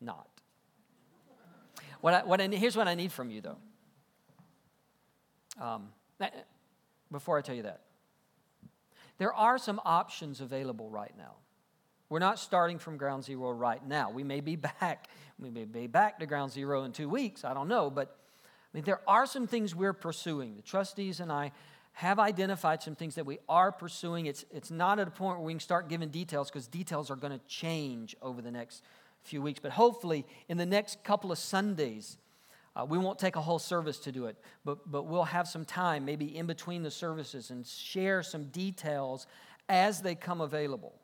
not. 0.00 0.28
What 2.00 2.14
I, 2.14 2.22
what 2.22 2.40
I, 2.40 2.46
here's 2.46 2.76
what 2.76 2.86
I 2.86 2.94
need 2.94 3.10
from 3.10 3.32
you, 3.32 3.40
though. 3.40 3.58
Um, 5.60 5.88
before 7.10 7.38
I 7.38 7.40
tell 7.42 7.54
you 7.54 7.62
that, 7.62 7.80
there 9.18 9.32
are 9.32 9.58
some 9.58 9.80
options 9.84 10.40
available 10.40 10.90
right 10.90 11.12
now. 11.16 11.34
We're 12.08 12.20
not 12.20 12.38
starting 12.38 12.78
from 12.78 12.96
ground 12.96 13.24
zero 13.24 13.50
right 13.50 13.84
now. 13.86 14.10
We 14.10 14.22
may 14.22 14.40
be 14.40 14.56
back. 14.56 15.08
We 15.38 15.50
may 15.50 15.64
be 15.64 15.86
back 15.86 16.20
to 16.20 16.26
ground 16.26 16.52
zero 16.52 16.84
in 16.84 16.92
two 16.92 17.08
weeks. 17.08 17.44
I 17.44 17.54
don't 17.54 17.68
know. 17.68 17.90
But 17.90 18.16
I 18.72 18.76
mean, 18.76 18.84
there 18.84 19.00
are 19.08 19.26
some 19.26 19.46
things 19.46 19.74
we're 19.74 19.92
pursuing. 19.92 20.56
The 20.56 20.62
trustees 20.62 21.20
and 21.20 21.32
I 21.32 21.52
have 21.94 22.18
identified 22.18 22.82
some 22.82 22.94
things 22.94 23.14
that 23.14 23.24
we 23.24 23.38
are 23.48 23.72
pursuing. 23.72 24.26
It's, 24.26 24.44
it's 24.50 24.70
not 24.70 24.98
at 24.98 25.08
a 25.08 25.10
point 25.10 25.38
where 25.38 25.46
we 25.46 25.54
can 25.54 25.60
start 25.60 25.88
giving 25.88 26.10
details 26.10 26.50
because 26.50 26.66
details 26.66 27.10
are 27.10 27.16
going 27.16 27.32
to 27.32 27.44
change 27.46 28.14
over 28.20 28.42
the 28.42 28.50
next 28.50 28.82
few 29.22 29.40
weeks. 29.40 29.58
But 29.60 29.72
hopefully, 29.72 30.26
in 30.48 30.58
the 30.58 30.66
next 30.66 31.02
couple 31.04 31.32
of 31.32 31.38
Sundays, 31.38 32.18
uh, 32.76 32.84
we 32.84 32.98
won't 32.98 33.18
take 33.18 33.36
a 33.36 33.40
whole 33.40 33.58
service 33.58 33.98
to 34.00 34.12
do 34.12 34.26
it, 34.26 34.36
but, 34.64 34.90
but 34.90 35.06
we'll 35.06 35.24
have 35.24 35.48
some 35.48 35.64
time, 35.64 36.04
maybe 36.04 36.36
in 36.36 36.46
between 36.46 36.82
the 36.82 36.90
services, 36.90 37.50
and 37.50 37.66
share 37.66 38.22
some 38.22 38.44
details 38.44 39.26
as 39.68 40.02
they 40.02 40.14
come 40.14 40.40
available. 40.40 40.94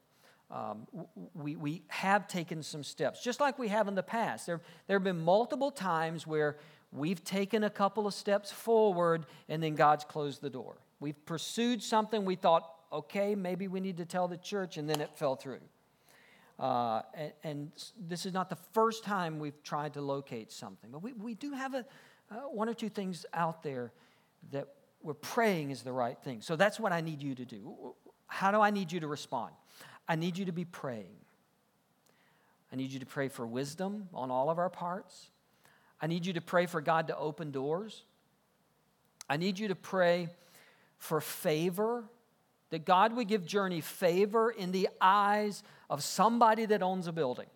Um, 0.50 0.86
we, 1.34 1.56
we 1.56 1.82
have 1.88 2.28
taken 2.28 2.62
some 2.62 2.84
steps, 2.84 3.24
just 3.24 3.40
like 3.40 3.58
we 3.58 3.68
have 3.68 3.88
in 3.88 3.94
the 3.94 4.02
past. 4.02 4.46
There, 4.46 4.60
there 4.86 4.96
have 4.96 5.04
been 5.04 5.20
multiple 5.20 5.70
times 5.70 6.26
where 6.26 6.58
We've 6.92 7.24
taken 7.24 7.64
a 7.64 7.70
couple 7.70 8.06
of 8.06 8.12
steps 8.12 8.52
forward 8.52 9.24
and 9.48 9.62
then 9.62 9.74
God's 9.74 10.04
closed 10.04 10.42
the 10.42 10.50
door. 10.50 10.76
We've 11.00 11.24
pursued 11.24 11.82
something 11.82 12.24
we 12.24 12.34
thought, 12.34 12.70
okay, 12.92 13.34
maybe 13.34 13.66
we 13.66 13.80
need 13.80 13.96
to 13.96 14.04
tell 14.04 14.28
the 14.28 14.36
church, 14.36 14.76
and 14.76 14.88
then 14.88 15.00
it 15.00 15.10
fell 15.14 15.34
through. 15.34 15.60
Uh, 16.58 17.02
and, 17.14 17.32
and, 17.42 17.72
this 18.08 18.26
is 18.26 18.32
not 18.32 18.48
the 18.50 18.58
first 18.72 19.04
time 19.04 19.38
we've 19.38 19.62
tried 19.62 19.94
to 19.94 20.00
locate 20.00 20.52
something, 20.52 20.90
but 20.90 21.02
we, 21.02 21.12
we 21.14 21.34
do 21.34 21.52
have 21.52 21.74
a, 21.74 21.84
uh, 22.30 22.34
one 22.50 22.68
or 22.68 22.74
two 22.74 22.88
things 22.88 23.26
out 23.32 23.62
there 23.62 23.90
that 24.50 24.68
we're 25.02 25.14
praying 25.14 25.70
is 25.70 25.82
the 25.82 25.92
right 25.92 26.18
thing. 26.22 26.40
So 26.40 26.54
that's 26.54 26.78
what 26.78 26.92
I 26.92 27.00
need 27.00 27.22
you 27.22 27.34
to 27.34 27.44
do. 27.44 27.94
How 28.26 28.50
do 28.50 28.60
I 28.60 28.70
need 28.70 28.92
you 28.92 29.00
to 29.00 29.08
respond? 29.08 29.52
I 30.08 30.16
need 30.16 30.38
you 30.38 30.44
to 30.44 30.52
be 30.52 30.64
praying. 30.64 31.16
I 32.72 32.76
need 32.76 32.92
you 32.92 33.00
to 33.00 33.06
pray 33.06 33.28
for 33.28 33.46
wisdom 33.46 34.08
on 34.14 34.30
all 34.30 34.48
of 34.48 34.58
our 34.58 34.70
parts. 34.70 35.30
I 36.00 36.06
need 36.06 36.24
you 36.24 36.32
to 36.34 36.40
pray 36.40 36.66
for 36.66 36.80
God 36.80 37.08
to 37.08 37.16
open 37.16 37.50
doors. 37.50 38.04
I 39.28 39.36
need 39.36 39.58
you 39.58 39.68
to 39.68 39.74
pray 39.74 40.28
for 40.98 41.20
favor, 41.20 42.04
that 42.72 42.86
God 42.86 43.14
would 43.14 43.28
give 43.28 43.44
Journey 43.44 43.82
favor 43.82 44.50
in 44.50 44.72
the 44.72 44.88
eyes 44.98 45.62
of 45.90 46.02
somebody 46.02 46.64
that 46.64 46.82
owns 46.82 47.06
a 47.06 47.12
building. 47.12 47.48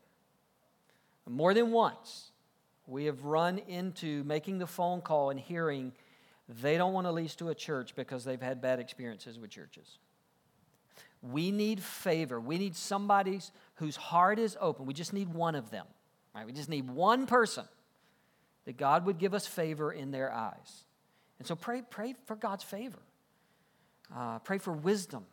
More 1.26 1.54
than 1.54 1.72
once, 1.72 2.32
we 2.86 3.06
have 3.06 3.24
run 3.24 3.58
into 3.66 4.22
making 4.24 4.58
the 4.58 4.66
phone 4.66 5.00
call 5.00 5.30
and 5.30 5.40
hearing 5.40 5.92
they 6.60 6.76
don't 6.76 6.92
want 6.92 7.06
to 7.06 7.12
lease 7.12 7.34
to 7.36 7.48
a 7.48 7.54
church 7.54 7.96
because 7.96 8.24
they've 8.24 8.40
had 8.40 8.60
bad 8.60 8.78
experiences 8.78 9.38
with 9.38 9.48
churches. 9.48 9.98
We 11.22 11.50
need 11.50 11.82
favor. 11.82 12.38
We 12.38 12.58
need 12.58 12.76
somebody 12.76 13.40
whose 13.76 13.96
heart 13.96 14.38
is 14.38 14.54
open. 14.60 14.84
We 14.84 14.92
just 14.92 15.14
need 15.14 15.32
one 15.32 15.54
of 15.54 15.70
them. 15.70 15.86
Right? 16.34 16.44
We 16.44 16.52
just 16.52 16.68
need 16.68 16.90
one 16.90 17.26
person 17.26 17.64
that 18.66 18.76
God 18.76 19.06
would 19.06 19.16
give 19.16 19.32
us 19.32 19.46
favor 19.46 19.90
in 19.90 20.10
their 20.10 20.30
eyes. 20.30 20.84
And 21.38 21.48
so 21.48 21.56
pray, 21.56 21.82
pray 21.88 22.14
for 22.26 22.36
God's 22.36 22.64
favor. 22.64 22.98
Uh, 24.14 24.38
pray 24.40 24.58
for 24.58 24.72
wisdom. 24.72 25.24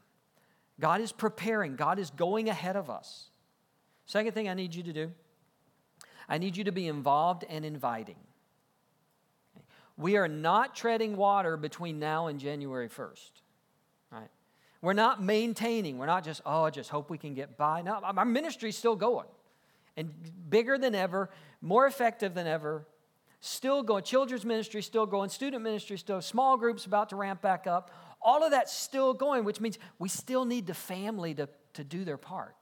God 0.79 1.01
is 1.01 1.11
preparing, 1.11 1.75
God 1.75 1.99
is 1.99 2.09
going 2.09 2.49
ahead 2.49 2.75
of 2.75 2.89
us. 2.89 3.29
Second 4.05 4.33
thing 4.33 4.49
I 4.49 4.53
need 4.53 4.75
you 4.75 4.83
to 4.83 4.93
do 4.93 5.11
I 6.27 6.37
need 6.37 6.57
you 6.57 6.63
to 6.63 6.71
be 6.71 6.87
involved 6.87 7.43
and 7.49 7.65
inviting. 7.65 8.15
We 9.97 10.17
are 10.17 10.27
not 10.27 10.75
treading 10.75 11.15
water 11.15 11.57
between 11.57 11.99
now 11.99 12.27
and 12.27 12.39
January 12.39 12.89
1st. 12.89 13.31
Right? 14.11 14.29
We're 14.81 14.93
not 14.93 15.21
maintaining. 15.21 15.97
We're 15.97 16.07
not 16.07 16.23
just, 16.23 16.41
oh, 16.45 16.63
I 16.63 16.69
just 16.69 16.89
hope 16.89 17.09
we 17.09 17.17
can 17.17 17.33
get 17.33 17.57
by. 17.57 17.81
No, 17.81 17.99
our 18.01 18.25
ministry's 18.25 18.77
still 18.77 18.95
going. 18.95 19.27
And 19.95 20.11
bigger 20.49 20.77
than 20.77 20.95
ever, 20.95 21.29
more 21.61 21.85
effective 21.85 22.33
than 22.33 22.47
ever, 22.47 22.87
still 23.39 23.83
going. 23.83 24.03
Children's 24.03 24.45
ministry 24.45 24.81
still 24.81 25.05
going, 25.05 25.29
student 25.29 25.61
ministry 25.61 25.97
still, 25.97 26.21
small 26.21 26.57
groups 26.57 26.85
about 26.85 27.09
to 27.09 27.15
ramp 27.15 27.41
back 27.41 27.67
up. 27.67 27.91
All 28.23 28.43
of 28.43 28.51
that's 28.51 28.73
still 28.73 29.13
going, 29.13 29.43
which 29.43 29.59
means 29.59 29.77
we 29.99 30.09
still 30.09 30.45
need 30.45 30.65
the 30.65 30.73
family 30.73 31.33
to, 31.35 31.49
to 31.73 31.83
do 31.83 32.03
their 32.03 32.17
part. 32.17 32.55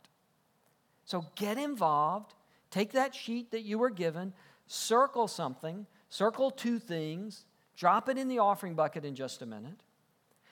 So 1.06 1.26
get 1.36 1.58
involved. 1.58 2.34
Take 2.70 2.94
that 2.94 3.14
sheet 3.14 3.52
that 3.52 3.62
you 3.62 3.78
were 3.78 3.90
given, 3.90 4.34
circle 4.68 5.28
something, 5.28 5.86
circle 6.10 6.50
two 6.50 6.80
things, 6.80 7.46
drop 7.76 8.08
it 8.08 8.18
in 8.18 8.28
the 8.28 8.40
offering 8.40 8.76
bucket 8.76 9.04
in 9.04 9.14
just 9.14 9.42
a 9.42 9.46
minute. 9.46 9.84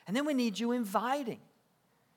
And 0.05 0.16
then 0.16 0.26
we 0.26 0.34
need 0.34 0.60
you 0.60 0.74
inviting. 0.74 1.39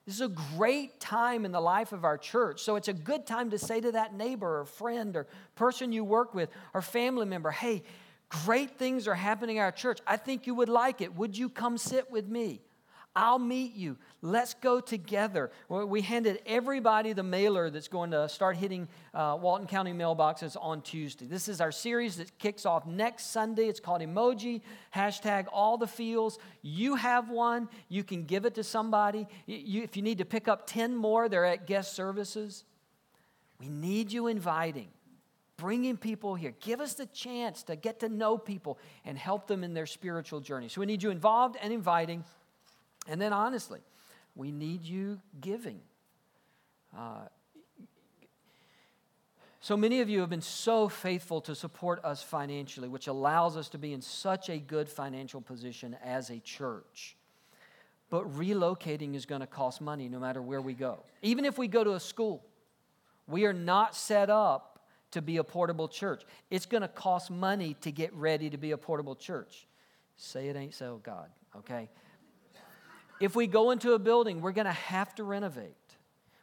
This 0.06 0.16
is 0.16 0.20
a 0.22 0.28
great 0.56 0.98
time 0.98 1.44
in 1.44 1.52
the 1.52 1.60
life 1.60 1.92
of 1.92 2.04
our 2.04 2.18
church. 2.18 2.60
So 2.62 2.74
it's 2.74 2.88
a 2.88 2.92
good 2.92 3.26
time 3.26 3.50
to 3.50 3.58
say 3.58 3.80
to 3.80 3.92
that 3.92 4.14
neighbor 4.14 4.60
or 4.60 4.64
friend 4.64 5.14
or 5.14 5.28
person 5.54 5.92
you 5.92 6.02
work 6.02 6.34
with 6.34 6.48
or 6.74 6.82
family 6.82 7.26
member, 7.26 7.52
hey, 7.52 7.84
great 8.28 8.78
things 8.78 9.06
are 9.06 9.14
happening 9.14 9.58
in 9.58 9.62
our 9.62 9.70
church. 9.70 10.00
I 10.06 10.16
think 10.16 10.48
you 10.48 10.54
would 10.56 10.68
like 10.68 11.00
it. 11.00 11.14
Would 11.14 11.38
you 11.38 11.48
come 11.48 11.78
sit 11.78 12.10
with 12.10 12.26
me? 12.26 12.60
I'll 13.14 13.38
meet 13.38 13.74
you. 13.74 13.98
Let's 14.22 14.54
go 14.54 14.80
together. 14.80 15.50
We 15.68 16.00
handed 16.00 16.40
everybody 16.46 17.12
the 17.12 17.22
mailer 17.22 17.68
that's 17.68 17.88
going 17.88 18.12
to 18.12 18.28
start 18.28 18.56
hitting 18.56 18.88
uh, 19.12 19.36
Walton 19.40 19.66
County 19.66 19.92
mailboxes 19.92 20.56
on 20.58 20.80
Tuesday. 20.80 21.26
This 21.26 21.46
is 21.46 21.60
our 21.60 21.72
series 21.72 22.16
that 22.16 22.38
kicks 22.38 22.64
off 22.64 22.86
next 22.86 23.26
Sunday. 23.26 23.68
It's 23.68 23.80
called 23.80 24.00
Emoji, 24.00 24.62
hashtag 24.94 25.46
all 25.52 25.76
the 25.76 25.86
feels. 25.86 26.38
You 26.62 26.94
have 26.94 27.28
one, 27.28 27.68
you 27.88 28.02
can 28.02 28.24
give 28.24 28.46
it 28.46 28.54
to 28.54 28.64
somebody. 28.64 29.26
You, 29.46 29.82
if 29.82 29.96
you 29.96 30.02
need 30.02 30.18
to 30.18 30.24
pick 30.24 30.48
up 30.48 30.66
10 30.66 30.96
more, 30.96 31.28
they're 31.28 31.44
at 31.44 31.66
guest 31.66 31.94
services. 31.94 32.64
We 33.60 33.68
need 33.68 34.10
you 34.10 34.26
inviting 34.26 34.88
bringing 35.58 35.96
people 35.96 36.34
here. 36.34 36.52
Give 36.58 36.80
us 36.80 36.94
the 36.94 37.06
chance 37.06 37.62
to 37.64 37.76
get 37.76 38.00
to 38.00 38.08
know 38.08 38.36
people 38.36 38.80
and 39.04 39.16
help 39.16 39.46
them 39.46 39.62
in 39.62 39.74
their 39.74 39.86
spiritual 39.86 40.40
journey. 40.40 40.68
So 40.68 40.80
we 40.80 40.86
need 40.86 41.04
you 41.04 41.10
involved 41.10 41.56
and 41.62 41.72
inviting. 41.72 42.24
And 43.08 43.20
then, 43.20 43.32
honestly, 43.32 43.80
we 44.34 44.50
need 44.50 44.84
you 44.84 45.20
giving. 45.40 45.80
Uh, 46.96 47.26
so 49.60 49.76
many 49.76 50.00
of 50.00 50.08
you 50.08 50.20
have 50.20 50.30
been 50.30 50.40
so 50.40 50.88
faithful 50.88 51.40
to 51.42 51.54
support 51.54 52.04
us 52.04 52.20
financially, 52.20 52.88
which 52.88 53.06
allows 53.06 53.56
us 53.56 53.68
to 53.70 53.78
be 53.78 53.92
in 53.92 54.00
such 54.00 54.50
a 54.50 54.58
good 54.58 54.88
financial 54.88 55.40
position 55.40 55.96
as 56.04 56.30
a 56.30 56.40
church. 56.40 57.16
But 58.10 58.28
relocating 58.36 59.14
is 59.14 59.24
going 59.24 59.40
to 59.40 59.46
cost 59.46 59.80
money 59.80 60.08
no 60.08 60.18
matter 60.18 60.42
where 60.42 60.60
we 60.60 60.74
go. 60.74 61.04
Even 61.22 61.44
if 61.44 61.58
we 61.58 61.68
go 61.68 61.84
to 61.84 61.92
a 61.92 62.00
school, 62.00 62.44
we 63.28 63.46
are 63.46 63.52
not 63.52 63.94
set 63.94 64.30
up 64.30 64.80
to 65.12 65.22
be 65.22 65.36
a 65.36 65.44
portable 65.44 65.86
church. 65.86 66.24
It's 66.50 66.66
going 66.66 66.82
to 66.82 66.88
cost 66.88 67.30
money 67.30 67.76
to 67.82 67.92
get 67.92 68.12
ready 68.14 68.50
to 68.50 68.58
be 68.58 68.72
a 68.72 68.76
portable 68.76 69.14
church. 69.14 69.66
Say 70.16 70.48
it 70.48 70.56
ain't 70.56 70.74
so, 70.74 71.00
God, 71.04 71.28
okay? 71.56 71.88
If 73.22 73.36
we 73.36 73.46
go 73.46 73.70
into 73.70 73.92
a 73.92 74.00
building, 74.00 74.40
we're 74.40 74.50
going 74.50 74.64
to 74.64 74.72
have 74.72 75.14
to 75.14 75.22
renovate. 75.22 75.76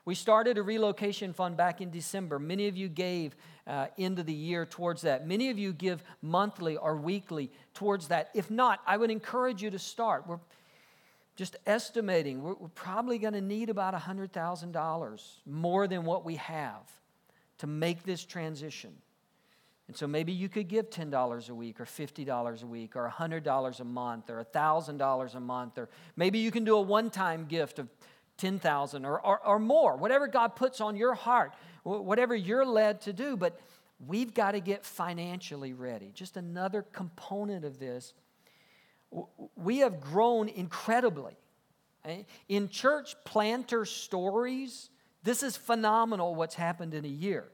We 0.06 0.16
started 0.16 0.58
a 0.58 0.64
relocation 0.64 1.34
fund 1.34 1.58
back 1.58 1.82
in 1.82 1.92
December. 1.92 2.40
Many 2.40 2.70
of 2.70 2.78
you 2.78 2.88
gave 2.88 3.36
uh, 3.68 3.88
into 3.98 4.24
the 4.24 4.34
year 4.34 4.66
towards 4.66 5.02
that. 5.02 5.28
Many 5.28 5.50
of 5.50 5.60
you 5.60 5.74
give 5.74 6.02
monthly 6.22 6.78
or 6.78 6.96
weekly 6.96 7.52
towards 7.74 8.08
that. 8.08 8.30
If 8.34 8.50
not, 8.50 8.80
I 8.88 8.96
would 8.96 9.12
encourage 9.12 9.62
you 9.62 9.70
to 9.72 9.78
start. 9.78 10.26
We're 10.26 10.40
just 11.36 11.58
estimating, 11.66 12.42
we're, 12.42 12.54
we're 12.54 12.70
probably 12.70 13.18
going 13.18 13.34
to 13.34 13.42
need 13.42 13.70
about 13.70 13.94
$100,000 13.94 15.22
more 15.46 15.86
than 15.86 16.06
what 16.06 16.24
we 16.24 16.36
have 16.38 16.90
to 17.58 17.68
make 17.68 18.04
this 18.04 18.24
transition. 18.24 18.94
And 19.90 19.98
so 19.98 20.06
maybe 20.06 20.32
you 20.32 20.50
could 20.50 20.68
give 20.68 20.92
$10 20.92 21.50
a 21.50 21.56
week 21.56 21.80
or 21.82 21.86
$50 21.86 22.62
a 22.62 22.66
week 22.68 22.96
or 22.96 23.10
$100 23.10 23.80
a 23.80 23.84
month 23.84 24.30
or 24.30 24.46
$1,000 24.54 25.36
a 25.36 25.40
month 25.40 25.80
or 25.80 25.90
maybe 26.16 26.38
you 26.38 26.52
can 26.52 26.64
do 26.64 26.76
a 26.76 26.82
one-time 26.82 27.48
gift 27.48 27.80
of 27.80 27.90
10,000 28.38 29.04
or, 29.04 29.20
or, 29.20 29.40
or 29.44 29.58
more, 29.58 29.98
whatever 29.98 30.28
God 30.28 30.56
puts 30.56 30.80
on 30.80 30.96
your 30.96 31.16
heart, 31.16 31.56
whatever 31.82 32.36
you're 32.36 32.68
led 32.68 33.02
to 33.02 33.14
do. 33.14 33.36
But 33.36 33.60
we've 34.06 34.32
got 34.32 34.52
to 34.52 34.60
get 34.60 34.86
financially 34.86 35.74
ready. 35.74 36.12
Just 36.14 36.38
another 36.38 36.84
component 36.84 37.66
of 37.66 37.80
this. 37.80 38.14
We 39.56 39.80
have 39.80 40.00
grown 40.02 40.50
incredibly. 40.50 41.36
Eh? 42.06 42.22
In 42.48 42.70
church 42.70 43.16
planter 43.26 43.86
stories, 43.86 44.92
this 45.24 45.42
is 45.42 45.58
phenomenal 45.58 46.36
what's 46.36 46.54
happened 46.54 46.94
in 46.94 47.06
a 47.06 47.10
year. 47.10 47.50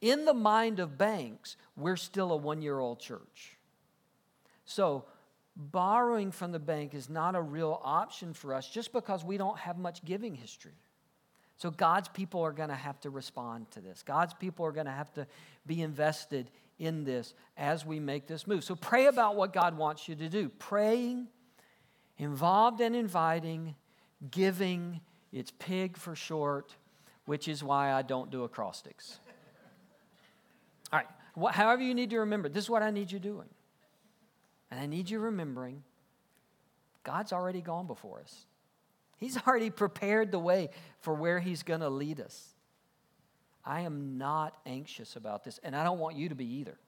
In 0.00 0.24
the 0.24 0.34
mind 0.34 0.78
of 0.78 0.96
banks, 0.96 1.56
we're 1.76 1.96
still 1.96 2.32
a 2.32 2.36
one 2.36 2.62
year 2.62 2.78
old 2.78 3.00
church. 3.00 3.56
So, 4.64 5.04
borrowing 5.56 6.30
from 6.30 6.52
the 6.52 6.58
bank 6.58 6.94
is 6.94 7.08
not 7.08 7.34
a 7.34 7.40
real 7.40 7.80
option 7.82 8.32
for 8.32 8.54
us 8.54 8.68
just 8.68 8.92
because 8.92 9.24
we 9.24 9.36
don't 9.36 9.58
have 9.58 9.76
much 9.76 10.04
giving 10.04 10.34
history. 10.34 10.78
So, 11.56 11.70
God's 11.70 12.08
people 12.08 12.42
are 12.42 12.52
going 12.52 12.68
to 12.68 12.74
have 12.76 13.00
to 13.00 13.10
respond 13.10 13.70
to 13.72 13.80
this. 13.80 14.04
God's 14.04 14.34
people 14.34 14.64
are 14.66 14.72
going 14.72 14.86
to 14.86 14.92
have 14.92 15.12
to 15.14 15.26
be 15.66 15.82
invested 15.82 16.50
in 16.78 17.02
this 17.02 17.34
as 17.56 17.84
we 17.84 17.98
make 17.98 18.28
this 18.28 18.46
move. 18.46 18.62
So, 18.62 18.76
pray 18.76 19.06
about 19.06 19.34
what 19.34 19.52
God 19.52 19.76
wants 19.76 20.08
you 20.08 20.14
to 20.14 20.28
do. 20.28 20.48
Praying, 20.48 21.26
involved 22.18 22.80
and 22.80 22.94
inviting, 22.94 23.74
giving. 24.30 25.00
It's 25.32 25.52
pig 25.58 25.96
for 25.96 26.14
short, 26.14 26.76
which 27.24 27.48
is 27.48 27.64
why 27.64 27.92
I 27.92 28.02
don't 28.02 28.30
do 28.30 28.44
acrostics. 28.44 29.18
However 31.50 31.82
you 31.82 31.94
need 31.94 32.10
to 32.10 32.18
remember, 32.20 32.48
this 32.48 32.64
is 32.64 32.70
what 32.70 32.82
I 32.82 32.90
need 32.90 33.12
you 33.12 33.18
doing. 33.18 33.48
And 34.70 34.80
I 34.80 34.86
need 34.86 35.08
you 35.08 35.18
remembering 35.18 35.82
God's 37.04 37.32
already 37.32 37.60
gone 37.62 37.86
before 37.86 38.20
us. 38.20 38.46
He's 39.16 39.38
already 39.46 39.70
prepared 39.70 40.30
the 40.30 40.38
way 40.38 40.70
for 41.00 41.14
where 41.14 41.40
He's 41.40 41.62
going 41.62 41.80
to 41.80 41.88
lead 41.88 42.20
us. 42.20 42.54
I 43.64 43.82
am 43.82 44.18
not 44.18 44.56
anxious 44.66 45.16
about 45.16 45.44
this, 45.44 45.58
and 45.62 45.76
I 45.76 45.84
don't 45.84 45.98
want 45.98 46.16
you 46.16 46.28
to 46.30 46.34
be 46.34 46.46
either. 46.46 46.78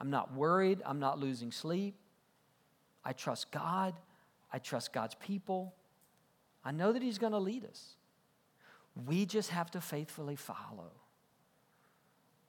I'm 0.00 0.10
not 0.10 0.34
worried. 0.34 0.82
I'm 0.84 0.98
not 0.98 1.18
losing 1.18 1.52
sleep. 1.52 1.94
I 3.04 3.12
trust 3.12 3.50
God. 3.50 3.94
I 4.52 4.58
trust 4.58 4.92
God's 4.92 5.14
people. 5.14 5.74
I 6.64 6.72
know 6.72 6.92
that 6.92 7.02
He's 7.02 7.18
going 7.18 7.32
to 7.32 7.38
lead 7.38 7.64
us. 7.64 7.96
We 9.06 9.26
just 9.26 9.50
have 9.50 9.70
to 9.72 9.80
faithfully 9.80 10.36
follow. 10.36 10.92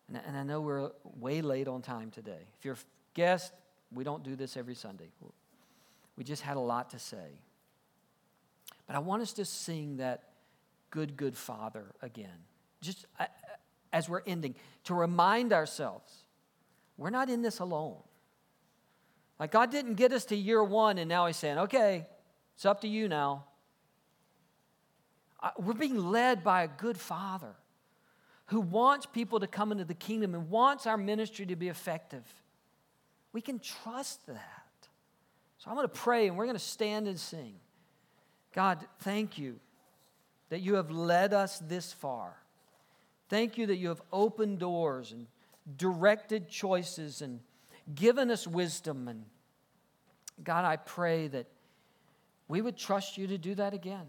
And, 0.08 0.22
and 0.26 0.38
I 0.38 0.44
know 0.44 0.62
we're 0.62 0.92
way 1.20 1.42
late 1.42 1.68
on 1.68 1.82
time 1.82 2.12
today. 2.12 2.48
If 2.58 2.66
you're 2.66 2.76
a 2.76 2.78
guest, 3.14 3.54
we 3.94 4.04
don't 4.04 4.24
do 4.24 4.36
this 4.36 4.58
every 4.58 4.76
Sunday. 4.76 5.10
We 6.18 6.24
just 6.24 6.42
had 6.42 6.58
a 6.58 6.62
lot 6.62 6.92
to 6.92 7.00
say. 7.00 7.40
But 8.86 8.96
I 8.96 9.00
want 9.00 9.22
us 9.22 9.34
to 9.34 9.46
sing 9.46 9.98
that 9.98 10.24
good, 10.90 11.18
good 11.18 11.36
Father 11.36 11.86
again. 12.02 12.46
Just 12.82 13.06
uh, 13.20 13.26
as 13.92 14.10
we're 14.10 14.22
ending, 14.26 14.56
to 14.86 14.94
remind 14.94 15.54
ourselves 15.54 16.12
we're 16.98 17.10
not 17.10 17.30
in 17.30 17.42
this 17.42 17.60
alone. 17.60 17.98
Like 19.40 19.52
God 19.52 19.72
didn't 19.72 19.96
get 19.96 20.12
us 20.12 20.26
to 20.26 20.36
year 20.36 20.64
one 20.64 20.98
and 20.98 21.08
now 21.08 21.28
He's 21.28 21.38
saying, 21.38 21.58
okay, 21.60 22.08
it's 22.56 22.66
up 22.66 22.82
to 22.82 22.88
you 22.88 23.08
now. 23.08 23.46
Uh, 25.42 25.52
we're 25.60 25.74
being 25.74 25.98
led 25.98 26.44
by 26.44 26.64
a 26.64 26.68
good 26.68 26.98
Father 26.98 27.56
who 28.48 28.62
wants 28.62 29.06
people 29.06 29.40
to 29.40 29.48
come 29.48 29.72
into 29.72 29.86
the 29.86 29.94
kingdom 29.94 30.34
and 30.34 30.50
wants 30.50 30.88
our 30.88 30.98
ministry 30.98 31.46
to 31.46 31.56
be 31.56 31.68
effective. 31.68 32.24
We 33.34 33.42
can 33.42 33.60
trust 33.60 34.26
that. 34.28 34.88
So 35.58 35.70
I'm 35.70 35.76
going 35.76 35.88
to 35.88 35.94
pray 35.94 36.28
and 36.28 36.38
we're 36.38 36.46
going 36.46 36.56
to 36.56 36.64
stand 36.64 37.08
and 37.08 37.20
sing. 37.20 37.56
God, 38.54 38.86
thank 39.00 39.38
you 39.38 39.60
that 40.50 40.62
you 40.62 40.76
have 40.76 40.90
led 40.90 41.34
us 41.34 41.60
this 41.60 41.92
far. 41.92 42.36
Thank 43.30 43.58
you 43.58 43.68
that 43.68 43.76
you 43.76 43.90
have 43.90 44.02
opened 44.14 44.60
doors 44.60 45.12
and 45.12 45.28
directed 45.78 46.48
choices 46.48 47.22
and 47.22 47.42
given 47.94 48.32
us 48.32 48.48
wisdom. 48.48 49.10
And 49.10 49.26
God, 50.44 50.64
I 50.64 50.78
pray 50.78 51.28
that 51.28 51.48
we 52.48 52.62
would 52.62 52.78
trust 52.78 53.18
you 53.18 53.28
to 53.28 53.38
do 53.38 53.56
that 53.56 53.74
again. 53.74 54.06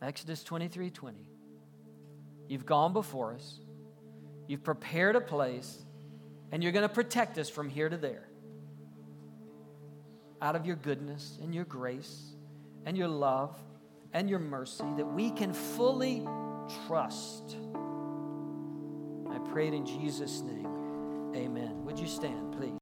Exodus 0.00 0.42
23 0.42 0.90
20. 0.90 1.33
You've 2.48 2.66
gone 2.66 2.92
before 2.92 3.34
us, 3.34 3.60
you've 4.46 4.62
prepared 4.62 5.16
a 5.16 5.20
place, 5.20 5.82
and 6.52 6.62
you're 6.62 6.72
going 6.72 6.88
to 6.88 6.94
protect 6.94 7.38
us 7.38 7.48
from 7.48 7.68
here 7.68 7.88
to 7.88 7.96
there. 7.96 8.28
out 10.44 10.54
of 10.54 10.66
your 10.66 10.76
goodness 10.76 11.38
and 11.42 11.54
your 11.54 11.64
grace 11.64 12.34
and 12.84 12.98
your 12.98 13.08
love 13.08 13.56
and 14.12 14.28
your 14.28 14.38
mercy 14.38 14.84
that 14.96 15.06
we 15.06 15.30
can 15.30 15.54
fully 15.54 16.22
trust. 16.86 17.56
I 19.30 19.38
pray 19.50 19.68
it 19.68 19.74
in 19.74 19.86
Jesus' 19.86 20.42
name. 20.42 21.32
Amen. 21.34 21.84
Would 21.84 21.98
you 21.98 22.06
stand, 22.06 22.52
please? 22.52 22.70